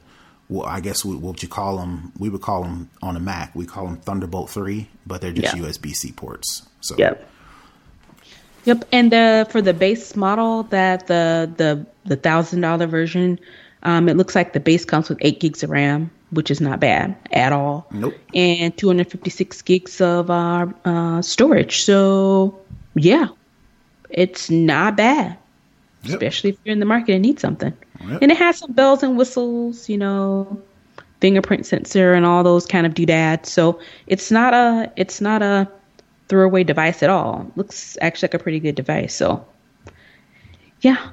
well, 0.48 0.66
I 0.66 0.80
guess 0.80 1.05
what 1.05 1.18
would 1.18 1.42
you 1.42 1.48
call 1.48 1.78
them? 1.78 2.12
We 2.18 2.28
would 2.28 2.42
call 2.42 2.62
them 2.62 2.90
on 3.00 3.16
a 3.16 3.20
Mac. 3.20 3.55
We 3.55 3.64
call 3.64 3.86
them 3.86 3.96
Thunderbolt 3.96 4.50
three, 4.50 4.88
but 5.07 5.20
they're 5.20 5.32
just 5.32 5.57
yeah. 5.57 5.62
USB 5.62 5.92
C 5.92 6.12
ports. 6.12 6.68
So 6.80 6.94
yep. 6.98 7.28
Yep, 8.64 8.84
and 8.92 9.10
the 9.10 9.46
for 9.50 9.60
the 9.60 9.74
base 9.74 10.14
model 10.16 10.64
that 10.64 11.06
the 11.06 11.50
the 11.56 11.86
the 12.04 12.16
thousand 12.16 12.60
dollar 12.60 12.86
version, 12.86 13.38
um, 13.82 14.08
it 14.08 14.16
looks 14.16 14.34
like 14.34 14.52
the 14.52 14.60
base 14.60 14.84
comes 14.84 15.08
with 15.08 15.18
eight 15.20 15.40
gigs 15.40 15.62
of 15.62 15.70
RAM 15.70 16.10
which 16.32 16.50
is 16.50 16.60
not 16.60 16.80
bad 16.80 17.14
at 17.32 17.52
all. 17.52 17.86
Nope. 17.92 18.14
And 18.34 18.76
256 18.76 19.62
gigs 19.62 20.00
of 20.00 20.30
uh, 20.30 20.66
uh, 20.84 21.22
storage. 21.22 21.82
So, 21.82 22.58
yeah, 22.94 23.28
it's 24.10 24.50
not 24.50 24.96
bad, 24.96 25.36
yep. 26.02 26.14
especially 26.14 26.50
if 26.50 26.58
you're 26.64 26.72
in 26.72 26.80
the 26.80 26.86
market 26.86 27.12
and 27.12 27.22
need 27.22 27.38
something. 27.38 27.74
Yep. 28.08 28.22
And 28.22 28.32
it 28.32 28.38
has 28.38 28.58
some 28.58 28.72
bells 28.72 29.02
and 29.02 29.18
whistles, 29.18 29.88
you 29.88 29.98
know, 29.98 30.60
fingerprint 31.20 31.66
sensor 31.66 32.14
and 32.14 32.24
all 32.24 32.42
those 32.42 32.66
kind 32.66 32.86
of 32.86 32.94
doodads. 32.94 33.52
So 33.52 33.78
it's 34.06 34.30
not 34.30 34.54
a 34.54 34.90
it's 34.96 35.20
not 35.20 35.42
a 35.42 35.70
throwaway 36.33 36.64
device 36.64 37.03
at 37.03 37.11
all. 37.11 37.47
Looks 37.57 37.99
actually 38.01 38.28
like 38.28 38.35
a 38.35 38.39
pretty 38.39 38.59
good 38.59 38.74
device. 38.74 39.14
So, 39.14 39.47
yeah, 40.80 41.11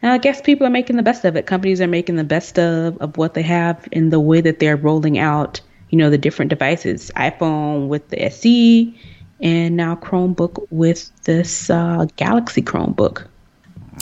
and 0.00 0.12
I 0.12 0.18
guess 0.18 0.40
people 0.40 0.64
are 0.64 0.70
making 0.70 0.94
the 0.94 1.02
best 1.02 1.24
of 1.24 1.34
it. 1.34 1.46
Companies 1.46 1.80
are 1.80 1.88
making 1.88 2.14
the 2.14 2.22
best 2.22 2.56
of, 2.56 2.96
of 2.98 3.16
what 3.16 3.34
they 3.34 3.42
have 3.42 3.88
in 3.90 4.10
the 4.10 4.20
way 4.20 4.40
that 4.40 4.60
they're 4.60 4.76
rolling 4.76 5.18
out, 5.18 5.60
you 5.88 5.98
know, 5.98 6.08
the 6.08 6.18
different 6.18 6.50
devices. 6.50 7.10
iPhone 7.16 7.88
with 7.88 8.10
the 8.10 8.22
SE, 8.26 8.96
and 9.40 9.76
now 9.76 9.96
Chromebook 9.96 10.64
with 10.70 11.10
this 11.24 11.68
uh, 11.68 12.06
Galaxy 12.14 12.62
Chromebook. 12.62 13.26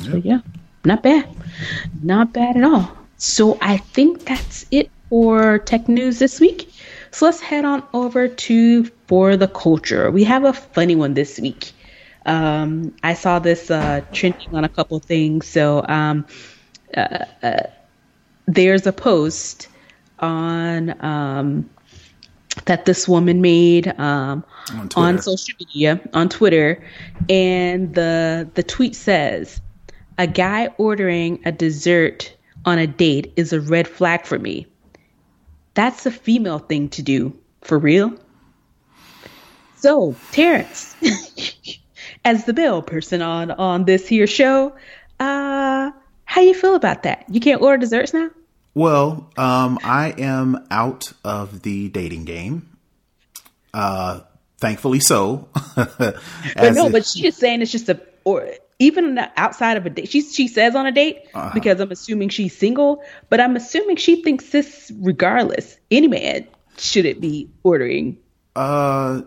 Yep. 0.02 0.10
So 0.10 0.16
yeah, 0.16 0.40
not 0.84 1.02
bad, 1.02 1.34
not 2.02 2.34
bad 2.34 2.58
at 2.58 2.62
all. 2.62 2.94
So 3.16 3.56
I 3.62 3.78
think 3.78 4.26
that's 4.26 4.66
it 4.70 4.90
for 5.08 5.60
tech 5.60 5.88
news 5.88 6.18
this 6.18 6.40
week. 6.40 6.70
So 7.10 7.24
let's 7.24 7.40
head 7.40 7.64
on 7.64 7.82
over 7.94 8.28
to 8.28 8.90
for 9.08 9.36
the 9.36 9.48
culture. 9.48 10.10
We 10.10 10.22
have 10.24 10.44
a 10.44 10.52
funny 10.52 10.94
one 10.94 11.14
this 11.14 11.40
week. 11.40 11.72
Um, 12.26 12.94
I 13.02 13.14
saw 13.14 13.38
this 13.38 13.70
uh, 13.70 14.02
trending 14.12 14.54
on 14.54 14.64
a 14.64 14.68
couple 14.68 15.00
things. 15.00 15.46
So 15.46 15.84
um, 15.88 16.26
uh, 16.94 17.24
uh, 17.42 17.62
there's 18.46 18.86
a 18.86 18.92
post 18.92 19.68
on 20.18 21.02
um, 21.02 21.68
that 22.66 22.84
this 22.84 23.08
woman 23.08 23.40
made 23.40 23.88
um, 23.98 24.44
on, 24.74 24.88
on, 24.96 25.18
social 25.22 25.54
media 25.58 26.00
on 26.12 26.28
Twitter, 26.28 26.82
and 27.28 27.94
the 27.94 28.48
the 28.54 28.62
tweet 28.62 28.94
says, 28.94 29.60
"A 30.18 30.26
guy 30.26 30.68
ordering 30.76 31.40
a 31.46 31.52
dessert 31.52 32.34
on 32.64 32.78
a 32.78 32.86
date 32.86 33.32
is 33.36 33.52
a 33.52 33.60
red 33.60 33.86
flag 33.88 34.26
for 34.26 34.38
me. 34.38 34.66
That's 35.74 36.04
a 36.04 36.10
female 36.10 36.58
thing 36.58 36.90
to 36.90 37.02
do 37.02 37.38
for 37.62 37.78
real." 37.78 38.12
So, 39.80 40.16
Terrance, 40.32 40.96
as 42.24 42.44
the 42.44 42.52
bill 42.52 42.82
person 42.82 43.22
on 43.22 43.50
on 43.52 43.84
this 43.84 44.08
here 44.08 44.26
show. 44.26 44.74
Uh, 45.20 45.92
how 46.24 46.40
you 46.40 46.54
feel 46.54 46.74
about 46.74 47.04
that? 47.04 47.24
You 47.28 47.40
can't 47.40 47.62
order 47.62 47.78
desserts 47.78 48.12
now? 48.12 48.30
Well, 48.74 49.30
um, 49.36 49.78
I 49.82 50.14
am 50.18 50.66
out 50.70 51.12
of 51.24 51.62
the 51.62 51.88
dating 51.88 52.24
game. 52.24 52.68
Uh, 53.72 54.20
thankfully 54.58 55.00
so. 55.00 55.48
but 55.76 56.16
no, 56.74 56.86
it, 56.86 56.92
but 56.92 57.06
she 57.06 57.26
is 57.26 57.36
saying 57.36 57.62
it's 57.62 57.72
just 57.72 57.88
a 57.88 58.00
or 58.24 58.50
even 58.78 59.18
outside 59.36 59.76
of 59.76 59.86
a 59.86 59.90
date. 59.90 60.08
She 60.08 60.22
she 60.22 60.48
says 60.48 60.74
on 60.74 60.86
a 60.86 60.92
date 60.92 61.18
uh-huh. 61.34 61.50
because 61.54 61.80
I'm 61.80 61.90
assuming 61.90 62.28
she's 62.28 62.56
single, 62.56 63.02
but 63.30 63.40
I'm 63.40 63.56
assuming 63.56 63.96
she 63.96 64.22
thinks 64.22 64.50
this 64.50 64.92
regardless. 65.00 65.78
Any 65.90 66.08
man 66.08 66.48
shouldn't 66.76 67.20
be 67.20 67.48
ordering. 67.62 68.18
Uh, 68.58 69.22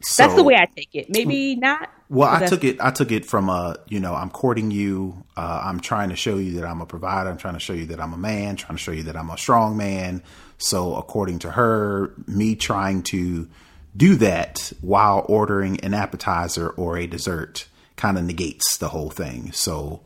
so, 0.00 0.22
that's 0.22 0.34
the 0.34 0.42
way 0.42 0.54
I 0.54 0.64
take 0.64 0.88
it. 0.94 1.10
Maybe 1.10 1.54
not. 1.54 1.90
Well, 2.08 2.30
I 2.30 2.46
took 2.46 2.64
it. 2.64 2.80
I 2.80 2.90
took 2.90 3.12
it 3.12 3.26
from 3.26 3.50
a. 3.50 3.76
You 3.88 4.00
know, 4.00 4.14
I'm 4.14 4.30
courting 4.30 4.70
you. 4.70 5.22
Uh, 5.36 5.60
I'm 5.64 5.80
trying 5.80 6.08
to 6.08 6.16
show 6.16 6.38
you 6.38 6.60
that 6.60 6.64
I'm 6.64 6.80
a 6.80 6.86
provider. 6.86 7.28
I'm 7.28 7.36
trying 7.36 7.54
to 7.54 7.60
show 7.60 7.74
you 7.74 7.86
that 7.86 8.00
I'm 8.00 8.14
a 8.14 8.16
man. 8.16 8.56
Trying 8.56 8.78
to 8.78 8.82
show 8.82 8.92
you 8.92 9.02
that 9.04 9.16
I'm 9.16 9.28
a 9.28 9.36
strong 9.36 9.76
man. 9.76 10.22
So, 10.56 10.94
according 10.94 11.40
to 11.40 11.50
her, 11.50 12.14
me 12.26 12.54
trying 12.56 13.02
to 13.04 13.48
do 13.94 14.16
that 14.16 14.72
while 14.80 15.26
ordering 15.28 15.80
an 15.80 15.92
appetizer 15.92 16.70
or 16.70 16.96
a 16.96 17.06
dessert 17.06 17.66
kind 17.96 18.16
of 18.16 18.24
negates 18.24 18.78
the 18.78 18.88
whole 18.88 19.10
thing. 19.10 19.52
So, 19.52 20.00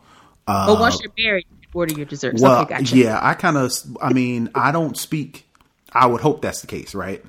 uh, 0.49 0.67
but 0.67 0.81
once 0.81 1.01
you're 1.01 1.13
married, 1.17 1.47
you 1.63 1.69
order 1.73 1.95
your 1.95 2.07
dessert. 2.07 2.35
Well, 2.41 2.63
okay, 2.63 2.79
gotcha. 2.79 2.97
yeah, 2.97 3.21
I 3.23 3.35
kind 3.35 3.57
of. 3.57 3.73
I 4.03 4.13
mean, 4.13 4.51
I 4.53 4.73
don't 4.73 4.97
speak. 4.97 5.47
I 5.93 6.07
would 6.07 6.23
hope 6.23 6.43
that's 6.43 6.61
the 6.61 6.67
case, 6.67 6.93
right? 6.93 7.25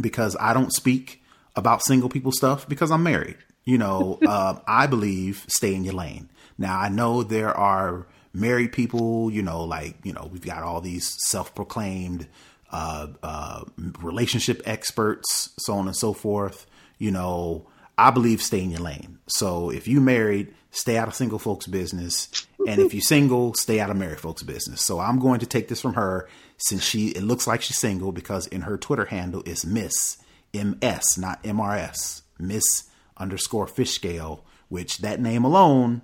Because 0.00 0.36
I 0.38 0.52
don't 0.52 0.72
speak 0.72 1.22
about 1.56 1.82
single 1.82 2.08
people 2.08 2.32
stuff 2.32 2.68
because 2.68 2.90
I'm 2.90 3.02
married. 3.02 3.36
You 3.64 3.78
know, 3.78 4.18
uh, 4.26 4.58
I 4.66 4.86
believe 4.86 5.44
stay 5.48 5.74
in 5.74 5.84
your 5.84 5.94
lane. 5.94 6.28
Now 6.58 6.78
I 6.78 6.88
know 6.88 7.22
there 7.22 7.56
are 7.56 8.06
married 8.32 8.72
people. 8.72 9.30
You 9.30 9.42
know, 9.42 9.64
like 9.64 9.96
you 10.04 10.12
know, 10.12 10.28
we've 10.30 10.44
got 10.44 10.62
all 10.62 10.80
these 10.80 11.16
self-proclaimed 11.28 12.26
uh, 12.70 13.08
uh, 13.22 13.64
relationship 14.00 14.62
experts, 14.64 15.50
so 15.58 15.74
on 15.74 15.86
and 15.86 15.96
so 15.96 16.12
forth. 16.12 16.66
You 16.98 17.10
know, 17.10 17.66
I 17.98 18.10
believe 18.10 18.42
stay 18.42 18.62
in 18.62 18.70
your 18.70 18.80
lane. 18.80 19.18
So 19.26 19.70
if 19.70 19.88
you 19.88 20.00
married, 20.00 20.54
stay 20.70 20.96
out 20.96 21.08
of 21.08 21.14
single 21.14 21.38
folks' 21.38 21.66
business, 21.66 22.28
and 22.66 22.80
if 22.80 22.94
you're 22.94 23.00
single, 23.02 23.54
stay 23.54 23.80
out 23.80 23.90
of 23.90 23.96
married 23.96 24.20
folks' 24.20 24.42
business. 24.42 24.82
So 24.84 25.00
I'm 25.00 25.18
going 25.18 25.40
to 25.40 25.46
take 25.46 25.68
this 25.68 25.80
from 25.80 25.94
her 25.94 26.28
since 26.60 26.84
she 26.84 27.08
it 27.08 27.22
looks 27.22 27.46
like 27.46 27.62
she's 27.62 27.78
single 27.78 28.12
because 28.12 28.46
in 28.46 28.62
her 28.62 28.76
Twitter 28.76 29.06
handle 29.06 29.42
is 29.46 29.64
Miss 29.64 30.18
M 30.54 30.78
S, 30.82 31.16
not 31.18 31.40
M 31.44 31.60
R 31.60 31.76
S, 31.76 32.22
Miss 32.38 32.84
underscore 33.16 33.66
fish 33.66 33.92
scale, 33.92 34.44
which 34.68 34.98
that 34.98 35.20
name 35.20 35.44
alone 35.44 36.02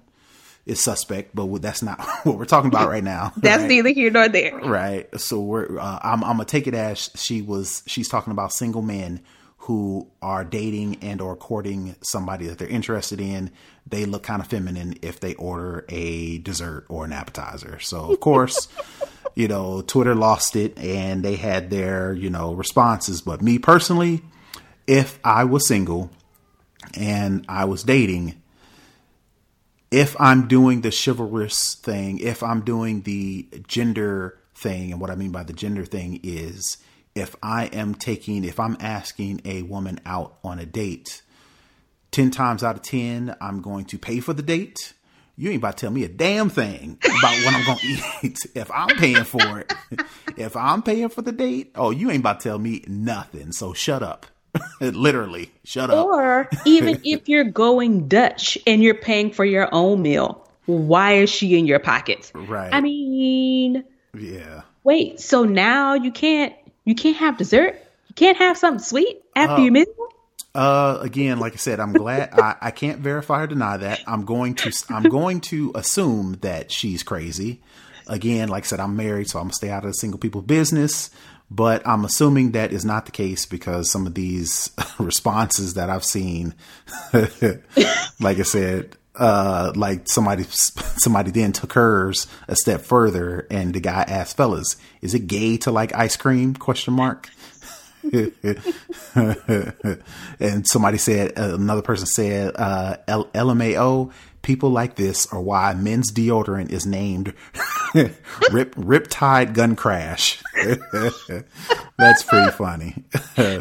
is 0.65 0.83
suspect, 0.83 1.35
but 1.35 1.47
that's 1.63 1.83
not 1.83 2.01
what 2.25 2.37
we're 2.37 2.45
talking 2.45 2.69
about 2.69 2.89
right 2.89 3.05
now. 3.05 3.33
that's 3.37 3.63
right? 3.63 3.69
neither 3.69 3.91
here 3.91 4.11
nor 4.11 4.29
there. 4.29 4.57
Right. 4.59 5.09
So 5.21 5.41
we're 5.41 5.79
uh, 5.79 5.99
I'm, 6.03 6.25
I'm 6.25 6.37
gonna 6.37 6.45
take 6.45 6.67
it 6.67 6.75
as 6.75 7.11
she 7.15 7.43
was. 7.43 7.83
She's 7.87 8.09
talking 8.09 8.33
about 8.33 8.53
single 8.53 8.83
men 8.83 9.21
who 9.59 10.09
are 10.23 10.45
dating 10.45 10.97
and 11.03 11.21
or 11.21 11.35
courting 11.35 11.97
somebody 12.01 12.47
that 12.47 12.59
they're 12.59 12.69
interested 12.69 13.21
in. 13.21 13.51
They 13.87 14.05
look 14.05 14.23
kind 14.23 14.41
of 14.41 14.49
feminine 14.49 14.97
if 15.03 15.19
they 15.19 15.35
order 15.35 15.85
a 15.89 16.39
dessert 16.39 16.87
or 16.89 17.05
an 17.05 17.13
appetizer. 17.13 17.79
So 17.81 18.13
of 18.13 18.21
course. 18.21 18.69
you 19.37 19.47
know, 19.47 19.83
Twitter 19.83 20.15
lost 20.15 20.57
it 20.57 20.77
and 20.79 21.23
they 21.23 21.37
had 21.37 21.71
their, 21.71 22.13
you 22.15 22.31
know, 22.31 22.55
responses. 22.55 23.21
But 23.21 23.43
me 23.43 23.59
personally, 23.59 24.23
if 24.87 25.21
I 25.23 25.45
was 25.45 25.69
single 25.69 26.11
and 26.95 27.45
I 27.49 27.67
was 27.67 27.85
dating, 27.85 28.43
if 29.91 30.19
I'm 30.19 30.49
doing 30.49 30.81
the 30.81 30.91
chivalrous 30.91 31.75
thing, 31.75 32.19
if 32.19 32.43
I'm 32.43 32.63
doing 32.63 33.03
the 33.03 33.47
gender 33.69 34.39
thing, 34.55 34.91
and 34.91 35.01
what 35.01 35.11
I 35.11 35.15
mean 35.15 35.33
by 35.33 35.45
the 35.45 35.53
gender 35.53 35.85
thing 35.85 36.19
is 36.23 36.79
if 37.15 37.37
I 37.43 37.67
am 37.67 37.95
taking, 37.95 38.43
if 38.43 38.59
I'm 38.59 38.79
asking 38.81 39.43
a 39.45 39.63
woman 39.63 40.01
out 40.07 40.39
on 40.43 40.59
a 40.59 40.67
date, 40.67 41.23
10 42.11 42.31
times 42.31 42.65
out 42.65 42.77
of 42.77 42.83
10, 42.83 43.37
I'm 43.41 43.61
going 43.61 43.85
to 43.87 43.99
pay 43.99 44.21
for 44.21 44.33
the 44.33 44.43
date. 44.43 44.95
You 45.39 45.51
ain't 45.51 45.59
about 45.59 45.77
to 45.77 45.87
tell 45.87 45.93
me 45.93 46.05
a 46.05 46.09
damn 46.09 46.49
thing 46.49 46.99
about 47.05 47.45
what 47.45 47.55
I'm 47.55 47.67
going 47.67 47.79
to 47.79 48.03
eat 48.23 48.39
if 48.55 48.71
I'm 48.71 48.97
paying 48.97 49.25
for 49.25 49.61
it. 49.61 49.73
if 50.37 50.57
I'm 50.57 50.83
paying 50.83 51.11
for 51.11 51.23
the 51.23 51.33
date, 51.33 51.73
oh, 51.75 51.91
you 51.91 52.11
ain't 52.11 52.21
about 52.21 52.41
to 52.41 52.49
tell 52.49 52.59
me 52.59 52.83
nothing. 52.87 53.53
So 53.53 53.75
shut 53.75 54.03
up. 54.03 54.27
Literally, 54.81 55.51
shut 55.65 55.91
up. 55.91 56.07
Or 56.07 56.49
even 56.65 57.03
if 57.05 57.29
you're 57.29 57.45
going 57.45 58.09
Dutch 58.09 58.57
and 58.67 58.83
you're 58.83 58.95
paying 58.95 59.31
for 59.31 59.45
your 59.45 59.69
own 59.73 60.01
meal, 60.01 60.49
why 60.65 61.13
is 61.13 61.29
she 61.29 61.59
in 61.59 61.67
your 61.67 61.79
pockets? 61.81 62.33
Right. 62.35 62.73
I 62.73 62.81
mean, 62.81 63.85
yeah. 64.19 64.63
Wait, 64.85 65.21
so 65.21 65.45
now 65.45 65.95
you 65.95 66.11
can't 66.11 66.55
you 66.85 66.95
can't 66.95 67.17
have 67.19 67.37
dessert? 67.37 67.75
You 68.09 68.15
can't 68.15 68.39
have 68.39 68.57
something 68.57 68.83
sweet 68.83 69.21
after 69.35 69.57
uh, 69.57 69.61
your 69.61 69.73
meal? 69.73 69.87
Uh, 70.57 71.01
again, 71.03 71.39
like 71.39 71.53
I 71.53 71.57
said, 71.57 71.81
I'm 71.81 71.93
glad 71.93 72.31
I, 72.33 72.57
I 72.63 72.71
can't 72.71 73.01
verify 73.01 73.43
or 73.43 73.47
deny 73.47 73.77
that. 73.77 74.01
I'm 74.07 74.25
going 74.25 74.55
to 74.55 74.73
I'm 74.89 75.03
going 75.03 75.43
to 75.43 75.71
assume 75.75 76.39
that 76.41 76.73
she's 76.73 77.03
crazy. 77.03 77.61
Again, 78.07 78.49
like 78.49 78.65
I 78.65 78.67
said, 78.67 78.81
I'm 78.81 78.97
married, 78.97 79.29
so 79.29 79.39
I'm 79.39 79.47
gonna 79.47 79.53
stay 79.53 79.69
out 79.69 79.85
of 79.85 79.91
the 79.91 79.95
single 79.95 80.19
people 80.19 80.41
business. 80.41 81.11
But 81.51 81.87
I'm 81.87 82.07
assuming 82.07 82.53
that 82.53 82.73
is 82.73 82.87
not 82.87 83.05
the 83.05 83.13
case 83.13 83.45
because 83.45 83.91
some 83.91 84.07
of 84.07 84.15
these 84.15 84.71
responses 84.99 85.75
that 85.75 85.91
I've 85.91 86.05
seen, 86.07 86.55
like 87.13 88.39
I 88.39 88.43
said, 88.43 88.97
uh, 89.15 89.73
like 89.77 90.09
somebody 90.09 90.45
somebody 90.49 91.33
then 91.33 91.53
took 91.53 91.75
hers 91.75 92.27
a 92.49 92.57
step 92.57 92.81
further, 92.81 93.47
and 93.51 93.75
the 93.75 93.81
guy 93.81 94.07
asked, 94.09 94.39
"Fellas, 94.39 94.77
is 95.03 95.13
it 95.13 95.27
gay 95.27 95.59
to 95.59 95.71
like 95.71 95.95
ice 95.95 96.17
cream?" 96.17 96.55
Question 96.55 96.95
mark. 96.95 97.29
and 100.41 100.67
somebody 100.67 100.99
said, 100.99 101.37
another 101.37 101.83
person 101.83 102.07
said, 102.07 102.53
uh, 102.57 102.97
L- 103.09 103.29
LMAO, 103.35 104.13
people 104.43 104.71
like 104.71 104.95
this 104.95 105.27
are 105.33 105.41
why 105.41 105.75
men's 105.75 106.13
deodorant 106.13 106.71
is 106.71 106.87
named 106.87 107.35
Rip 107.95 108.75
Riptide 108.77 109.55
Gun 109.55 109.75
Crash. 109.75 110.41
That's 111.99 112.23
pretty 112.23 112.53
funny. 112.53 113.05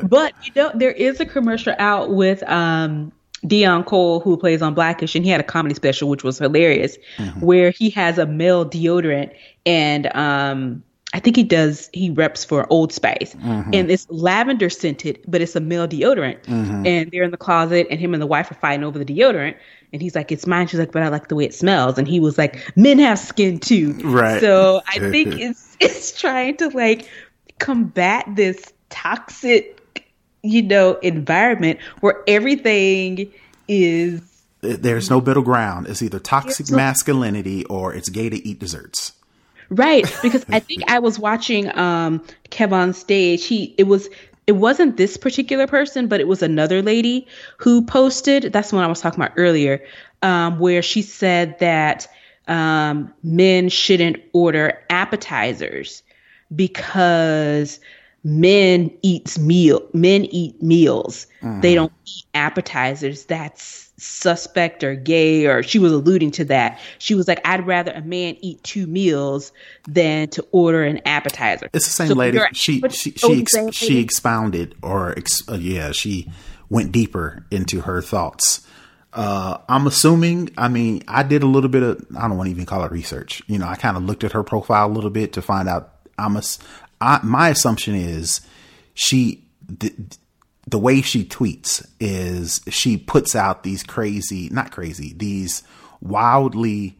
but 0.03 0.33
you 0.43 0.51
know, 0.55 0.71
there 0.75 0.91
is 0.91 1.19
a 1.19 1.25
commercial 1.25 1.73
out 1.79 2.11
with 2.11 2.43
um, 2.43 3.11
Deon 3.43 3.85
Cole, 3.85 4.19
who 4.19 4.37
plays 4.37 4.61
on 4.61 4.73
Blackish, 4.73 5.15
and 5.15 5.25
he 5.25 5.31
had 5.31 5.39
a 5.39 5.43
comedy 5.43 5.75
special 5.75 6.09
which 6.09 6.23
was 6.23 6.37
hilarious, 6.37 6.97
mm-hmm. 7.17 7.39
where 7.39 7.71
he 7.71 7.89
has 7.91 8.17
a 8.17 8.25
male 8.25 8.65
deodorant 8.65 9.31
and 9.65 10.13
um, 10.15 10.83
I 11.15 11.19
think 11.19 11.37
he 11.37 11.43
does. 11.43 11.89
He 11.93 12.09
reps 12.09 12.43
for 12.43 12.67
Old 12.69 12.91
Spice, 12.91 13.35
mm-hmm. 13.35 13.69
and 13.73 13.89
it's 13.89 14.05
lavender 14.09 14.69
scented, 14.69 15.23
but 15.25 15.41
it's 15.41 15.55
a 15.55 15.61
male 15.61 15.87
deodorant. 15.87 16.43
Mm-hmm. 16.43 16.85
And 16.85 17.09
they're 17.09 17.23
in 17.23 17.31
the 17.31 17.37
closet, 17.37 17.87
and 17.89 18.01
him 18.01 18.13
and 18.13 18.21
the 18.21 18.27
wife 18.27 18.51
are 18.51 18.55
fighting 18.55 18.83
over 18.83 18.99
the 18.99 19.05
deodorant. 19.05 19.55
And 19.93 20.01
he's 20.01 20.13
like, 20.13 20.33
"It's 20.33 20.45
mine." 20.45 20.67
She's 20.67 20.77
like, 20.77 20.91
"But 20.91 21.03
I 21.03 21.07
like 21.07 21.29
the 21.29 21.35
way 21.35 21.45
it 21.45 21.53
smells." 21.53 21.97
And 21.97 22.05
he 22.05 22.19
was 22.19 22.37
like, 22.37 22.69
"Men 22.75 22.99
have 22.99 23.17
skin 23.17 23.59
too." 23.59 23.93
Right. 24.03 24.41
So 24.41 24.81
I 24.85 24.99
think 25.11 25.39
it's 25.39 25.77
it's 25.79 26.19
trying 26.19 26.57
to 26.57 26.67
like 26.67 27.09
combat 27.59 28.25
this 28.35 28.73
toxic, 28.89 30.11
you 30.43 30.63
know, 30.63 30.95
environment 30.95 31.79
where 32.01 32.23
everything 32.27 33.31
is. 33.69 34.21
There's 34.59 35.09
no 35.09 35.21
middle 35.21 35.43
ground. 35.43 35.87
It's 35.87 36.01
either 36.01 36.19
toxic 36.19 36.69
masculinity 36.71 37.63
or 37.65 37.93
it's 37.93 38.09
gay 38.09 38.29
to 38.29 38.45
eat 38.45 38.59
desserts. 38.59 39.13
Right, 39.69 40.05
because 40.21 40.45
I 40.49 40.59
think 40.59 40.83
I 40.87 40.99
was 40.99 41.19
watching 41.19 41.75
um 41.77 42.23
Kev 42.49 42.71
on 42.71 42.93
stage. 42.93 43.45
He 43.45 43.75
it 43.77 43.83
was 43.83 44.09
it 44.47 44.53
wasn't 44.53 44.97
this 44.97 45.17
particular 45.17 45.67
person, 45.67 46.07
but 46.07 46.19
it 46.19 46.27
was 46.27 46.43
another 46.43 46.81
lady 46.81 47.27
who 47.57 47.83
posted. 47.83 48.53
That's 48.53 48.71
what 48.71 48.83
I 48.83 48.87
was 48.87 49.01
talking 49.01 49.19
about 49.19 49.33
earlier, 49.37 49.83
um, 50.21 50.59
where 50.59 50.81
she 50.81 51.01
said 51.01 51.57
that 51.59 52.07
um, 52.47 53.11
men 53.23 53.69
shouldn't 53.69 54.17
order 54.33 54.83
appetizers 54.89 56.03
because 56.55 57.79
men 58.25 58.91
eats 59.03 59.37
meal 59.37 59.87
men 59.93 60.25
eat 60.25 60.61
meals. 60.61 61.27
Mm-hmm. 61.41 61.61
They 61.61 61.75
don't 61.75 61.93
eat 62.05 62.25
appetizers. 62.33 63.25
That's 63.25 63.85
suspect 63.97 64.83
or 64.83 64.93
gay 64.93 65.45
or 65.45 65.63
she 65.63 65.79
was 65.79 65.93
alluding 65.93 66.29
to 66.29 66.43
that 66.43 66.77
she 66.97 67.15
was 67.15 67.29
like 67.29 67.39
i'd 67.47 67.65
rather 67.65 67.93
a 67.93 68.01
man 68.01 68.35
eat 68.41 68.61
two 68.61 68.85
meals 68.87 69.53
than 69.87 70.27
to 70.27 70.45
order 70.51 70.83
an 70.83 70.99
appetizer 71.05 71.69
it's 71.73 71.85
the 71.85 71.91
same 71.91 72.09
so 72.09 72.13
lady 72.13 72.37
she 72.51 72.81
she 72.89 73.11
she, 73.11 73.41
ex, 73.41 73.73
she 73.73 73.99
expounded 73.99 74.75
or 74.83 75.17
ex, 75.17 75.47
uh, 75.47 75.55
yeah 75.55 75.93
she 75.93 76.29
went 76.69 76.91
deeper 76.91 77.45
into 77.51 77.79
her 77.79 78.01
thoughts 78.01 78.67
uh, 79.13 79.59
i'm 79.69 79.87
assuming 79.87 80.49
i 80.57 80.67
mean 80.67 81.01
i 81.07 81.23
did 81.23 81.41
a 81.41 81.47
little 81.47 81.69
bit 81.69 81.81
of 81.81 82.05
i 82.17 82.27
don't 82.27 82.35
want 82.35 82.47
to 82.47 82.51
even 82.51 82.65
call 82.65 82.83
it 82.83 82.91
research 82.91 83.41
you 83.47 83.57
know 83.57 83.65
i 83.65 83.75
kind 83.75 83.95
of 83.95 84.03
looked 84.03 84.25
at 84.25 84.33
her 84.33 84.43
profile 84.43 84.87
a 84.87 84.91
little 84.91 85.09
bit 85.09 85.31
to 85.31 85.41
find 85.41 85.69
out 85.69 85.93
i'm 86.17 86.35
a 86.35 86.41
I, 87.01 87.19
my 87.23 87.49
assumption 87.49 87.95
is 87.95 88.41
she 88.93 89.45
th- 89.79 89.93
the 90.67 90.79
way 90.79 91.01
she 91.01 91.23
tweets 91.23 91.85
is 91.99 92.61
she 92.69 92.97
puts 92.97 93.35
out 93.35 93.63
these 93.63 93.83
crazy, 93.83 94.49
not 94.49 94.71
crazy, 94.71 95.13
these 95.15 95.63
wildly 96.01 96.97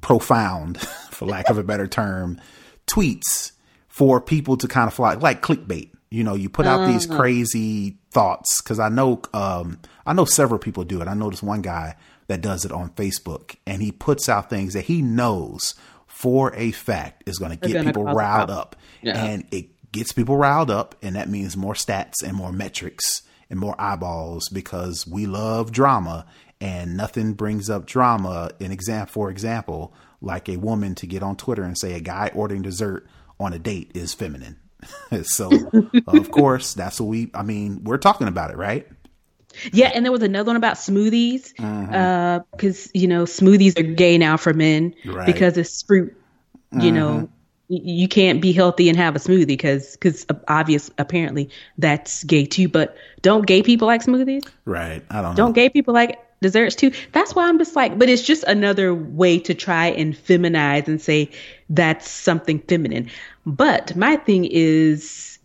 profound, 0.00 0.80
for 1.10 1.26
lack 1.26 1.48
of 1.48 1.58
a 1.58 1.64
better 1.64 1.86
term, 1.86 2.40
tweets 2.86 3.52
for 3.88 4.20
people 4.20 4.56
to 4.56 4.68
kind 4.68 4.86
of 4.86 4.94
fly 4.94 5.14
like 5.14 5.42
clickbait. 5.42 5.90
You 6.10 6.24
know, 6.24 6.34
you 6.34 6.48
put 6.48 6.66
out 6.66 6.80
uh-huh. 6.80 6.92
these 6.92 7.06
crazy 7.06 7.98
thoughts 8.12 8.62
because 8.62 8.78
I 8.78 8.88
know 8.88 9.20
um, 9.34 9.78
I 10.06 10.12
know 10.12 10.24
several 10.24 10.58
people 10.58 10.84
do 10.84 11.02
it. 11.02 11.08
I 11.08 11.14
know 11.14 11.28
this 11.28 11.42
one 11.42 11.60
guy 11.60 11.96
that 12.28 12.40
does 12.40 12.64
it 12.64 12.72
on 12.72 12.90
Facebook, 12.90 13.56
and 13.66 13.82
he 13.82 13.92
puts 13.92 14.28
out 14.28 14.48
things 14.48 14.74
that 14.74 14.84
he 14.84 15.02
knows 15.02 15.74
for 16.06 16.54
a 16.54 16.70
fact 16.70 17.24
is 17.26 17.38
going 17.38 17.56
to 17.56 17.68
get 17.68 17.84
people 17.84 18.04
riled 18.04 18.50
up, 18.50 18.76
yeah. 19.02 19.24
and 19.24 19.44
it 19.50 19.70
gets 19.92 20.12
people 20.12 20.36
riled 20.36 20.70
up, 20.70 20.94
and 21.02 21.16
that 21.16 21.28
means 21.28 21.56
more 21.56 21.74
stats 21.74 22.22
and 22.24 22.36
more 22.36 22.52
metrics 22.52 23.22
and 23.50 23.58
more 23.58 23.74
eyeballs 23.78 24.48
because 24.48 25.06
we 25.06 25.26
love 25.26 25.72
drama, 25.72 26.26
and 26.60 26.96
nothing 26.96 27.34
brings 27.34 27.70
up 27.70 27.86
drama. 27.86 28.50
In 28.60 28.72
example, 28.72 29.12
for 29.12 29.30
example, 29.30 29.94
like 30.20 30.48
a 30.48 30.56
woman 30.56 30.94
to 30.96 31.06
get 31.06 31.22
on 31.22 31.36
Twitter 31.36 31.62
and 31.62 31.78
say 31.78 31.94
a 31.94 32.00
guy 32.00 32.30
ordering 32.34 32.62
dessert 32.62 33.06
on 33.40 33.52
a 33.52 33.58
date 33.58 33.92
is 33.94 34.14
feminine. 34.14 34.58
so, 35.22 35.50
of 36.06 36.30
course, 36.30 36.74
that's 36.74 37.00
what 37.00 37.06
we. 37.06 37.30
I 37.34 37.42
mean, 37.42 37.84
we're 37.84 37.98
talking 37.98 38.28
about 38.28 38.50
it, 38.50 38.56
right? 38.56 38.86
Yeah, 39.72 39.90
and 39.94 40.04
there 40.04 40.12
was 40.12 40.22
another 40.22 40.48
one 40.48 40.56
about 40.56 40.76
smoothies, 40.76 41.54
because 41.54 41.66
mm-hmm. 41.66 41.94
uh, 41.94 42.90
you 42.94 43.08
know 43.08 43.24
smoothies 43.24 43.78
are 43.78 43.94
gay 43.94 44.18
now 44.18 44.36
for 44.36 44.52
men 44.52 44.94
right. 45.06 45.26
because 45.26 45.56
it's 45.56 45.82
fruit. 45.82 46.14
You 46.70 46.78
mm-hmm. 46.78 46.94
know, 46.94 47.28
you 47.68 48.08
can't 48.08 48.40
be 48.40 48.52
healthy 48.52 48.88
and 48.88 48.96
have 48.96 49.14
a 49.14 49.18
smoothie 49.18 49.46
because 49.46 49.92
because 49.92 50.26
obvious 50.48 50.90
apparently 50.98 51.50
that's 51.76 52.24
gay 52.24 52.46
too. 52.46 52.68
But 52.68 52.96
don't 53.22 53.46
gay 53.46 53.62
people 53.62 53.86
like 53.86 54.02
smoothies? 54.02 54.48
Right. 54.64 55.04
I 55.10 55.22
don't. 55.22 55.36
Don't 55.36 55.52
gay 55.52 55.68
people 55.68 55.92
like 55.92 56.18
desserts 56.40 56.74
too? 56.74 56.92
That's 57.12 57.34
why 57.34 57.48
I'm 57.48 57.58
just 57.58 57.76
like, 57.76 57.98
but 57.98 58.08
it's 58.08 58.22
just 58.22 58.44
another 58.44 58.94
way 58.94 59.38
to 59.40 59.54
try 59.54 59.88
and 59.88 60.14
feminize 60.14 60.88
and 60.88 61.00
say 61.00 61.30
that's 61.68 62.08
something 62.08 62.60
feminine. 62.60 63.10
But 63.44 63.94
my 63.96 64.16
thing 64.16 64.46
is, 64.50 65.38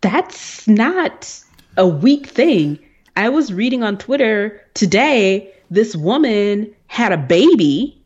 that's 0.00 0.68
not 0.68 1.42
a 1.76 1.86
weak 1.86 2.26
thing. 2.26 2.78
I 3.16 3.30
was 3.30 3.52
reading 3.52 3.82
on 3.82 3.98
Twitter 3.98 4.62
today, 4.74 5.52
this 5.70 5.96
woman 5.96 6.74
had 6.86 7.12
a 7.12 7.16
baby 7.16 8.00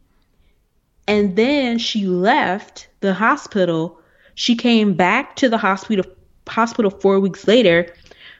and 1.11 1.35
then 1.35 1.79
she 1.79 2.07
left 2.07 2.87
the 3.01 3.13
hospital. 3.13 3.99
She 4.37 4.55
came 4.55 4.95
back 4.95 5.35
to 5.37 5.49
the 5.49 5.59
hospital 5.59 6.05
hospital 6.49 6.91
4 6.91 7.19
weeks 7.19 7.49
later 7.49 7.93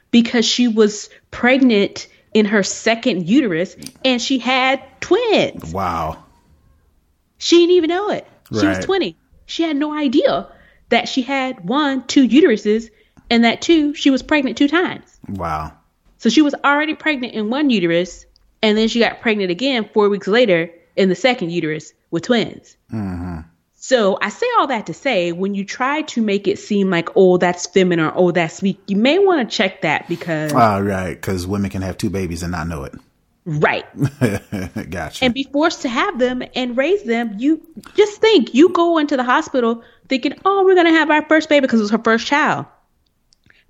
because 0.09 0.45
she 0.45 0.69
was 0.69 1.09
pregnant 1.31 2.07
in 2.33 2.45
her 2.45 2.63
second 2.63 3.27
uterus 3.27 3.75
and 4.05 4.21
she 4.21 4.39
had 4.39 4.81
twins. 5.01 5.73
Wow. 5.73 6.23
She 7.39 7.57
didn't 7.57 7.75
even 7.75 7.89
know 7.89 8.09
it. 8.09 8.25
She 8.51 8.65
right. 8.65 8.77
was 8.77 8.85
20. 8.85 9.17
She 9.47 9.63
had 9.63 9.75
no 9.75 9.93
idea 9.93 10.47
that 10.89 11.09
she 11.09 11.21
had 11.21 11.67
one, 11.67 12.05
two 12.07 12.27
uteruses, 12.27 12.89
and 13.29 13.43
that 13.43 13.61
two, 13.61 13.93
she 13.93 14.09
was 14.09 14.23
pregnant 14.23 14.57
two 14.57 14.67
times. 14.69 15.19
Wow. 15.27 15.73
So 16.19 16.29
she 16.29 16.41
was 16.41 16.55
already 16.63 16.95
pregnant 16.95 17.33
in 17.33 17.49
one 17.49 17.69
uterus, 17.69 18.25
and 18.61 18.77
then 18.77 18.87
she 18.87 18.99
got 18.99 19.21
pregnant 19.21 19.51
again 19.51 19.89
four 19.93 20.07
weeks 20.07 20.27
later 20.27 20.69
in 20.95 21.09
the 21.09 21.15
second 21.15 21.51
uterus 21.51 21.93
with 22.11 22.23
twins. 22.23 22.77
Mm-hmm. 22.93 23.39
So 23.83 24.19
I 24.21 24.29
say 24.29 24.45
all 24.59 24.67
that 24.67 24.85
to 24.85 24.93
say, 24.93 25.31
when 25.31 25.55
you 25.55 25.65
try 25.65 26.03
to 26.03 26.21
make 26.21 26.47
it 26.47 26.59
seem 26.59 26.91
like, 26.91 27.09
oh, 27.15 27.37
that's 27.37 27.65
feminine 27.65 28.05
or 28.05 28.13
oh, 28.15 28.31
that's 28.31 28.61
weak, 28.61 28.79
you 28.85 28.95
may 28.95 29.17
want 29.17 29.49
to 29.49 29.55
check 29.55 29.81
that 29.81 30.07
because. 30.07 30.53
Oh, 30.53 30.79
right. 30.81 31.15
Because 31.15 31.47
women 31.47 31.71
can 31.71 31.81
have 31.81 31.97
two 31.97 32.11
babies 32.11 32.43
and 32.43 32.51
not 32.51 32.67
know 32.67 32.83
it. 32.83 32.93
Right. 33.43 33.85
gotcha. 34.91 35.25
And 35.25 35.33
be 35.33 35.49
forced 35.51 35.81
to 35.81 35.89
have 35.89 36.19
them 36.19 36.43
and 36.53 36.77
raise 36.77 37.01
them. 37.03 37.33
You 37.39 37.65
just 37.95 38.21
think 38.21 38.53
you 38.53 38.69
go 38.69 38.99
into 38.99 39.17
the 39.17 39.23
hospital 39.23 39.83
thinking, 40.07 40.33
oh, 40.45 40.63
we're 40.63 40.75
going 40.75 40.85
to 40.85 40.93
have 40.93 41.09
our 41.09 41.25
first 41.25 41.49
baby 41.49 41.61
because 41.61 41.79
it 41.79 41.83
was 41.83 41.91
her 41.91 41.97
first 42.03 42.27
child. 42.27 42.67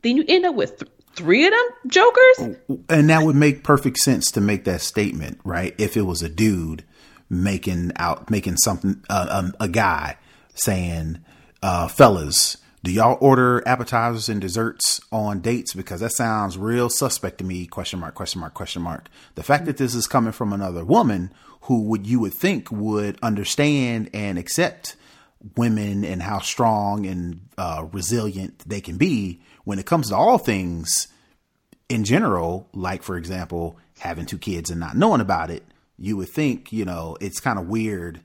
Then 0.02 0.18
you 0.18 0.26
end 0.28 0.46
up 0.46 0.56
with 0.56 0.78
th- 0.78 0.92
three 1.14 1.46
of 1.46 1.54
them 1.54 1.70
jokers. 1.88 2.58
And 2.90 3.10
that 3.10 3.24
would 3.24 3.38
make 3.38 3.64
perfect 3.64 3.98
sense 4.00 4.30
to 4.32 4.42
make 4.42 4.66
that 4.66 4.82
statement, 4.82 5.40
right? 5.46 5.74
If 5.78 5.96
it 5.96 6.02
was 6.02 6.22
a 6.22 6.30
dude 6.30 6.84
making 7.32 7.94
out 7.96 8.30
making 8.30 8.58
something 8.58 9.02
uh, 9.10 9.28
um, 9.30 9.56
a 9.60 9.68
guy 9.68 10.18
saying, 10.54 11.18
uh, 11.64 11.88
"Fellas, 11.88 12.58
do 12.84 12.92
y'all 12.92 13.18
order 13.22 13.64
appetizers 13.66 14.28
and 14.28 14.42
desserts 14.42 15.00
on 15.12 15.40
dates? 15.40 15.74
Because 15.74 16.02
that 16.02 16.12
sounds 16.12 16.58
real 16.58 16.90
suspect 16.90 17.38
to 17.38 17.46
me." 17.46 17.66
Question 17.66 18.00
mark? 18.00 18.14
Question 18.16 18.42
mark? 18.42 18.54
Question 18.54 18.82
mark? 18.82 19.08
The 19.36 19.44
fact 19.44 19.66
that 19.66 19.78
this 19.78 19.96
is 19.96 20.08
coming 20.08 20.34
from 20.34 20.52
another 20.52 20.84
woman 20.84 21.32
who 21.62 21.84
would 21.84 22.06
you 22.06 22.20
would 22.20 22.34
think 22.34 22.70
would 22.70 23.18
understand 23.24 24.10
and 24.14 24.38
accept 24.38 24.98
women 25.56 26.04
and 26.04 26.22
how 26.22 26.40
strong 26.40 27.06
and 27.06 27.48
uh, 27.58 27.86
resilient 27.94 28.60
they 28.68 28.82
can 28.82 28.98
be 28.98 29.42
when 29.64 29.80
it 29.80 29.86
comes 29.86 30.10
to 30.10 30.16
all 30.16 30.38
things 30.38 31.08
in 31.88 32.04
general, 32.04 32.68
like 32.74 33.04
for 33.04 33.16
example, 33.16 33.78
having 34.00 34.26
two 34.26 34.38
kids 34.38 34.70
and 34.70 34.80
not 34.80 34.98
knowing 34.98 35.22
about 35.22 35.50
it 35.50 35.64
you 36.02 36.18
would 36.18 36.30
think, 36.30 36.74
you 36.74 36.84
know, 36.84 37.16
it's 37.22 37.40
kind 37.40 37.60
of 37.60 37.68
weird 37.68 38.22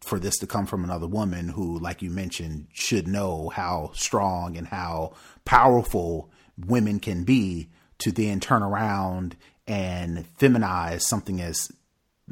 for 0.00 0.18
this 0.18 0.38
to 0.38 0.46
come 0.46 0.64
from 0.64 0.82
another 0.82 1.06
woman 1.06 1.50
who, 1.50 1.78
like 1.78 2.00
you 2.00 2.10
mentioned, 2.10 2.66
should 2.72 3.06
know 3.06 3.50
how 3.50 3.90
strong 3.94 4.56
and 4.56 4.66
how 4.66 5.12
powerful 5.44 6.30
women 6.66 6.98
can 6.98 7.22
be 7.22 7.68
to 7.98 8.10
then 8.10 8.40
turn 8.40 8.62
around 8.62 9.36
and 9.66 10.26
feminize 10.38 11.02
something 11.02 11.40
as 11.40 11.70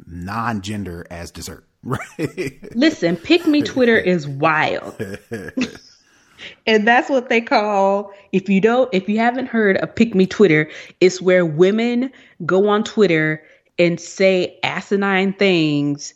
non 0.07 0.61
gender 0.61 1.05
as 1.11 1.29
dessert. 1.29 1.63
Right. 1.83 2.59
Listen, 2.75 3.15
pick 3.15 3.45
me 3.45 3.61
Twitter 3.61 3.97
is 3.97 4.27
wild. 4.27 4.99
and 6.65 6.87
that's 6.87 7.09
what 7.09 7.29
they 7.29 7.41
call 7.41 8.11
if 8.31 8.49
you 8.49 8.61
don't 8.61 8.89
if 8.93 9.07
you 9.07 9.19
haven't 9.19 9.47
heard 9.47 9.77
of 9.77 9.95
pick 9.95 10.15
me 10.15 10.25
Twitter, 10.25 10.69
it's 10.99 11.21
where 11.21 11.45
women 11.45 12.11
go 12.45 12.67
on 12.67 12.83
Twitter 12.83 13.43
and 13.81 13.99
say 13.99 14.59
asinine 14.61 15.33
things 15.33 16.13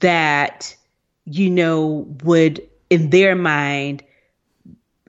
that 0.00 0.74
you 1.26 1.50
know 1.50 2.06
would 2.24 2.66
in 2.88 3.10
their 3.10 3.36
mind 3.36 4.02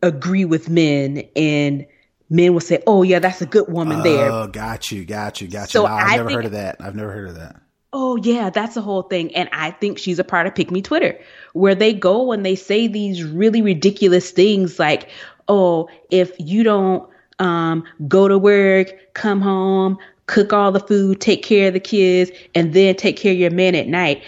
agree 0.03 0.43
with 0.43 0.69
men 0.69 1.23
and 1.37 1.85
men 2.29 2.53
will 2.53 2.59
say 2.59 2.83
oh 2.85 3.01
yeah 3.01 3.19
that's 3.19 3.41
a 3.41 3.45
good 3.45 3.69
woman 3.69 4.03
there. 4.03 4.29
Oh 4.29 4.47
got 4.47 4.91
you 4.91 5.05
got 5.05 5.39
you 5.39 5.47
got 5.47 5.73
you. 5.73 5.79
So 5.79 5.85
no, 5.85 5.87
i've 5.87 6.07
I 6.07 6.15
never 6.17 6.27
think, 6.29 6.35
heard 6.37 6.45
of 6.45 6.51
that. 6.51 6.75
I've 6.81 6.95
never 6.95 7.11
heard 7.11 7.29
of 7.29 7.35
that. 7.35 7.61
Oh 7.93 8.17
yeah 8.17 8.49
that's 8.49 8.75
the 8.75 8.81
whole 8.81 9.03
thing 9.03 9.33
and 9.33 9.47
i 9.53 9.71
think 9.71 9.97
she's 9.97 10.19
a 10.19 10.23
part 10.25 10.47
of 10.47 10.53
pick 10.53 10.69
me 10.69 10.81
twitter 10.81 11.17
where 11.53 11.75
they 11.75 11.93
go 11.93 12.33
and 12.33 12.45
they 12.45 12.55
say 12.55 12.87
these 12.87 13.23
really 13.23 13.61
ridiculous 13.61 14.31
things 14.31 14.79
like 14.79 15.09
oh 15.47 15.87
if 16.11 16.33
you 16.39 16.63
don't 16.63 17.09
um, 17.39 17.83
go 18.07 18.27
to 18.27 18.37
work 18.37 19.13
come 19.13 19.39
home 19.39 19.97
cook 20.27 20.53
all 20.53 20.71
the 20.71 20.79
food, 20.79 21.21
take 21.21 21.43
care 21.43 21.67
of 21.67 21.73
the 21.73 21.79
kids, 21.79 22.31
and 22.53 22.73
then 22.73 22.95
take 22.95 23.17
care 23.17 23.31
of 23.31 23.37
your 23.37 23.51
man 23.51 23.75
at 23.75 23.87
night. 23.87 24.23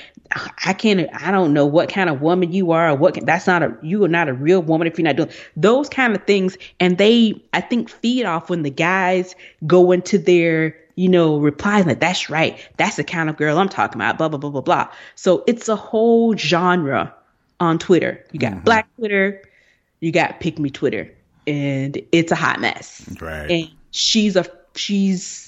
I 0.66 0.74
can't. 0.74 1.10
I 1.14 1.32
don't 1.32 1.54
know 1.54 1.66
what 1.66 1.90
kind 1.90 2.10
of 2.10 2.22
woman 2.22 2.52
you 2.52 2.72
are, 2.72 2.90
or 2.90 2.96
what. 2.96 3.14
Can, 3.14 3.26
that's 3.26 3.48
not 3.48 3.64
a. 3.64 3.78
You 3.82 4.04
are 4.04 4.10
not 4.10 4.28
a 4.28 4.34
real 4.34 4.62
woman 4.62 4.88
if 4.88 4.98
you're 4.98 5.06
not 5.06 5.16
doing 5.16 5.30
those 5.56 5.88
kind 5.88 6.16
of 6.16 6.24
things. 6.26 6.58
And 6.80 6.98
they, 6.98 7.42
I 7.54 7.62
think, 7.62 7.90
feed 7.90 8.26
off 8.26 8.50
when 8.50 8.64
the 8.64 8.70
guys 8.70 9.36
go 9.66 9.94
into 9.94 10.18
their, 10.18 10.76
you 10.96 11.08
know, 11.08 11.40
replies 11.40 11.86
like, 11.86 12.02
"That's 12.02 12.30
right. 12.30 12.60
That's 12.76 12.98
the 12.98 13.06
kind 13.06 13.30
of 13.30 13.38
girl 13.38 13.58
I'm 13.58 13.70
talking 13.70 14.02
about." 14.02 14.18
Blah 14.18 14.28
blah 14.28 14.38
blah 14.38 14.50
blah 14.50 14.62
blah. 14.62 14.90
So 15.16 15.46
it's 15.48 15.70
a 15.70 15.78
whole 15.78 16.36
genre 16.36 17.16
on 17.60 17.80
Twitter. 17.80 18.24
You 18.32 18.40
got 18.40 18.52
mm-hmm. 18.52 18.64
Black 18.64 18.88
Twitter, 18.98 19.42
you 20.00 20.12
got 20.12 20.40
Pick 20.40 20.60
Me 20.60 20.70
Twitter, 20.70 21.12
and 21.46 22.02
it's 22.12 22.32
a 22.32 22.36
hot 22.36 22.60
mess. 22.60 23.16
Right. 23.22 23.50
And 23.50 23.70
she's 23.92 24.36
a 24.36 24.46
she's 24.76 25.47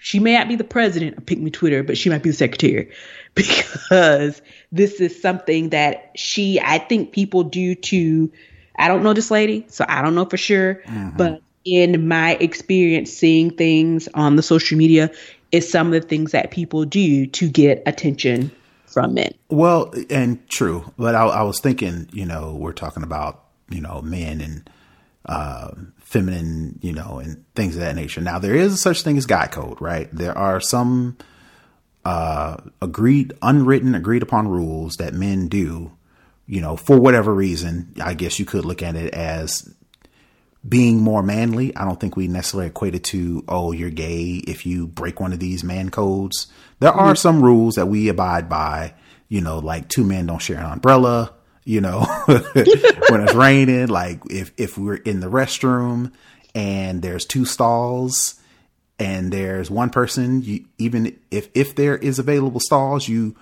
she 0.00 0.18
may 0.18 0.32
not 0.32 0.48
be 0.48 0.56
the 0.56 0.64
president 0.64 1.18
of 1.18 1.26
Pick 1.26 1.38
Me 1.38 1.50
Twitter, 1.50 1.82
but 1.82 1.96
she 1.96 2.08
might 2.08 2.22
be 2.22 2.30
the 2.30 2.36
secretary 2.36 2.90
because 3.34 4.42
this 4.72 5.00
is 5.00 5.20
something 5.20 5.68
that 5.70 6.10
she, 6.16 6.58
I 6.58 6.78
think 6.78 7.12
people 7.12 7.44
do 7.44 7.74
to, 7.74 8.32
I 8.76 8.88
don't 8.88 9.02
know 9.02 9.12
this 9.12 9.30
lady, 9.30 9.66
so 9.68 9.84
I 9.88 10.02
don't 10.02 10.14
know 10.14 10.24
for 10.24 10.38
sure, 10.38 10.76
mm-hmm. 10.86 11.16
but 11.16 11.42
in 11.66 12.08
my 12.08 12.34
experience 12.36 13.12
seeing 13.12 13.50
things 13.50 14.08
on 14.14 14.36
the 14.36 14.42
social 14.42 14.78
media 14.78 15.10
is 15.52 15.70
some 15.70 15.88
of 15.88 15.92
the 15.92 16.08
things 16.08 16.32
that 16.32 16.50
people 16.50 16.86
do 16.86 17.26
to 17.26 17.48
get 17.48 17.82
attention 17.84 18.50
from 18.86 19.14
men. 19.14 19.32
Well, 19.50 19.92
and 20.08 20.48
true, 20.48 20.90
but 20.96 21.14
I, 21.14 21.26
I 21.26 21.42
was 21.42 21.60
thinking, 21.60 22.08
you 22.12 22.24
know, 22.24 22.56
we're 22.58 22.72
talking 22.72 23.02
about, 23.02 23.44
you 23.68 23.82
know, 23.82 24.00
men 24.00 24.40
and, 24.40 24.70
uh, 25.26 25.72
feminine, 26.10 26.78
you 26.82 26.92
know, 26.92 27.20
and 27.22 27.44
things 27.54 27.76
of 27.76 27.82
that 27.82 27.94
nature. 27.94 28.20
Now, 28.20 28.38
there 28.38 28.54
is 28.54 28.80
such 28.80 29.02
thing 29.02 29.16
as 29.16 29.26
guy 29.26 29.46
code, 29.46 29.80
right? 29.80 30.08
There 30.12 30.36
are 30.36 30.60
some 30.60 31.16
uh, 32.04 32.56
agreed, 32.82 33.32
unwritten, 33.40 33.94
agreed 33.94 34.22
upon 34.22 34.48
rules 34.48 34.96
that 34.96 35.14
men 35.14 35.48
do, 35.48 35.92
you 36.46 36.60
know, 36.60 36.76
for 36.76 36.98
whatever 36.98 37.32
reason. 37.32 37.94
I 38.02 38.14
guess 38.14 38.38
you 38.38 38.44
could 38.44 38.64
look 38.64 38.82
at 38.82 38.96
it 38.96 39.14
as 39.14 39.72
being 40.68 41.00
more 41.00 41.22
manly. 41.22 41.74
I 41.76 41.84
don't 41.84 41.98
think 41.98 42.16
we 42.16 42.26
necessarily 42.26 42.66
equate 42.66 42.96
it 42.96 43.04
to, 43.04 43.44
oh, 43.48 43.70
you're 43.70 43.90
gay 43.90 44.42
if 44.46 44.66
you 44.66 44.88
break 44.88 45.20
one 45.20 45.32
of 45.32 45.38
these 45.38 45.62
man 45.62 45.90
codes. 45.90 46.48
There 46.80 46.92
are 46.92 47.12
mm-hmm. 47.12 47.16
some 47.16 47.42
rules 47.42 47.76
that 47.76 47.86
we 47.86 48.08
abide 48.08 48.48
by 48.48 48.94
you 49.30 49.40
know, 49.40 49.60
like 49.60 49.88
two 49.88 50.04
men 50.04 50.26
don't 50.26 50.42
share 50.42 50.58
an 50.58 50.66
umbrella, 50.66 51.32
you 51.64 51.80
know, 51.80 52.00
when 52.26 53.20
it's 53.22 53.34
raining, 53.34 53.88
like 53.88 54.20
if, 54.30 54.52
if 54.56 54.78
we're 54.78 54.94
in 54.94 55.20
the 55.20 55.30
restroom 55.30 56.12
and 56.54 57.02
there's 57.02 57.24
two 57.24 57.44
stalls 57.44 58.40
and 58.98 59.32
there's 59.32 59.70
one 59.70 59.90
person, 59.90 60.42
you, 60.42 60.66
even 60.78 61.18
if, 61.30 61.48
if 61.54 61.74
there 61.74 61.96
is 61.96 62.18
available 62.18 62.60
stalls, 62.60 63.08
you 63.08 63.36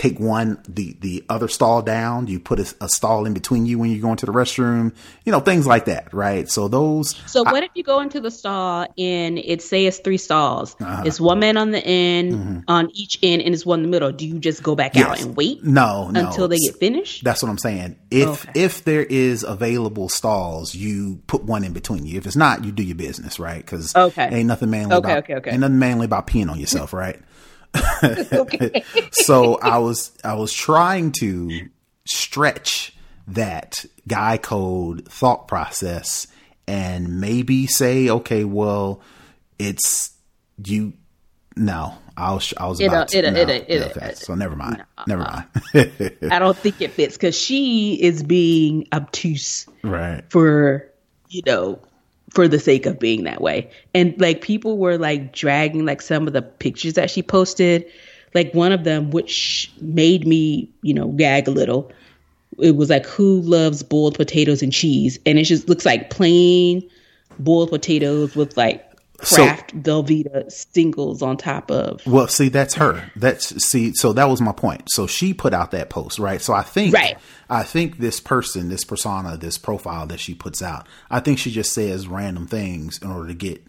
take 0.00 0.18
one 0.18 0.58
the 0.66 0.96
the 1.00 1.22
other 1.28 1.46
stall 1.46 1.82
down 1.82 2.26
you 2.26 2.40
put 2.40 2.58
a, 2.58 2.74
a, 2.80 2.88
stall 2.88 3.26
in 3.26 3.34
between 3.34 3.66
you 3.66 3.78
when 3.78 3.90
you 3.90 4.00
go 4.00 4.10
into 4.10 4.24
the 4.24 4.32
restroom 4.32 4.94
you 5.26 5.32
know 5.32 5.40
things 5.40 5.66
like 5.66 5.84
that 5.84 6.10
right 6.14 6.48
so 6.48 6.68
those 6.68 7.14
so 7.26 7.42
what 7.42 7.62
I, 7.62 7.66
if 7.66 7.72
you 7.74 7.82
go 7.82 8.00
into 8.00 8.18
the 8.18 8.30
stall 8.30 8.86
and 8.96 9.38
it 9.38 9.60
say 9.60 9.84
it's 9.84 9.98
three 9.98 10.16
stalls 10.16 10.74
uh-huh. 10.80 11.02
it's 11.04 11.20
one 11.20 11.38
man 11.40 11.58
on 11.58 11.70
the 11.70 11.84
end 11.84 12.32
mm-hmm. 12.32 12.58
on 12.66 12.90
each 12.94 13.18
end 13.22 13.42
and 13.42 13.54
it's 13.54 13.66
one 13.66 13.80
in 13.80 13.82
the 13.82 13.90
middle 13.90 14.10
do 14.10 14.26
you 14.26 14.38
just 14.38 14.62
go 14.62 14.74
back 14.74 14.94
yes. 14.94 15.06
out 15.06 15.20
and 15.20 15.36
wait 15.36 15.62
no, 15.62 16.08
no 16.08 16.28
until 16.28 16.48
they 16.48 16.56
get 16.56 16.76
finished 16.76 17.22
that's 17.22 17.42
what 17.42 17.50
i'm 17.50 17.58
saying 17.58 17.94
if 18.10 18.48
okay. 18.48 18.52
if 18.54 18.84
there 18.84 19.04
is 19.04 19.42
available 19.42 20.08
stalls 20.08 20.74
you 20.74 21.20
put 21.26 21.44
one 21.44 21.62
in 21.62 21.74
between 21.74 22.06
you 22.06 22.16
if 22.16 22.26
it's 22.26 22.36
not 22.36 22.64
you 22.64 22.72
do 22.72 22.82
your 22.82 22.96
business 22.96 23.38
right 23.38 23.62
because 23.62 23.94
okay 23.94 24.30
ain't 24.32 24.46
nothing 24.46 24.70
manly 24.70 24.94
okay, 24.94 25.12
about 25.12 25.24
okay, 25.24 25.34
okay. 25.34 25.50
ain't 25.50 25.60
nothing 25.60 25.78
manly 25.78 26.06
about 26.06 26.26
peeing 26.26 26.50
on 26.50 26.58
yourself 26.58 26.92
right 26.94 27.20
so 29.12 29.58
I 29.60 29.78
was 29.78 30.12
I 30.24 30.34
was 30.34 30.52
trying 30.52 31.12
to 31.20 31.68
stretch 32.06 32.96
that 33.28 33.84
guy 34.08 34.36
code 34.38 35.06
thought 35.08 35.46
process 35.48 36.26
and 36.66 37.20
maybe 37.20 37.66
say, 37.66 38.08
okay, 38.08 38.44
well, 38.44 39.00
it's 39.58 40.10
you. 40.64 40.94
No, 41.56 41.94
I 42.16 42.32
was 42.32 42.54
I 42.56 42.66
was 42.66 42.80
uh, 42.80 42.86
about 42.86 43.14
it, 43.14 43.22
to, 43.22 43.28
it, 43.28 43.28
uh, 43.28 43.30
no, 43.30 43.40
it, 43.40 43.50
uh, 43.50 43.74
it, 43.74 43.96
it, 43.96 44.18
so 44.18 44.34
never 44.34 44.56
mind, 44.56 44.84
no, 45.06 45.16
never 45.16 45.22
mind. 45.22 46.32
I 46.32 46.38
don't 46.38 46.56
think 46.56 46.80
it 46.80 46.92
fits 46.92 47.16
because 47.16 47.36
she 47.36 48.00
is 48.00 48.22
being 48.22 48.86
obtuse, 48.92 49.66
right? 49.82 50.22
For 50.28 50.88
you 51.28 51.42
know 51.44 51.80
for 52.34 52.48
the 52.48 52.58
sake 52.58 52.86
of 52.86 52.98
being 52.98 53.24
that 53.24 53.40
way. 53.40 53.70
And 53.94 54.18
like 54.20 54.40
people 54.40 54.78
were 54.78 54.98
like 54.98 55.32
dragging 55.32 55.84
like 55.84 56.02
some 56.02 56.26
of 56.26 56.32
the 56.32 56.42
pictures 56.42 56.94
that 56.94 57.10
she 57.10 57.22
posted 57.22 57.86
like 58.34 58.54
one 58.54 58.72
of 58.72 58.84
them, 58.84 59.10
which 59.10 59.72
made 59.80 60.26
me, 60.26 60.70
you 60.82 60.94
know, 60.94 61.08
gag 61.08 61.48
a 61.48 61.50
little. 61.50 61.90
It 62.58 62.76
was 62.76 62.90
like, 62.90 63.06
who 63.06 63.40
loves 63.40 63.82
boiled 63.82 64.14
potatoes 64.14 64.62
and 64.62 64.72
cheese? 64.72 65.18
And 65.26 65.38
it 65.38 65.44
just 65.44 65.68
looks 65.68 65.86
like 65.86 66.10
plain 66.10 66.88
boiled 67.38 67.70
potatoes 67.70 68.36
with 68.36 68.56
like 68.56 68.86
Kraft 69.20 69.70
so, 69.70 69.76
Velveeta 69.76 70.50
singles 70.50 71.22
on 71.22 71.36
top 71.36 71.70
of. 71.70 72.04
Well, 72.06 72.28
see, 72.28 72.48
that's 72.48 72.74
her. 72.74 73.10
That's 73.16 73.64
see, 73.64 73.92
so 73.94 74.12
that 74.12 74.28
was 74.28 74.40
my 74.40 74.52
point. 74.52 74.84
So 74.88 75.06
she 75.06 75.34
put 75.34 75.52
out 75.52 75.70
that 75.72 75.90
post, 75.90 76.18
right? 76.18 76.40
So 76.40 76.52
I 76.52 76.62
think, 76.62 76.94
right. 76.94 77.18
I 77.48 77.62
think 77.62 77.98
this 77.98 78.20
person, 78.20 78.68
this 78.68 78.84
persona, 78.84 79.36
this 79.36 79.58
profile 79.58 80.06
that 80.06 80.20
she 80.20 80.34
puts 80.34 80.62
out, 80.62 80.86
I 81.10 81.20
think 81.20 81.38
she 81.38 81.50
just 81.50 81.72
says 81.72 82.08
random 82.08 82.46
things 82.46 82.98
in 82.98 83.10
order 83.10 83.28
to 83.28 83.34
get 83.34 83.62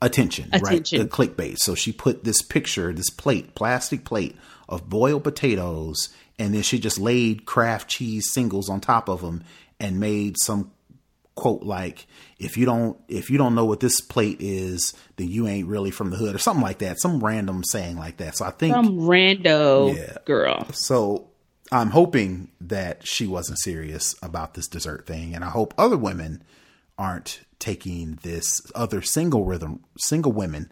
attention, 0.00 0.48
attention. 0.52 1.00
right? 1.00 1.10
clickbait. 1.10 1.58
So 1.58 1.74
she 1.74 1.92
put 1.92 2.24
this 2.24 2.42
picture, 2.42 2.92
this 2.92 3.10
plate, 3.10 3.54
plastic 3.54 4.04
plate 4.04 4.36
of 4.68 4.88
boiled 4.88 5.24
potatoes, 5.24 6.08
and 6.38 6.54
then 6.54 6.62
she 6.62 6.78
just 6.78 6.98
laid 6.98 7.46
Kraft 7.46 7.88
cheese 7.88 8.30
singles 8.32 8.68
on 8.68 8.80
top 8.80 9.08
of 9.08 9.20
them 9.20 9.44
and 9.78 10.00
made 10.00 10.36
some 10.38 10.70
quote 11.34 11.62
like 11.62 12.06
if 12.38 12.56
you 12.56 12.66
don't 12.66 12.98
if 13.08 13.30
you 13.30 13.38
don't 13.38 13.54
know 13.54 13.64
what 13.64 13.80
this 13.80 14.00
plate 14.00 14.38
is 14.40 14.94
then 15.16 15.28
you 15.28 15.46
ain't 15.46 15.68
really 15.68 15.90
from 15.90 16.10
the 16.10 16.16
hood 16.16 16.34
or 16.34 16.38
something 16.38 16.62
like 16.62 16.78
that 16.78 17.00
some 17.00 17.22
random 17.22 17.62
saying 17.64 17.96
like 17.96 18.16
that 18.16 18.36
so 18.36 18.44
i 18.44 18.50
think 18.50 18.74
some 18.74 18.98
rando 19.00 19.96
yeah. 19.96 20.16
girl 20.24 20.66
so 20.72 21.28
i'm 21.72 21.90
hoping 21.90 22.50
that 22.60 23.06
she 23.06 23.26
wasn't 23.26 23.58
serious 23.58 24.14
about 24.22 24.54
this 24.54 24.66
dessert 24.66 25.06
thing 25.06 25.34
and 25.34 25.44
i 25.44 25.48
hope 25.48 25.72
other 25.78 25.96
women 25.96 26.42
aren't 26.98 27.40
taking 27.58 28.18
this 28.22 28.60
other 28.74 29.02
single 29.02 29.44
rhythm, 29.44 29.82
single 29.98 30.32
women, 30.32 30.70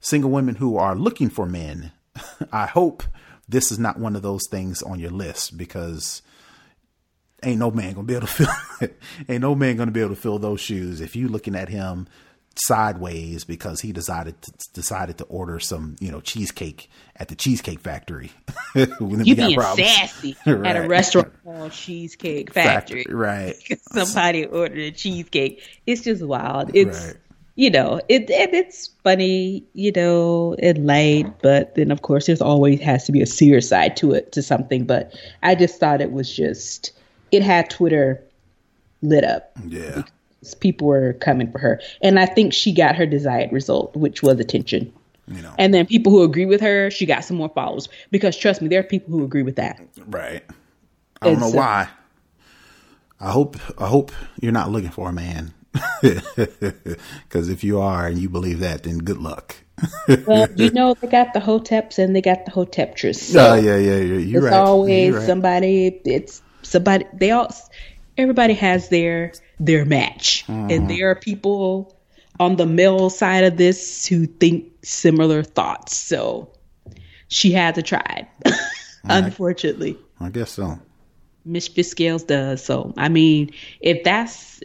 single 0.00 0.30
women 0.30 0.54
who 0.56 0.76
are 0.76 0.94
looking 0.94 1.28
for 1.28 1.46
men. 1.46 1.92
I 2.52 2.66
hope 2.66 3.02
this 3.48 3.72
is 3.72 3.78
not 3.78 3.98
one 3.98 4.16
of 4.16 4.22
those 4.22 4.46
things 4.50 4.82
on 4.82 5.00
your 5.00 5.10
list 5.10 5.56
because 5.56 6.22
ain't 7.42 7.58
no 7.58 7.70
man 7.70 7.92
gonna 7.94 8.06
be 8.06 8.14
able 8.14 8.26
to 8.26 8.32
fill 8.32 8.88
ain't 9.28 9.42
no 9.42 9.54
man 9.54 9.76
gonna 9.76 9.90
be 9.90 10.00
able 10.00 10.14
to 10.14 10.20
fill 10.20 10.38
those 10.38 10.60
shoes 10.60 11.00
if 11.00 11.16
you 11.16 11.28
looking 11.28 11.54
at 11.54 11.68
him 11.68 12.06
sideways 12.56 13.44
because 13.44 13.80
he 13.80 13.92
decided 13.92 14.40
to, 14.42 14.52
decided 14.74 15.18
to 15.18 15.24
order 15.24 15.58
some 15.58 15.96
you 16.00 16.10
know 16.10 16.20
cheesecake 16.20 16.90
at 17.16 17.28
the 17.28 17.34
cheesecake 17.34 17.80
factory. 17.80 18.32
you 18.74 19.34
being 19.34 19.54
problems. 19.54 19.88
sassy 19.88 20.36
right. 20.46 20.66
at 20.76 20.84
a 20.84 20.88
restaurant 20.88 21.32
called 21.44 21.72
Cheesecake 21.72 22.52
Factory, 22.52 23.04
factory 23.04 23.14
right? 23.14 23.54
Somebody 23.92 24.46
ordered 24.46 24.78
a 24.78 24.90
cheesecake. 24.90 25.62
It's 25.86 26.02
just 26.02 26.22
wild. 26.22 26.70
It's 26.74 27.06
right. 27.06 27.16
you 27.54 27.70
know 27.70 28.00
it, 28.08 28.28
it, 28.30 28.52
it's 28.52 28.88
funny 29.04 29.64
you 29.72 29.92
know 29.92 30.54
and 30.58 30.86
light, 30.86 31.40
but 31.42 31.74
then 31.76 31.90
of 31.90 32.02
course 32.02 32.26
there's 32.26 32.42
always 32.42 32.80
has 32.80 33.04
to 33.06 33.12
be 33.12 33.22
a 33.22 33.26
serious 33.26 33.68
side 33.68 33.96
to 33.98 34.12
it 34.12 34.32
to 34.32 34.42
something. 34.42 34.84
But 34.86 35.14
I 35.42 35.54
just 35.54 35.78
thought 35.78 36.00
it 36.00 36.12
was 36.12 36.34
just 36.34 36.92
it 37.32 37.42
had 37.42 37.70
Twitter 37.70 38.22
lit 39.02 39.24
up. 39.24 39.52
Yeah 39.66 40.02
people 40.60 40.88
were 40.88 41.12
coming 41.14 41.50
for 41.50 41.58
her. 41.58 41.80
And 42.02 42.18
I 42.18 42.26
think 42.26 42.52
she 42.52 42.72
got 42.72 42.96
her 42.96 43.06
desired 43.06 43.52
result, 43.52 43.94
which 43.96 44.22
was 44.22 44.40
attention. 44.40 44.92
You 45.28 45.42
know. 45.42 45.54
And 45.58 45.72
then 45.72 45.86
people 45.86 46.12
who 46.12 46.22
agree 46.22 46.46
with 46.46 46.60
her, 46.60 46.90
she 46.90 47.06
got 47.06 47.24
some 47.24 47.36
more 47.36 47.50
followers. 47.50 47.88
Because 48.10 48.36
trust 48.36 48.62
me, 48.62 48.68
there 48.68 48.80
are 48.80 48.84
people 48.84 49.12
who 49.12 49.24
agree 49.24 49.42
with 49.42 49.56
that. 49.56 49.80
Right. 50.06 50.42
I 51.20 51.26
don't 51.26 51.34
and 51.34 51.42
know 51.42 51.50
so, 51.50 51.58
why. 51.58 51.88
I 53.20 53.30
hope 53.30 53.58
I 53.78 53.86
hope 53.86 54.12
you're 54.40 54.52
not 54.52 54.70
looking 54.70 54.90
for 54.90 55.08
a 55.08 55.12
man. 55.12 55.52
Because 57.22 57.48
if 57.48 57.62
you 57.62 57.80
are 57.80 58.06
and 58.08 58.18
you 58.18 58.28
believe 58.28 58.58
that, 58.58 58.82
then 58.82 58.98
good 58.98 59.18
luck. 59.18 59.54
well, 60.26 60.48
you 60.56 60.70
know 60.72 60.94
they 60.94 61.06
got 61.06 61.32
the 61.32 61.38
hoteps 61.38 61.98
and 61.98 62.16
they 62.16 62.20
got 62.20 62.44
the 62.44 62.50
hoteptresses. 62.50 63.32
So 63.32 63.52
oh 63.52 63.54
yeah, 63.54 63.76
yeah, 63.76 63.96
yeah. 63.96 64.18
You're 64.18 64.46
it's 64.46 64.52
right. 64.52 64.60
always 64.60 65.14
right. 65.14 65.26
somebody. 65.26 66.00
It's 66.04 66.42
somebody. 66.70 67.06
They 67.12 67.30
all. 67.30 67.54
Everybody 68.16 68.54
has 68.54 68.88
their 68.88 69.32
their 69.58 69.84
match. 69.84 70.44
Mm-hmm. 70.46 70.70
And 70.70 70.90
there 70.90 71.10
are 71.10 71.14
people 71.14 71.96
on 72.38 72.56
the 72.56 72.66
male 72.66 73.10
side 73.10 73.44
of 73.44 73.56
this 73.56 74.06
who 74.06 74.26
think 74.26 74.72
similar 74.82 75.42
thoughts. 75.42 75.96
So 75.96 76.50
she 77.28 77.52
had 77.52 77.74
to 77.76 77.82
try 77.82 78.26
it, 78.44 78.54
unfortunately. 79.04 79.98
I 80.18 80.30
guess 80.30 80.52
so. 80.52 80.78
Miss 81.44 81.66
Scales 81.66 82.24
does. 82.24 82.64
So, 82.64 82.92
I 82.96 83.08
mean, 83.08 83.52
if 83.80 84.04
that's, 84.04 84.60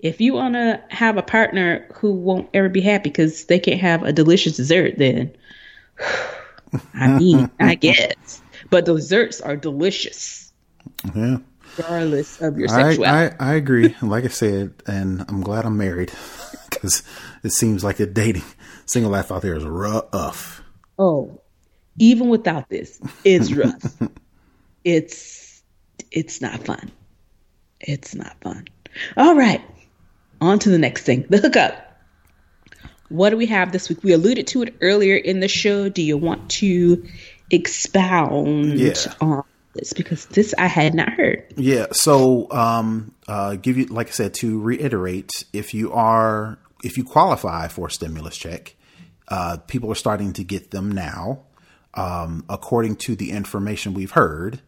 if 0.00 0.20
you 0.20 0.34
want 0.34 0.54
to 0.54 0.82
have 0.88 1.16
a 1.16 1.22
partner 1.22 1.86
who 1.94 2.12
won't 2.12 2.48
ever 2.52 2.68
be 2.68 2.80
happy 2.80 3.10
because 3.10 3.46
they 3.46 3.58
can't 3.58 3.80
have 3.80 4.02
a 4.02 4.12
delicious 4.12 4.56
dessert, 4.56 4.94
then 4.98 5.34
I 6.94 7.18
mean, 7.18 7.50
I 7.60 7.74
guess. 7.76 8.42
But 8.70 8.84
the 8.84 8.94
desserts 8.94 9.40
are 9.40 9.56
delicious. 9.56 10.45
Yeah 11.14 11.38
regardless 11.76 12.40
of 12.40 12.58
your 12.58 12.68
sexuality. 12.68 13.04
I, 13.04 13.26
I, 13.26 13.52
I 13.52 13.54
agree. 13.54 13.94
like 14.02 14.24
I 14.24 14.28
said, 14.28 14.74
and 14.86 15.24
I'm 15.28 15.42
glad 15.42 15.64
I'm 15.64 15.76
married 15.76 16.12
because 16.70 17.02
it 17.42 17.52
seems 17.52 17.84
like 17.84 17.96
the 17.96 18.06
dating 18.06 18.44
single 18.86 19.10
life 19.10 19.32
out 19.32 19.42
there 19.42 19.54
is 19.54 19.64
rough. 19.64 20.62
Oh, 20.98 21.40
even 21.98 22.28
without 22.28 22.68
this, 22.68 23.00
it's 23.24 23.52
rough. 23.54 24.02
it's 24.84 25.62
it's 26.10 26.40
not 26.40 26.64
fun. 26.64 26.90
It's 27.80 28.14
not 28.14 28.36
fun. 28.40 28.66
All 29.16 29.34
right, 29.34 29.62
on 30.40 30.58
to 30.60 30.70
the 30.70 30.78
next 30.78 31.04
thing, 31.04 31.26
the 31.28 31.38
hookup. 31.38 31.82
What 33.08 33.30
do 33.30 33.36
we 33.36 33.46
have 33.46 33.70
this 33.70 33.88
week? 33.88 34.02
We 34.02 34.12
alluded 34.12 34.48
to 34.48 34.62
it 34.62 34.74
earlier 34.80 35.14
in 35.14 35.38
the 35.38 35.46
show. 35.46 35.88
Do 35.88 36.02
you 36.02 36.16
want 36.16 36.50
to 36.52 37.06
expound 37.50 38.80
yeah. 38.80 38.94
on 39.20 39.44
because 39.92 40.26
this 40.26 40.54
I 40.58 40.66
had 40.66 40.94
not 40.94 41.10
heard. 41.10 41.44
Yeah. 41.56 41.86
So, 41.92 42.50
um, 42.50 43.14
uh, 43.28 43.56
give 43.56 43.76
you, 43.76 43.86
like 43.86 44.08
I 44.08 44.10
said, 44.10 44.34
to 44.34 44.60
reiterate, 44.60 45.30
if 45.52 45.74
you 45.74 45.92
are, 45.92 46.58
if 46.84 46.96
you 46.96 47.04
qualify 47.04 47.68
for 47.68 47.88
a 47.88 47.90
stimulus 47.90 48.36
check, 48.36 48.74
uh, 49.28 49.58
people 49.66 49.90
are 49.90 49.96
starting 49.96 50.32
to 50.34 50.44
get 50.44 50.70
them 50.70 50.92
now. 50.92 51.40
Um, 51.94 52.44
according 52.50 52.96
to 52.96 53.16
the 53.16 53.30
information 53.30 53.94
we've 53.94 54.10
heard, 54.10 54.60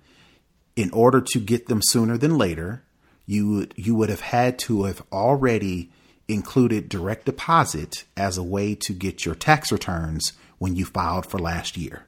in 0.76 0.90
order 0.92 1.20
to 1.20 1.40
get 1.40 1.66
them 1.66 1.80
sooner 1.82 2.16
than 2.16 2.38
later, 2.38 2.84
you 3.26 3.50
would, 3.50 3.74
you 3.76 3.94
would 3.94 4.09
have 4.09 4.22
had 4.22 4.59
to 4.61 4.84
have 4.84 5.02
already 5.12 5.90
included 6.26 6.88
direct 6.88 7.26
deposit 7.26 8.04
as 8.16 8.38
a 8.38 8.42
way 8.42 8.74
to 8.74 8.92
get 8.94 9.26
your 9.26 9.34
tax 9.34 9.70
returns 9.70 10.32
when 10.59 10.76
you 10.76 10.84
filed 10.84 11.26
for 11.26 11.38
last 11.38 11.76
year. 11.76 12.07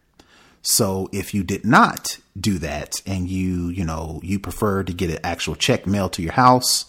So 0.62 1.08
if 1.12 1.32
you 1.32 1.42
did 1.42 1.64
not 1.64 2.18
do 2.38 2.58
that 2.58 3.00
and 3.06 3.28
you, 3.28 3.68
you 3.68 3.84
know, 3.84 4.20
you 4.22 4.38
prefer 4.38 4.82
to 4.82 4.92
get 4.92 5.10
an 5.10 5.18
actual 5.24 5.54
check 5.54 5.86
mailed 5.86 6.12
to 6.14 6.22
your 6.22 6.32
house 6.32 6.84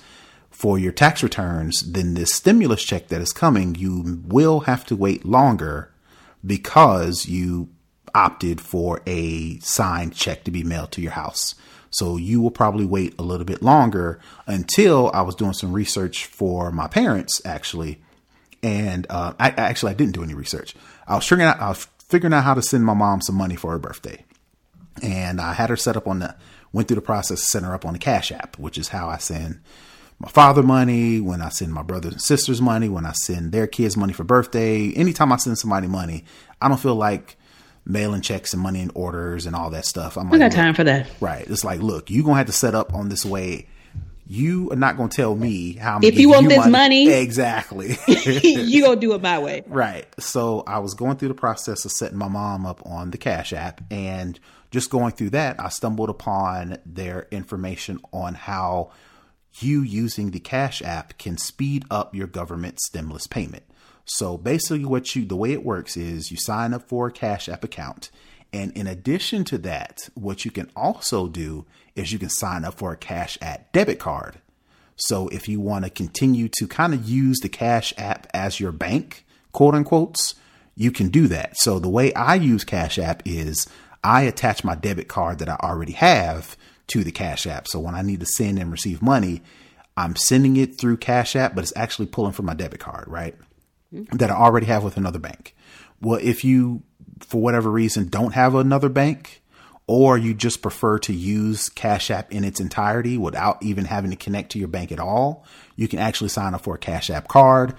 for 0.49 0.77
your 0.77 0.91
tax 0.91 1.23
returns, 1.23 1.81
then 1.81 2.13
this 2.13 2.33
stimulus 2.33 2.83
check 2.83 3.07
that 3.07 3.21
is 3.21 3.33
coming, 3.33 3.75
you 3.75 4.21
will 4.25 4.61
have 4.61 4.85
to 4.87 4.95
wait 4.95 5.25
longer 5.25 5.91
because 6.45 7.27
you 7.27 7.69
opted 8.13 8.59
for 8.59 9.01
a 9.07 9.57
signed 9.59 10.13
check 10.13 10.43
to 10.43 10.51
be 10.51 10.63
mailed 10.63 10.91
to 10.91 11.01
your 11.01 11.11
house. 11.11 11.55
So 11.91 12.17
you 12.17 12.41
will 12.41 12.51
probably 12.51 12.85
wait 12.85 13.15
a 13.19 13.23
little 13.23 13.45
bit 13.45 13.61
longer 13.61 14.19
until 14.47 15.11
I 15.13 15.21
was 15.21 15.35
doing 15.35 15.53
some 15.53 15.73
research 15.73 16.25
for 16.25 16.71
my 16.71 16.87
parents, 16.87 17.41
actually. 17.45 18.01
And 18.63 19.07
uh, 19.09 19.33
I 19.39 19.49
actually 19.49 19.91
I 19.91 19.95
didn't 19.95 20.13
do 20.13 20.23
any 20.23 20.33
research. 20.33 20.75
I 21.07 21.15
was 21.15 21.27
figuring 21.27 21.49
out 21.49 21.59
I 21.59 21.69
was 21.69 21.87
figuring 22.11 22.33
out 22.33 22.43
how 22.43 22.53
to 22.53 22.61
send 22.61 22.85
my 22.85 22.93
mom 22.93 23.21
some 23.21 23.35
money 23.35 23.55
for 23.55 23.71
her 23.71 23.79
birthday, 23.79 24.23
and 25.01 25.41
I 25.41 25.53
had 25.53 25.69
her 25.71 25.77
set 25.77 25.97
up 25.97 26.07
on 26.07 26.19
the 26.19 26.35
went 26.73 26.87
through 26.87 26.95
the 26.95 27.01
process 27.01 27.41
to 27.41 27.47
set 27.47 27.63
her 27.63 27.73
up 27.73 27.85
on 27.85 27.93
the 27.93 27.99
Cash 27.99 28.31
App, 28.31 28.59
which 28.59 28.77
is 28.77 28.89
how 28.89 29.09
I 29.09 29.17
send 29.17 29.59
my 30.19 30.29
father 30.29 30.61
money, 30.61 31.19
when 31.19 31.41
I 31.41 31.49
send 31.49 31.73
my 31.73 31.81
brothers 31.81 32.11
and 32.13 32.21
sisters 32.21 32.61
money, 32.61 32.87
when 32.87 33.07
I 33.07 33.11
send 33.13 33.51
their 33.51 33.65
kids 33.65 33.97
money 33.97 34.13
for 34.13 34.23
birthday, 34.23 34.91
anytime 34.93 35.31
I 35.31 35.37
send 35.37 35.57
somebody 35.57 35.87
money, 35.87 36.25
I 36.61 36.67
don't 36.67 36.79
feel 36.79 36.95
like 36.95 37.37
mailing 37.85 38.21
checks 38.21 38.53
and 38.53 38.61
money 38.61 38.81
and 38.81 38.91
orders 38.93 39.47
and 39.47 39.55
all 39.55 39.71
that 39.71 39.85
stuff. 39.85 40.17
I'm 40.17 40.29
like, 40.29 40.39
got 40.39 40.51
time 40.51 40.75
for 40.75 40.83
that. 40.83 41.09
Right. 41.19 41.47
It's 41.49 41.63
like, 41.63 41.81
look, 41.81 42.11
you're 42.11 42.23
gonna 42.23 42.37
have 42.37 42.45
to 42.45 42.51
set 42.51 42.75
up 42.75 42.93
on 42.93 43.09
this 43.09 43.25
way. 43.25 43.67
You 44.33 44.71
are 44.71 44.77
not 44.77 44.95
gonna 44.95 45.09
tell 45.09 45.35
me 45.35 45.73
how. 45.73 45.99
if 46.01 46.17
you 46.17 46.29
want 46.29 46.43
you 46.43 46.49
this 46.51 46.59
money, 46.59 47.05
money 47.05 47.09
exactly, 47.09 47.97
you 48.07 48.81
gonna 48.81 48.95
do 48.95 49.13
it 49.13 49.21
my 49.21 49.39
way. 49.39 49.61
Right. 49.67 50.07
So 50.21 50.63
I 50.65 50.79
was 50.79 50.93
going 50.93 51.17
through 51.17 51.27
the 51.27 51.33
process 51.33 51.83
of 51.83 51.91
setting 51.91 52.17
my 52.17 52.29
mom 52.29 52.65
up 52.65 52.81
on 52.85 53.11
the 53.11 53.17
Cash 53.17 53.51
App, 53.51 53.81
and 53.91 54.39
just 54.71 54.89
going 54.89 55.11
through 55.11 55.31
that, 55.31 55.59
I 55.59 55.67
stumbled 55.67 56.09
upon 56.09 56.77
their 56.85 57.27
information 57.29 57.99
on 58.13 58.35
how 58.35 58.91
you 59.59 59.81
using 59.81 60.31
the 60.31 60.39
Cash 60.39 60.81
App 60.81 61.17
can 61.17 61.37
speed 61.37 61.83
up 61.91 62.15
your 62.15 62.27
government 62.27 62.79
stimulus 62.79 63.27
payment. 63.27 63.63
So 64.05 64.37
basically, 64.37 64.85
what 64.85 65.13
you 65.13 65.25
the 65.25 65.35
way 65.35 65.51
it 65.51 65.65
works 65.65 65.97
is 65.97 66.31
you 66.31 66.37
sign 66.37 66.73
up 66.73 66.87
for 66.87 67.07
a 67.07 67.11
Cash 67.11 67.49
App 67.49 67.65
account, 67.65 68.09
and 68.53 68.71
in 68.77 68.87
addition 68.87 69.43
to 69.43 69.57
that, 69.57 70.07
what 70.13 70.45
you 70.45 70.51
can 70.51 70.71
also 70.73 71.27
do 71.27 71.65
is 71.95 72.11
you 72.11 72.19
can 72.19 72.29
sign 72.29 72.65
up 72.65 72.75
for 72.75 72.91
a 72.91 72.97
Cash 72.97 73.37
App 73.41 73.71
debit 73.71 73.99
card. 73.99 74.39
So 74.95 75.27
if 75.29 75.47
you 75.47 75.59
want 75.59 75.85
to 75.85 75.89
continue 75.89 76.47
to 76.59 76.67
kind 76.67 76.93
of 76.93 77.07
use 77.09 77.39
the 77.39 77.49
Cash 77.49 77.93
App 77.97 78.27
as 78.33 78.59
your 78.59 78.71
bank, 78.71 79.25
quote 79.51 79.73
unquote, 79.75 80.33
you 80.75 80.91
can 80.91 81.09
do 81.09 81.27
that. 81.27 81.57
So 81.57 81.79
the 81.79 81.89
way 81.89 82.13
I 82.13 82.35
use 82.35 82.63
Cash 82.63 82.99
App 82.99 83.23
is 83.25 83.67
I 84.03 84.21
attach 84.23 84.63
my 84.63 84.75
debit 84.75 85.07
card 85.07 85.39
that 85.39 85.49
I 85.49 85.55
already 85.55 85.93
have 85.93 86.57
to 86.87 87.03
the 87.03 87.11
Cash 87.11 87.47
App. 87.47 87.67
So 87.67 87.79
when 87.79 87.95
I 87.95 88.01
need 88.01 88.19
to 88.19 88.25
send 88.25 88.59
and 88.59 88.71
receive 88.71 89.01
money, 89.01 89.41
I'm 89.97 90.15
sending 90.15 90.55
it 90.57 90.77
through 90.77 90.97
Cash 90.97 91.35
App, 91.35 91.55
but 91.55 91.63
it's 91.63 91.73
actually 91.75 92.07
pulling 92.07 92.33
from 92.33 92.45
my 92.45 92.53
debit 92.53 92.79
card, 92.79 93.07
right? 93.07 93.35
Mm-hmm. 93.93 94.17
That 94.17 94.31
I 94.31 94.35
already 94.35 94.67
have 94.67 94.83
with 94.83 94.97
another 94.97 95.19
bank. 95.19 95.55
Well, 95.99 96.19
if 96.21 96.43
you, 96.43 96.83
for 97.19 97.41
whatever 97.41 97.69
reason, 97.69 98.07
don't 98.07 98.33
have 98.33 98.55
another 98.55 98.89
bank, 98.89 99.40
or 99.87 100.17
you 100.17 100.33
just 100.33 100.61
prefer 100.61 100.99
to 100.99 101.13
use 101.13 101.69
Cash 101.69 102.11
App 102.11 102.31
in 102.31 102.43
its 102.43 102.59
entirety 102.59 103.17
without 103.17 103.61
even 103.61 103.85
having 103.85 104.11
to 104.11 104.17
connect 104.17 104.51
to 104.51 104.59
your 104.59 104.67
bank 104.67 104.91
at 104.91 104.99
all, 104.99 105.45
you 105.75 105.87
can 105.87 105.99
actually 105.99 106.29
sign 106.29 106.53
up 106.53 106.61
for 106.61 106.75
a 106.75 106.79
Cash 106.79 107.09
App 107.09 107.27
card, 107.27 107.73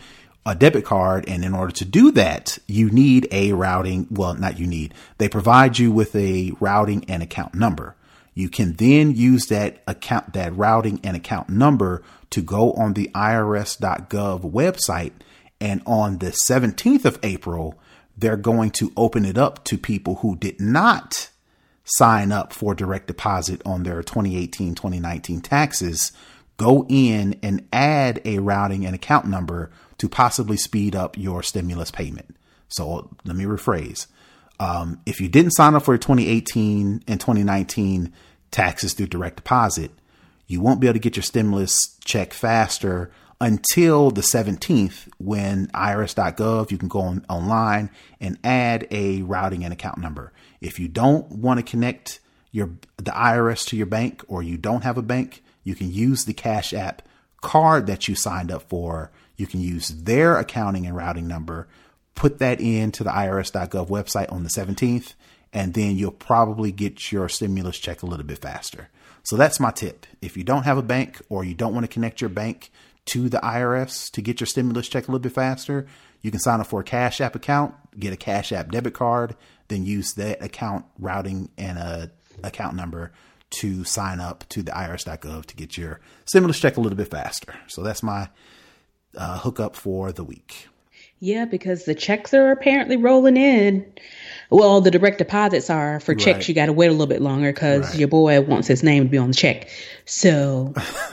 a 0.44 0.54
debit 0.54 0.84
card. 0.84 1.26
And 1.28 1.44
in 1.44 1.54
order 1.54 1.72
to 1.72 1.84
do 1.84 2.10
that, 2.12 2.58
you 2.66 2.90
need 2.90 3.28
a 3.30 3.52
routing. 3.52 4.08
Well, 4.10 4.34
not 4.34 4.58
you 4.58 4.66
need, 4.66 4.94
they 5.18 5.28
provide 5.28 5.78
you 5.78 5.92
with 5.92 6.14
a 6.14 6.52
routing 6.60 7.04
and 7.08 7.22
account 7.22 7.54
number. 7.54 7.96
You 8.34 8.48
can 8.48 8.74
then 8.74 9.14
use 9.14 9.46
that 9.46 9.82
account, 9.86 10.32
that 10.32 10.56
routing 10.56 11.00
and 11.04 11.16
account 11.16 11.48
number 11.48 12.02
to 12.30 12.40
go 12.40 12.72
on 12.72 12.94
the 12.94 13.10
irs.gov 13.14 14.50
website. 14.50 15.12
And 15.60 15.82
on 15.86 16.18
the 16.18 16.30
17th 16.30 17.04
of 17.04 17.18
April, 17.22 17.78
they're 18.16 18.36
going 18.36 18.70
to 18.72 18.92
open 18.96 19.24
it 19.24 19.38
up 19.38 19.64
to 19.64 19.78
people 19.78 20.16
who 20.16 20.36
did 20.36 20.60
not 20.60 21.30
sign 21.84 22.32
up 22.32 22.52
for 22.52 22.74
direct 22.74 23.06
deposit 23.06 23.60
on 23.64 23.82
their 23.82 24.02
2018 24.02 24.74
2019 24.74 25.40
taxes. 25.40 26.12
Go 26.56 26.86
in 26.88 27.38
and 27.42 27.66
add 27.72 28.20
a 28.24 28.38
routing 28.38 28.86
and 28.86 28.94
account 28.94 29.26
number 29.26 29.70
to 29.98 30.08
possibly 30.08 30.56
speed 30.56 30.94
up 30.94 31.16
your 31.18 31.42
stimulus 31.42 31.90
payment. 31.90 32.36
So 32.68 33.10
let 33.24 33.36
me 33.36 33.44
rephrase. 33.44 34.06
Um, 34.60 35.00
if 35.06 35.20
you 35.20 35.28
didn't 35.28 35.52
sign 35.52 35.74
up 35.74 35.84
for 35.84 35.96
2018 35.98 37.04
and 37.08 37.20
2019 37.20 38.12
taxes 38.50 38.94
through 38.94 39.06
direct 39.06 39.36
deposit, 39.36 39.90
you 40.46 40.60
won't 40.60 40.80
be 40.80 40.86
able 40.86 40.94
to 40.94 41.00
get 41.00 41.16
your 41.16 41.22
stimulus 41.22 41.96
check 42.04 42.32
faster 42.32 43.10
until 43.40 44.10
the 44.12 44.20
17th 44.20 45.08
when 45.18 45.66
irs.gov 45.68 46.70
you 46.70 46.78
can 46.78 46.88
go 46.88 47.00
on, 47.00 47.24
online 47.28 47.90
and 48.20 48.38
add 48.44 48.86
a 48.92 49.22
routing 49.22 49.64
and 49.64 49.72
account 49.72 49.98
number. 49.98 50.32
If 50.62 50.78
you 50.78 50.88
don't 50.88 51.30
want 51.30 51.58
to 51.58 51.70
connect 51.70 52.20
your 52.50 52.70
the 52.96 53.10
IRS 53.10 53.66
to 53.68 53.76
your 53.76 53.86
bank 53.86 54.24
or 54.28 54.42
you 54.42 54.56
don't 54.56 54.84
have 54.84 54.96
a 54.96 55.02
bank, 55.02 55.42
you 55.64 55.74
can 55.74 55.92
use 55.92 56.24
the 56.24 56.34
Cash 56.34 56.72
App 56.72 57.02
card 57.40 57.86
that 57.86 58.08
you 58.08 58.14
signed 58.14 58.50
up 58.50 58.62
for. 58.62 59.10
You 59.36 59.46
can 59.46 59.60
use 59.60 59.88
their 59.88 60.38
accounting 60.38 60.86
and 60.86 60.96
routing 60.96 61.28
number 61.28 61.68
put 62.14 62.38
that 62.38 62.60
into 62.60 63.04
the 63.04 63.10
irs.gov 63.10 63.88
website 63.88 64.30
on 64.32 64.42
the 64.42 64.48
17th, 64.48 65.14
and 65.52 65.74
then 65.74 65.96
you'll 65.96 66.10
probably 66.10 66.72
get 66.72 67.12
your 67.12 67.28
stimulus 67.28 67.78
check 67.78 68.02
a 68.02 68.06
little 68.06 68.26
bit 68.26 68.38
faster. 68.38 68.88
So 69.22 69.36
that's 69.36 69.60
my 69.60 69.70
tip. 69.70 70.06
If 70.20 70.36
you 70.36 70.44
don't 70.44 70.64
have 70.64 70.78
a 70.78 70.82
bank 70.82 71.20
or 71.28 71.44
you 71.44 71.54
don't 71.54 71.74
want 71.74 71.84
to 71.84 71.92
connect 71.92 72.20
your 72.20 72.30
bank 72.30 72.70
to 73.06 73.28
the 73.28 73.38
IRS 73.38 74.10
to 74.12 74.22
get 74.22 74.40
your 74.40 74.46
stimulus 74.46 74.88
check 74.88 75.08
a 75.08 75.10
little 75.10 75.22
bit 75.22 75.32
faster, 75.32 75.86
you 76.20 76.30
can 76.30 76.40
sign 76.40 76.60
up 76.60 76.66
for 76.66 76.80
a 76.80 76.84
Cash 76.84 77.20
App 77.20 77.34
account, 77.34 77.74
get 77.98 78.12
a 78.12 78.16
Cash 78.16 78.52
App 78.52 78.70
debit 78.70 78.94
card, 78.94 79.36
then 79.72 79.84
use 79.84 80.14
that 80.14 80.42
account 80.42 80.84
routing 80.98 81.48
and 81.56 81.78
a 81.78 82.10
account 82.44 82.76
number 82.76 83.12
to 83.50 83.84
sign 83.84 84.20
up 84.20 84.44
to 84.48 84.62
the 84.62 84.72
irs.gov 84.72 85.46
to 85.46 85.56
get 85.56 85.76
your 85.76 86.00
stimulus 86.24 86.58
check 86.58 86.76
a 86.76 86.80
little 86.80 86.96
bit 86.96 87.08
faster. 87.08 87.54
So 87.68 87.82
that's 87.82 88.02
my 88.02 88.28
uh, 89.16 89.38
hookup 89.38 89.76
for 89.76 90.12
the 90.12 90.24
week. 90.24 90.68
Yeah, 91.20 91.44
because 91.44 91.84
the 91.84 91.94
checks 91.94 92.34
are 92.34 92.50
apparently 92.50 92.96
rolling 92.96 93.36
in. 93.36 93.92
Well, 94.50 94.80
the 94.80 94.90
direct 94.90 95.18
deposits 95.18 95.70
are 95.70 96.00
for 96.00 96.14
checks. 96.14 96.38
Right. 96.38 96.48
You 96.48 96.54
got 96.54 96.66
to 96.66 96.72
wait 96.72 96.88
a 96.88 96.90
little 96.90 97.06
bit 97.06 97.22
longer 97.22 97.52
because 97.52 97.90
right. 97.90 97.98
your 97.98 98.08
boy 98.08 98.40
wants 98.40 98.66
his 98.66 98.82
name 98.82 99.04
to 99.04 99.08
be 99.08 99.18
on 99.18 99.28
the 99.28 99.34
check. 99.34 99.68
So, 100.04 100.74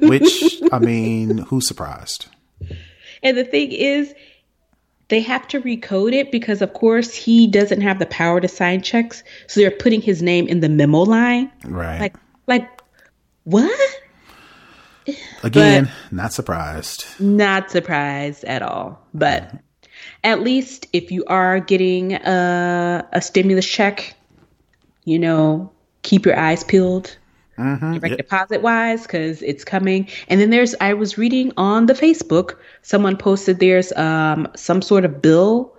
which 0.00 0.62
I 0.70 0.78
mean, 0.78 1.38
who's 1.38 1.66
surprised? 1.66 2.26
And 3.22 3.36
the 3.36 3.44
thing 3.44 3.72
is, 3.72 4.14
they 5.08 5.20
have 5.20 5.46
to 5.48 5.60
recode 5.60 6.12
it 6.12 6.32
because, 6.32 6.62
of 6.62 6.72
course, 6.72 7.14
he 7.14 7.46
doesn't 7.46 7.80
have 7.80 7.98
the 7.98 8.06
power 8.06 8.40
to 8.40 8.48
sign 8.48 8.82
checks. 8.82 9.22
So 9.46 9.60
they're 9.60 9.70
putting 9.70 10.00
his 10.00 10.22
name 10.22 10.48
in 10.48 10.60
the 10.60 10.68
memo 10.68 11.00
line. 11.00 11.52
Right. 11.64 12.00
Like, 12.00 12.16
like 12.46 12.82
what? 13.44 13.78
Again, 15.42 15.84
but 15.84 16.12
not 16.12 16.32
surprised. 16.32 17.04
Not 17.20 17.70
surprised 17.70 18.44
at 18.44 18.62
all. 18.62 18.98
But 19.12 19.54
at 20.22 20.40
least 20.40 20.86
if 20.94 21.10
you 21.10 21.24
are 21.26 21.60
getting 21.60 22.14
a, 22.14 23.06
a 23.12 23.20
stimulus 23.20 23.66
check, 23.66 24.14
you 25.04 25.18
know, 25.18 25.70
keep 26.02 26.24
your 26.24 26.38
eyes 26.38 26.64
peeled. 26.64 27.16
Mm-hmm. 27.58 27.92
Direct 27.94 28.10
yep. 28.10 28.18
deposit 28.18 28.62
wise, 28.62 29.02
because 29.02 29.42
it's 29.42 29.64
coming. 29.64 30.08
And 30.28 30.40
then 30.40 30.50
there's, 30.50 30.74
I 30.80 30.94
was 30.94 31.16
reading 31.16 31.52
on 31.56 31.86
the 31.86 31.94
Facebook, 31.94 32.56
someone 32.82 33.16
posted 33.16 33.60
there's 33.60 33.92
um, 33.92 34.48
some 34.56 34.82
sort 34.82 35.04
of 35.04 35.22
bill 35.22 35.74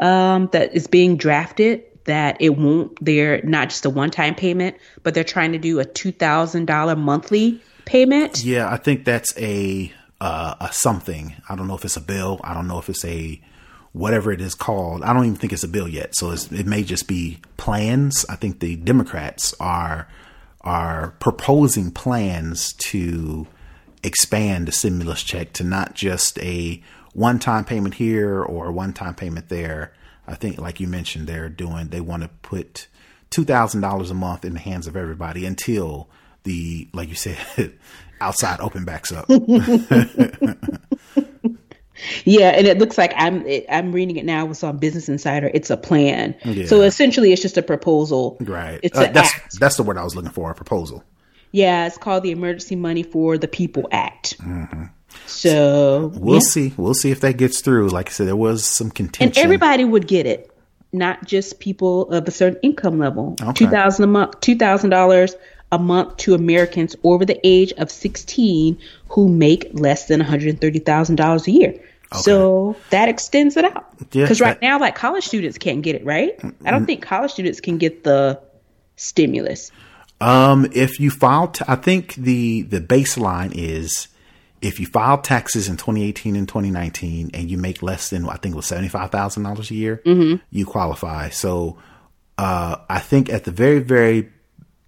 um, 0.00 0.48
that 0.52 0.74
is 0.74 0.86
being 0.86 1.16
drafted 1.16 1.82
that 2.04 2.36
it 2.40 2.50
won't, 2.50 2.96
they're 3.04 3.42
not 3.42 3.70
just 3.70 3.84
a 3.84 3.90
one 3.90 4.10
time 4.10 4.34
payment, 4.34 4.76
but 5.02 5.14
they're 5.14 5.24
trying 5.24 5.52
to 5.52 5.58
do 5.58 5.80
a 5.80 5.84
$2,000 5.84 6.98
monthly 6.98 7.60
payment. 7.84 8.44
Yeah, 8.44 8.70
I 8.70 8.76
think 8.76 9.04
that's 9.04 9.36
a 9.38 9.92
uh, 10.20 10.54
a 10.60 10.72
something. 10.72 11.34
I 11.48 11.56
don't 11.56 11.68
know 11.68 11.76
if 11.76 11.84
it's 11.84 11.96
a 11.96 12.00
bill. 12.00 12.40
I 12.42 12.54
don't 12.54 12.68
know 12.68 12.78
if 12.78 12.88
it's 12.88 13.04
a 13.04 13.40
whatever 13.92 14.32
it 14.32 14.40
is 14.40 14.54
called. 14.54 15.02
I 15.02 15.12
don't 15.12 15.24
even 15.24 15.36
think 15.36 15.52
it's 15.52 15.64
a 15.64 15.68
bill 15.68 15.88
yet. 15.88 16.14
So 16.14 16.30
it 16.30 16.66
may 16.66 16.82
just 16.82 17.08
be 17.08 17.38
plans. 17.56 18.26
I 18.28 18.36
think 18.36 18.60
the 18.60 18.76
Democrats 18.76 19.54
are 19.60 20.08
are 20.66 21.14
proposing 21.20 21.92
plans 21.92 22.72
to 22.72 23.46
expand 24.02 24.66
the 24.66 24.72
stimulus 24.72 25.22
check 25.22 25.52
to 25.54 25.64
not 25.64 25.94
just 25.94 26.38
a 26.40 26.82
one 27.14 27.38
time 27.38 27.64
payment 27.64 27.94
here 27.94 28.42
or 28.42 28.72
one 28.72 28.92
time 28.92 29.14
payment 29.14 29.48
there. 29.48 29.92
I 30.26 30.34
think, 30.34 30.58
like 30.58 30.80
you 30.80 30.88
mentioned, 30.88 31.28
they're 31.28 31.48
doing. 31.48 31.88
They 31.88 32.00
want 32.00 32.24
to 32.24 32.28
put 32.42 32.88
two 33.30 33.44
thousand 33.44 33.80
dollars 33.80 34.10
a 34.10 34.14
month 34.14 34.44
in 34.44 34.54
the 34.54 34.58
hands 34.58 34.88
of 34.88 34.96
everybody 34.96 35.46
until 35.46 36.08
the 36.42 36.88
like 36.92 37.08
you 37.08 37.14
said 37.14 37.38
outside 38.20 38.60
open 38.60 38.84
backs 38.84 39.12
up. 39.12 39.26
yeah, 42.24 42.50
and 42.50 42.66
it 42.66 42.78
looks 42.78 42.98
like 42.98 43.12
I'm 43.16 43.46
it, 43.46 43.66
I'm 43.68 43.92
reading 43.92 44.16
it 44.16 44.24
now. 44.24 44.48
It's 44.50 44.62
on 44.62 44.78
Business 44.78 45.08
Insider. 45.08 45.50
It's 45.54 45.70
a 45.70 45.76
plan. 45.76 46.34
Yeah. 46.44 46.66
So 46.66 46.82
essentially, 46.82 47.32
it's 47.32 47.42
just 47.42 47.56
a 47.56 47.62
proposal. 47.62 48.36
Right. 48.40 48.80
It's 48.82 48.98
uh, 48.98 49.10
that's 49.12 49.34
act. 49.34 49.60
that's 49.60 49.76
the 49.76 49.82
word 49.82 49.98
I 49.98 50.04
was 50.04 50.14
looking 50.14 50.30
for. 50.30 50.50
A 50.50 50.54
proposal. 50.54 51.04
Yeah, 51.52 51.86
it's 51.86 51.96
called 51.96 52.22
the 52.22 52.32
Emergency 52.32 52.76
Money 52.76 53.02
for 53.02 53.38
the 53.38 53.48
People 53.48 53.88
Act. 53.90 54.38
Mm-hmm. 54.38 54.84
So 55.26 56.12
we'll 56.14 56.34
yeah. 56.34 56.40
see. 56.40 56.74
We'll 56.76 56.94
see 56.94 57.10
if 57.10 57.20
that 57.20 57.38
gets 57.38 57.60
through. 57.60 57.88
Like 57.88 58.08
I 58.08 58.12
said, 58.12 58.26
there 58.26 58.36
was 58.36 58.66
some 58.66 58.90
contention, 58.90 59.38
and 59.38 59.44
everybody 59.44 59.84
would 59.84 60.06
get 60.06 60.26
it. 60.26 60.50
not 60.92 61.24
just 61.24 61.60
people 61.60 62.10
of 62.10 62.26
a 62.26 62.30
certain 62.30 62.58
income 62.62 62.98
level. 62.98 63.36
Okay. 63.40 63.52
Two 63.52 63.68
thousand 63.68 64.04
a 64.04 64.06
month, 64.08 64.40
two 64.40 64.56
thousand 64.56 64.90
dollars 64.90 65.34
a 65.72 65.78
month 65.78 66.16
to 66.18 66.34
Americans 66.34 66.94
over 67.02 67.24
the 67.24 67.38
age 67.44 67.72
of 67.74 67.90
sixteen 67.90 68.78
who 69.08 69.28
make 69.28 69.68
less 69.72 70.06
than 70.06 70.20
one 70.20 70.28
hundred 70.28 70.60
thirty 70.60 70.78
thousand 70.78 71.16
dollars 71.16 71.46
a 71.46 71.50
year. 71.50 71.74
Okay. 72.12 72.22
So 72.22 72.76
that 72.90 73.08
extends 73.08 73.56
it 73.56 73.64
out. 73.64 73.98
Because 73.98 74.40
yeah, 74.40 74.46
right 74.46 74.62
now, 74.62 74.78
like 74.78 74.94
college 74.94 75.26
students 75.26 75.58
can't 75.58 75.82
get 75.82 75.96
it, 75.96 76.04
right? 76.04 76.38
I 76.64 76.70
don't 76.70 76.86
think 76.86 77.02
college 77.02 77.32
students 77.32 77.60
can 77.60 77.78
get 77.78 78.04
the 78.04 78.40
stimulus. 78.96 79.72
Um, 80.20 80.68
if 80.72 81.00
you 81.00 81.10
file, 81.10 81.48
t- 81.48 81.64
I 81.66 81.76
think 81.76 82.14
the 82.14 82.62
the 82.62 82.80
baseline 82.80 83.52
is 83.54 84.08
if 84.62 84.80
you 84.80 84.86
file 84.86 85.18
taxes 85.18 85.68
in 85.68 85.76
2018 85.76 86.36
and 86.36 86.48
2019 86.48 87.30
and 87.34 87.50
you 87.50 87.58
make 87.58 87.82
less 87.82 88.10
than 88.10 88.28
I 88.28 88.36
think 88.36 88.54
it 88.54 88.56
was 88.56 88.66
seventy 88.66 88.88
five 88.88 89.10
thousand 89.10 89.42
dollars 89.42 89.70
a 89.70 89.74
year, 89.74 90.00
mm-hmm. 90.04 90.42
you 90.50 90.64
qualify. 90.64 91.28
So 91.30 91.78
uh, 92.38 92.76
I 92.88 93.00
think 93.00 93.28
at 93.30 93.44
the 93.44 93.50
very 93.50 93.80
very 93.80 94.30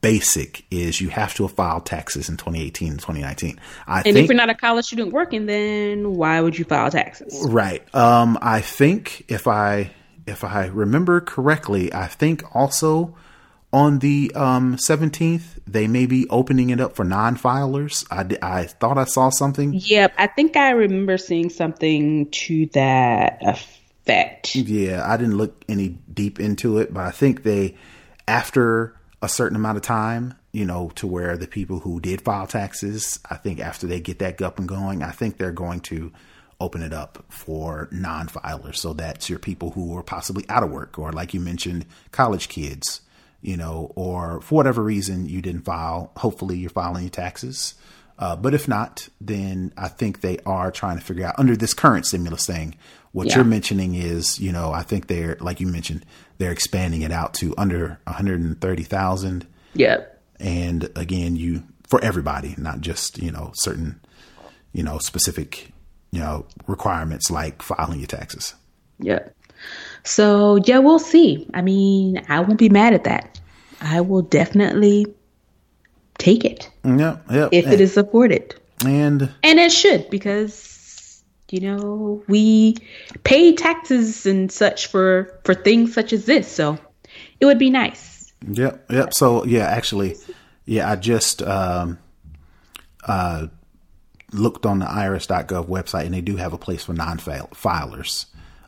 basic 0.01 0.65
is 0.71 1.01
you 1.01 1.09
have 1.09 1.35
to 1.35 1.45
have 1.45 1.53
filed 1.53 1.87
taxes 1.87 2.29
in 2.29 2.37
2018 2.37 2.93
and 2.93 3.01
2019. 3.01 3.61
I 3.87 3.97
and 3.97 4.05
think, 4.05 4.17
if 4.17 4.29
you're 4.29 4.37
not 4.37 4.51
a 4.51 4.55
college 4.55 4.87
student 4.87 5.13
working, 5.13 5.47
then 5.47 6.15
why 6.15 6.41
would 6.41 6.59
you 6.59 6.65
file 6.65 6.91
taxes? 6.91 7.45
Right. 7.49 7.83
Um, 7.95 8.39
I 8.41 8.61
think 8.61 9.25
if 9.29 9.47
I 9.47 9.91
if 10.27 10.45
I 10.45 10.67
remember 10.67 11.21
correctly, 11.21 11.93
I 11.93 12.07
think 12.07 12.43
also 12.55 13.17
on 13.73 13.99
the 13.99 14.33
um, 14.35 14.77
17th 14.77 15.59
they 15.67 15.87
may 15.87 16.07
be 16.07 16.27
opening 16.31 16.71
it 16.71 16.81
up 16.81 16.97
for 16.97 17.05
non-filers. 17.05 18.07
I, 18.11 18.37
I 18.43 18.65
thought 18.65 18.97
I 18.99 19.05
saw 19.05 19.31
something. 19.31 19.75
Yep, 19.75 20.15
I 20.17 20.27
think 20.27 20.57
I 20.57 20.71
remember 20.71 21.19
seeing 21.19 21.51
something 21.51 22.31
to 22.31 22.67
that 22.73 23.39
effect. 23.43 24.55
Yeah, 24.57 25.05
I 25.07 25.17
didn't 25.17 25.37
look 25.37 25.65
any 25.69 25.99
deep 26.13 26.41
into 26.41 26.79
it, 26.79 26.95
but 26.95 27.05
I 27.05 27.11
think 27.11 27.43
they 27.43 27.77
after 28.27 28.98
a 29.21 29.29
certain 29.29 29.57
amount 29.57 29.77
of 29.77 29.83
time, 29.83 30.35
you 30.53 30.65
know, 30.65 30.91
to 30.95 31.07
where 31.07 31.37
the 31.37 31.47
people 31.47 31.81
who 31.81 32.01
did 32.01 32.21
file 32.21 32.47
taxes, 32.47 33.19
I 33.29 33.37
think 33.37 33.61
after 33.61 33.87
they 33.87 34.01
get 34.01 34.21
that 34.21 34.41
up 34.43 34.59
and 34.59 34.69
going, 34.69 35.03
I 35.03 35.11
think 35.11 35.37
they're 35.37 35.53
going 35.53 35.81
to 35.81 36.13
open 36.61 36.83
it 36.83 36.93
up 36.93 37.25
for 37.29 37.89
non-filers. 37.91 38.77
So 38.77 38.93
that's 38.93 39.31
your 39.31 39.39
people 39.39 39.71
who 39.71 39.97
are 39.97 40.03
possibly 40.03 40.45
out 40.49 40.63
of 40.63 40.71
work 40.71 40.99
or 40.99 41.13
like 41.13 41.35
you 41.35 41.41
mentioned, 41.41 41.87
college 42.11 42.49
kids, 42.49 43.01
you 43.41 43.57
know, 43.57 43.93
or 43.95 44.41
for 44.41 44.57
whatever 44.57 44.83
reason 44.83 45.29
you 45.29 45.41
didn't 45.41 45.63
file. 45.63 46.13
Hopefully 46.17 46.59
you're 46.59 46.71
filing 46.71 47.05
your 47.05 47.11
taxes. 47.11 47.75
Uh, 48.19 48.35
but 48.35 48.55
if 48.55 48.67
not, 48.67 49.09
then 49.21 49.73
I 49.77 49.87
think 49.87 50.21
they 50.21 50.39
are 50.45 50.73
trying 50.73 50.99
to 50.99 51.05
figure 51.05 51.25
out 51.25 51.39
under 51.39 51.57
this 51.57 51.75
current 51.75 52.05
stimulus 52.07 52.47
thing. 52.47 52.75
What 53.13 53.29
yeah. 53.29 53.37
you're 53.37 53.45
mentioning 53.45 53.95
is, 53.95 54.39
you 54.39 54.53
know, 54.53 54.73
I 54.73 54.83
think 54.83 55.07
they're 55.07 55.37
like 55.41 55.61
you 55.61 55.67
mentioned, 55.67 56.05
they're 56.39 56.53
expanding 56.53 57.03
it 57.03 57.13
out 57.13 57.35
to 57.35 57.55
under 57.57 57.99
130,000. 58.05 59.47
Yeah. 59.75 60.05
And 60.39 60.91
again, 60.97 61.37
you 61.37 61.65
for 61.89 62.03
everybody, 62.05 62.55
not 62.59 62.81
just 62.81 63.19
you 63.19 63.33
know 63.33 63.53
certain, 63.55 64.01
you 64.73 64.83
know, 64.83 64.99
specific, 64.99 65.73
you 66.13 66.21
know, 66.21 66.47
requirements 66.67 67.31
like 67.31 67.63
filing 67.63 67.99
your 68.01 68.07
taxes. 68.07 68.55
Yeah. 68.99 69.21
So 70.05 70.61
yeah, 70.65 70.79
we'll 70.79 70.99
see. 70.99 71.49
I 71.55 71.63
mean, 71.63 72.23
I 72.29 72.41
won't 72.41 72.59
be 72.59 72.69
mad 72.69 72.95
at 72.95 73.05
that. 73.05 73.41
I 73.81 74.01
will 74.01 74.23
definitely 74.23 75.07
take 76.19 76.45
it. 76.45 76.71
Yeah, 76.85 77.19
yeah. 77.31 77.49
If 77.53 77.65
and, 77.65 77.75
it 77.75 77.81
is 77.81 77.95
supported. 77.95 78.55
And 78.85 79.31
and 79.43 79.59
it 79.59 79.73
should 79.73 80.11
because 80.11 80.78
you 81.51 81.61
know 81.61 82.23
we 82.29 82.77
pay 83.25 83.55
taxes 83.55 84.27
and 84.27 84.51
such 84.51 84.87
for 84.87 85.39
for 85.45 85.55
things 85.55 85.95
such 85.95 86.13
as 86.13 86.27
this, 86.27 86.51
so 86.51 86.79
it 87.41 87.47
would 87.47 87.59
be 87.59 87.71
nice. 87.71 88.33
Yep, 88.47 88.91
yep. 88.91 89.15
So 89.15 89.45
yeah, 89.45 89.67
actually, 89.67 90.17
yeah, 90.65 90.91
I 90.91 90.97
just 90.97 91.43
um, 91.43 91.99
uh, 93.05 93.49
looked 94.33 94.67
on 94.67 94.81
the 94.81 94.87
IRS.gov 94.87 95.67
website, 95.67 96.05
and 96.05 96.15
they 96.15 96.21
do 96.21 96.37
have 96.37 96.53
a 96.53 96.59
place 96.59 96.85
for 96.85 96.93
non-filers. 96.93 98.27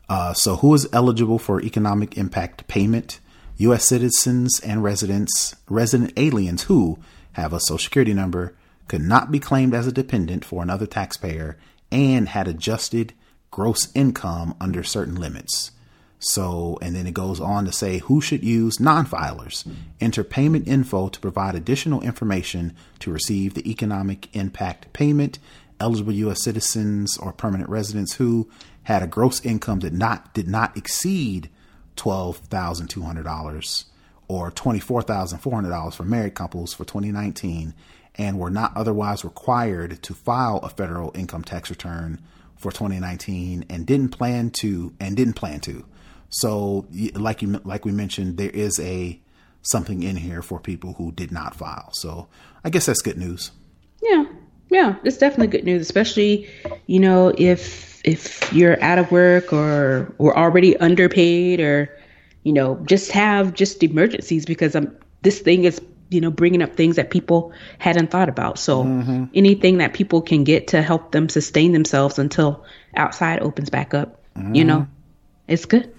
Uh, 0.09 0.33
so, 0.33 0.57
who 0.57 0.73
is 0.73 0.87
eligible 0.91 1.39
for 1.39 1.61
economic 1.61 2.17
impact 2.17 2.67
payment? 2.67 3.19
U.S. 3.57 3.85
citizens 3.85 4.59
and 4.59 4.83
residents, 4.83 5.55
resident 5.69 6.13
aliens 6.17 6.63
who 6.63 6.97
have 7.33 7.53
a 7.53 7.59
social 7.59 7.77
security 7.77 8.13
number, 8.13 8.55
could 8.87 9.01
not 9.01 9.31
be 9.31 9.39
claimed 9.39 9.73
as 9.73 9.85
a 9.85 9.91
dependent 9.91 10.43
for 10.43 10.63
another 10.63 10.87
taxpayer, 10.87 11.57
and 11.91 12.29
had 12.29 12.47
adjusted 12.47 13.13
gross 13.49 13.89
income 13.93 14.55
under 14.59 14.83
certain 14.83 15.15
limits. 15.15 15.71
So, 16.19 16.77
and 16.81 16.95
then 16.95 17.07
it 17.07 17.15
goes 17.15 17.39
on 17.39 17.65
to 17.65 17.71
say 17.71 17.97
who 17.97 18.21
should 18.21 18.43
use 18.43 18.79
non 18.79 19.05
filers. 19.07 19.67
Enter 19.99 20.23
payment 20.23 20.67
info 20.67 21.09
to 21.09 21.19
provide 21.19 21.55
additional 21.55 22.01
information 22.01 22.75
to 22.99 23.11
receive 23.11 23.55
the 23.55 23.69
economic 23.69 24.33
impact 24.35 24.93
payment. 24.93 25.39
Eligible 25.79 26.13
U.S. 26.13 26.43
citizens 26.43 27.17
or 27.17 27.33
permanent 27.33 27.69
residents 27.69 28.13
who 28.13 28.47
had 28.83 29.01
a 29.01 29.07
gross 29.07 29.43
income 29.43 29.79
that 29.79 29.93
not 29.93 30.33
did 30.35 30.47
not 30.47 30.77
exceed 30.77 31.49
twelve 31.95 32.37
thousand 32.37 32.87
two 32.87 33.01
hundred 33.01 33.23
dollars 33.23 33.85
or 34.31 34.49
$24,400 34.49 35.93
for 35.93 36.03
married 36.03 36.35
couples 36.35 36.73
for 36.73 36.85
2019 36.85 37.73
and 38.15 38.37
were 38.37 38.49
not 38.49 38.75
otherwise 38.75 39.23
required 39.23 40.01
to 40.03 40.13
file 40.13 40.57
a 40.57 40.69
federal 40.69 41.11
income 41.15 41.43
tax 41.43 41.69
return 41.69 42.19
for 42.55 42.71
2019 42.71 43.65
and 43.69 43.85
didn't 43.85 44.09
plan 44.09 44.49
to 44.49 44.93
and 44.99 45.17
didn't 45.17 45.33
plan 45.33 45.59
to. 45.61 45.85
So 46.29 46.85
like 47.13 47.41
you 47.41 47.59
like 47.63 47.85
we 47.85 47.91
mentioned 47.91 48.37
there 48.37 48.49
is 48.49 48.79
a 48.79 49.19
something 49.61 50.03
in 50.03 50.15
here 50.15 50.41
for 50.41 50.59
people 50.59 50.93
who 50.93 51.11
did 51.11 51.31
not 51.31 51.55
file. 51.55 51.89
So 51.93 52.27
I 52.63 52.69
guess 52.69 52.85
that's 52.85 53.01
good 53.01 53.17
news. 53.17 53.51
Yeah. 54.01 54.25
Yeah, 54.69 54.95
it's 55.03 55.17
definitely 55.17 55.47
good 55.47 55.65
news 55.65 55.81
especially 55.81 56.49
you 56.87 56.99
know 56.99 57.33
if 57.37 58.01
if 58.05 58.51
you're 58.53 58.81
out 58.81 58.99
of 58.99 59.11
work 59.11 59.51
or 59.51 60.13
or 60.17 60.37
already 60.37 60.77
underpaid 60.77 61.59
or 61.59 61.89
you 62.43 62.53
know, 62.53 62.75
just 62.85 63.11
have 63.11 63.53
just 63.53 63.83
emergencies 63.83 64.45
because 64.45 64.75
I'm, 64.75 64.95
this 65.21 65.39
thing 65.39 65.63
is, 65.65 65.79
you 66.11 66.19
know, 66.21 66.29
bringing 66.29 66.61
up 66.61 66.75
things 66.75 66.97
that 66.97 67.09
people 67.09 67.53
hadn't 67.79 68.11
thought 68.11 68.29
about. 68.29 68.59
So 68.59 68.83
mm-hmm. 68.83 69.25
anything 69.33 69.77
that 69.77 69.93
people 69.93 70.21
can 70.21 70.43
get 70.43 70.67
to 70.67 70.81
help 70.81 71.11
them 71.11 71.29
sustain 71.29 71.71
themselves 71.71 72.19
until 72.19 72.65
outside 72.95 73.39
opens 73.39 73.69
back 73.69 73.93
up, 73.93 74.21
mm-hmm. 74.35 74.53
you 74.53 74.65
know, 74.65 74.87
it's 75.47 75.65
good. 75.65 75.95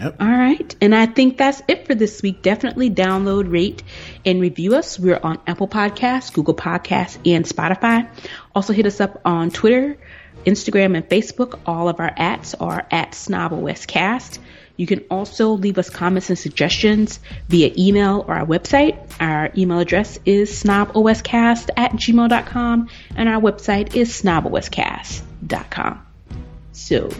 Yep. 0.00 0.16
All 0.20 0.26
right. 0.26 0.74
And 0.80 0.94
I 0.94 1.04
think 1.04 1.36
that's 1.36 1.62
it 1.68 1.86
for 1.86 1.94
this 1.94 2.22
week. 2.22 2.40
Definitely 2.40 2.88
download, 2.90 3.52
rate, 3.52 3.82
and 4.24 4.40
review 4.40 4.74
us. 4.74 4.98
We're 4.98 5.20
on 5.22 5.38
Apple 5.46 5.68
Podcasts, 5.68 6.32
Google 6.32 6.54
Podcasts, 6.54 7.18
and 7.30 7.44
Spotify. 7.44 8.08
Also 8.54 8.72
hit 8.72 8.86
us 8.86 9.02
up 9.02 9.20
on 9.26 9.50
Twitter, 9.50 9.98
Instagram, 10.46 10.96
and 10.96 11.06
Facebook. 11.06 11.60
All 11.66 11.90
of 11.90 12.00
our 12.00 12.10
ats 12.16 12.54
are 12.54 12.86
at 12.90 13.12
SnobOScast. 13.12 14.38
You 14.76 14.86
can 14.86 15.04
also 15.10 15.50
leave 15.50 15.78
us 15.78 15.90
comments 15.90 16.30
and 16.30 16.38
suggestions 16.38 17.20
via 17.48 17.72
email 17.76 18.24
or 18.26 18.34
our 18.34 18.46
website. 18.46 18.98
Our 19.20 19.50
email 19.56 19.80
address 19.80 20.18
is 20.24 20.50
snoboscast 20.62 21.70
at 21.76 21.92
gmail.com 21.92 22.88
and 23.16 23.28
our 23.28 23.40
website 23.40 23.94
is 23.94 24.10
snoboscast.com. 24.22 26.06
So 26.72 27.10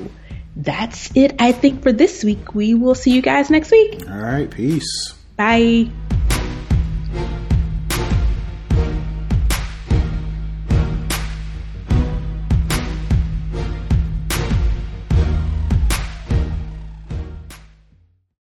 that's 0.57 1.11
it, 1.15 1.37
I 1.39 1.53
think, 1.53 1.83
for 1.83 1.93
this 1.93 2.25
week. 2.25 2.55
We 2.55 2.75
will 2.75 2.95
see 2.95 3.13
you 3.13 3.23
guys 3.23 3.51
next 3.51 3.71
week. 3.71 4.03
All 4.09 4.17
right. 4.17 4.51
Peace. 4.51 5.15
Bye. 5.37 5.91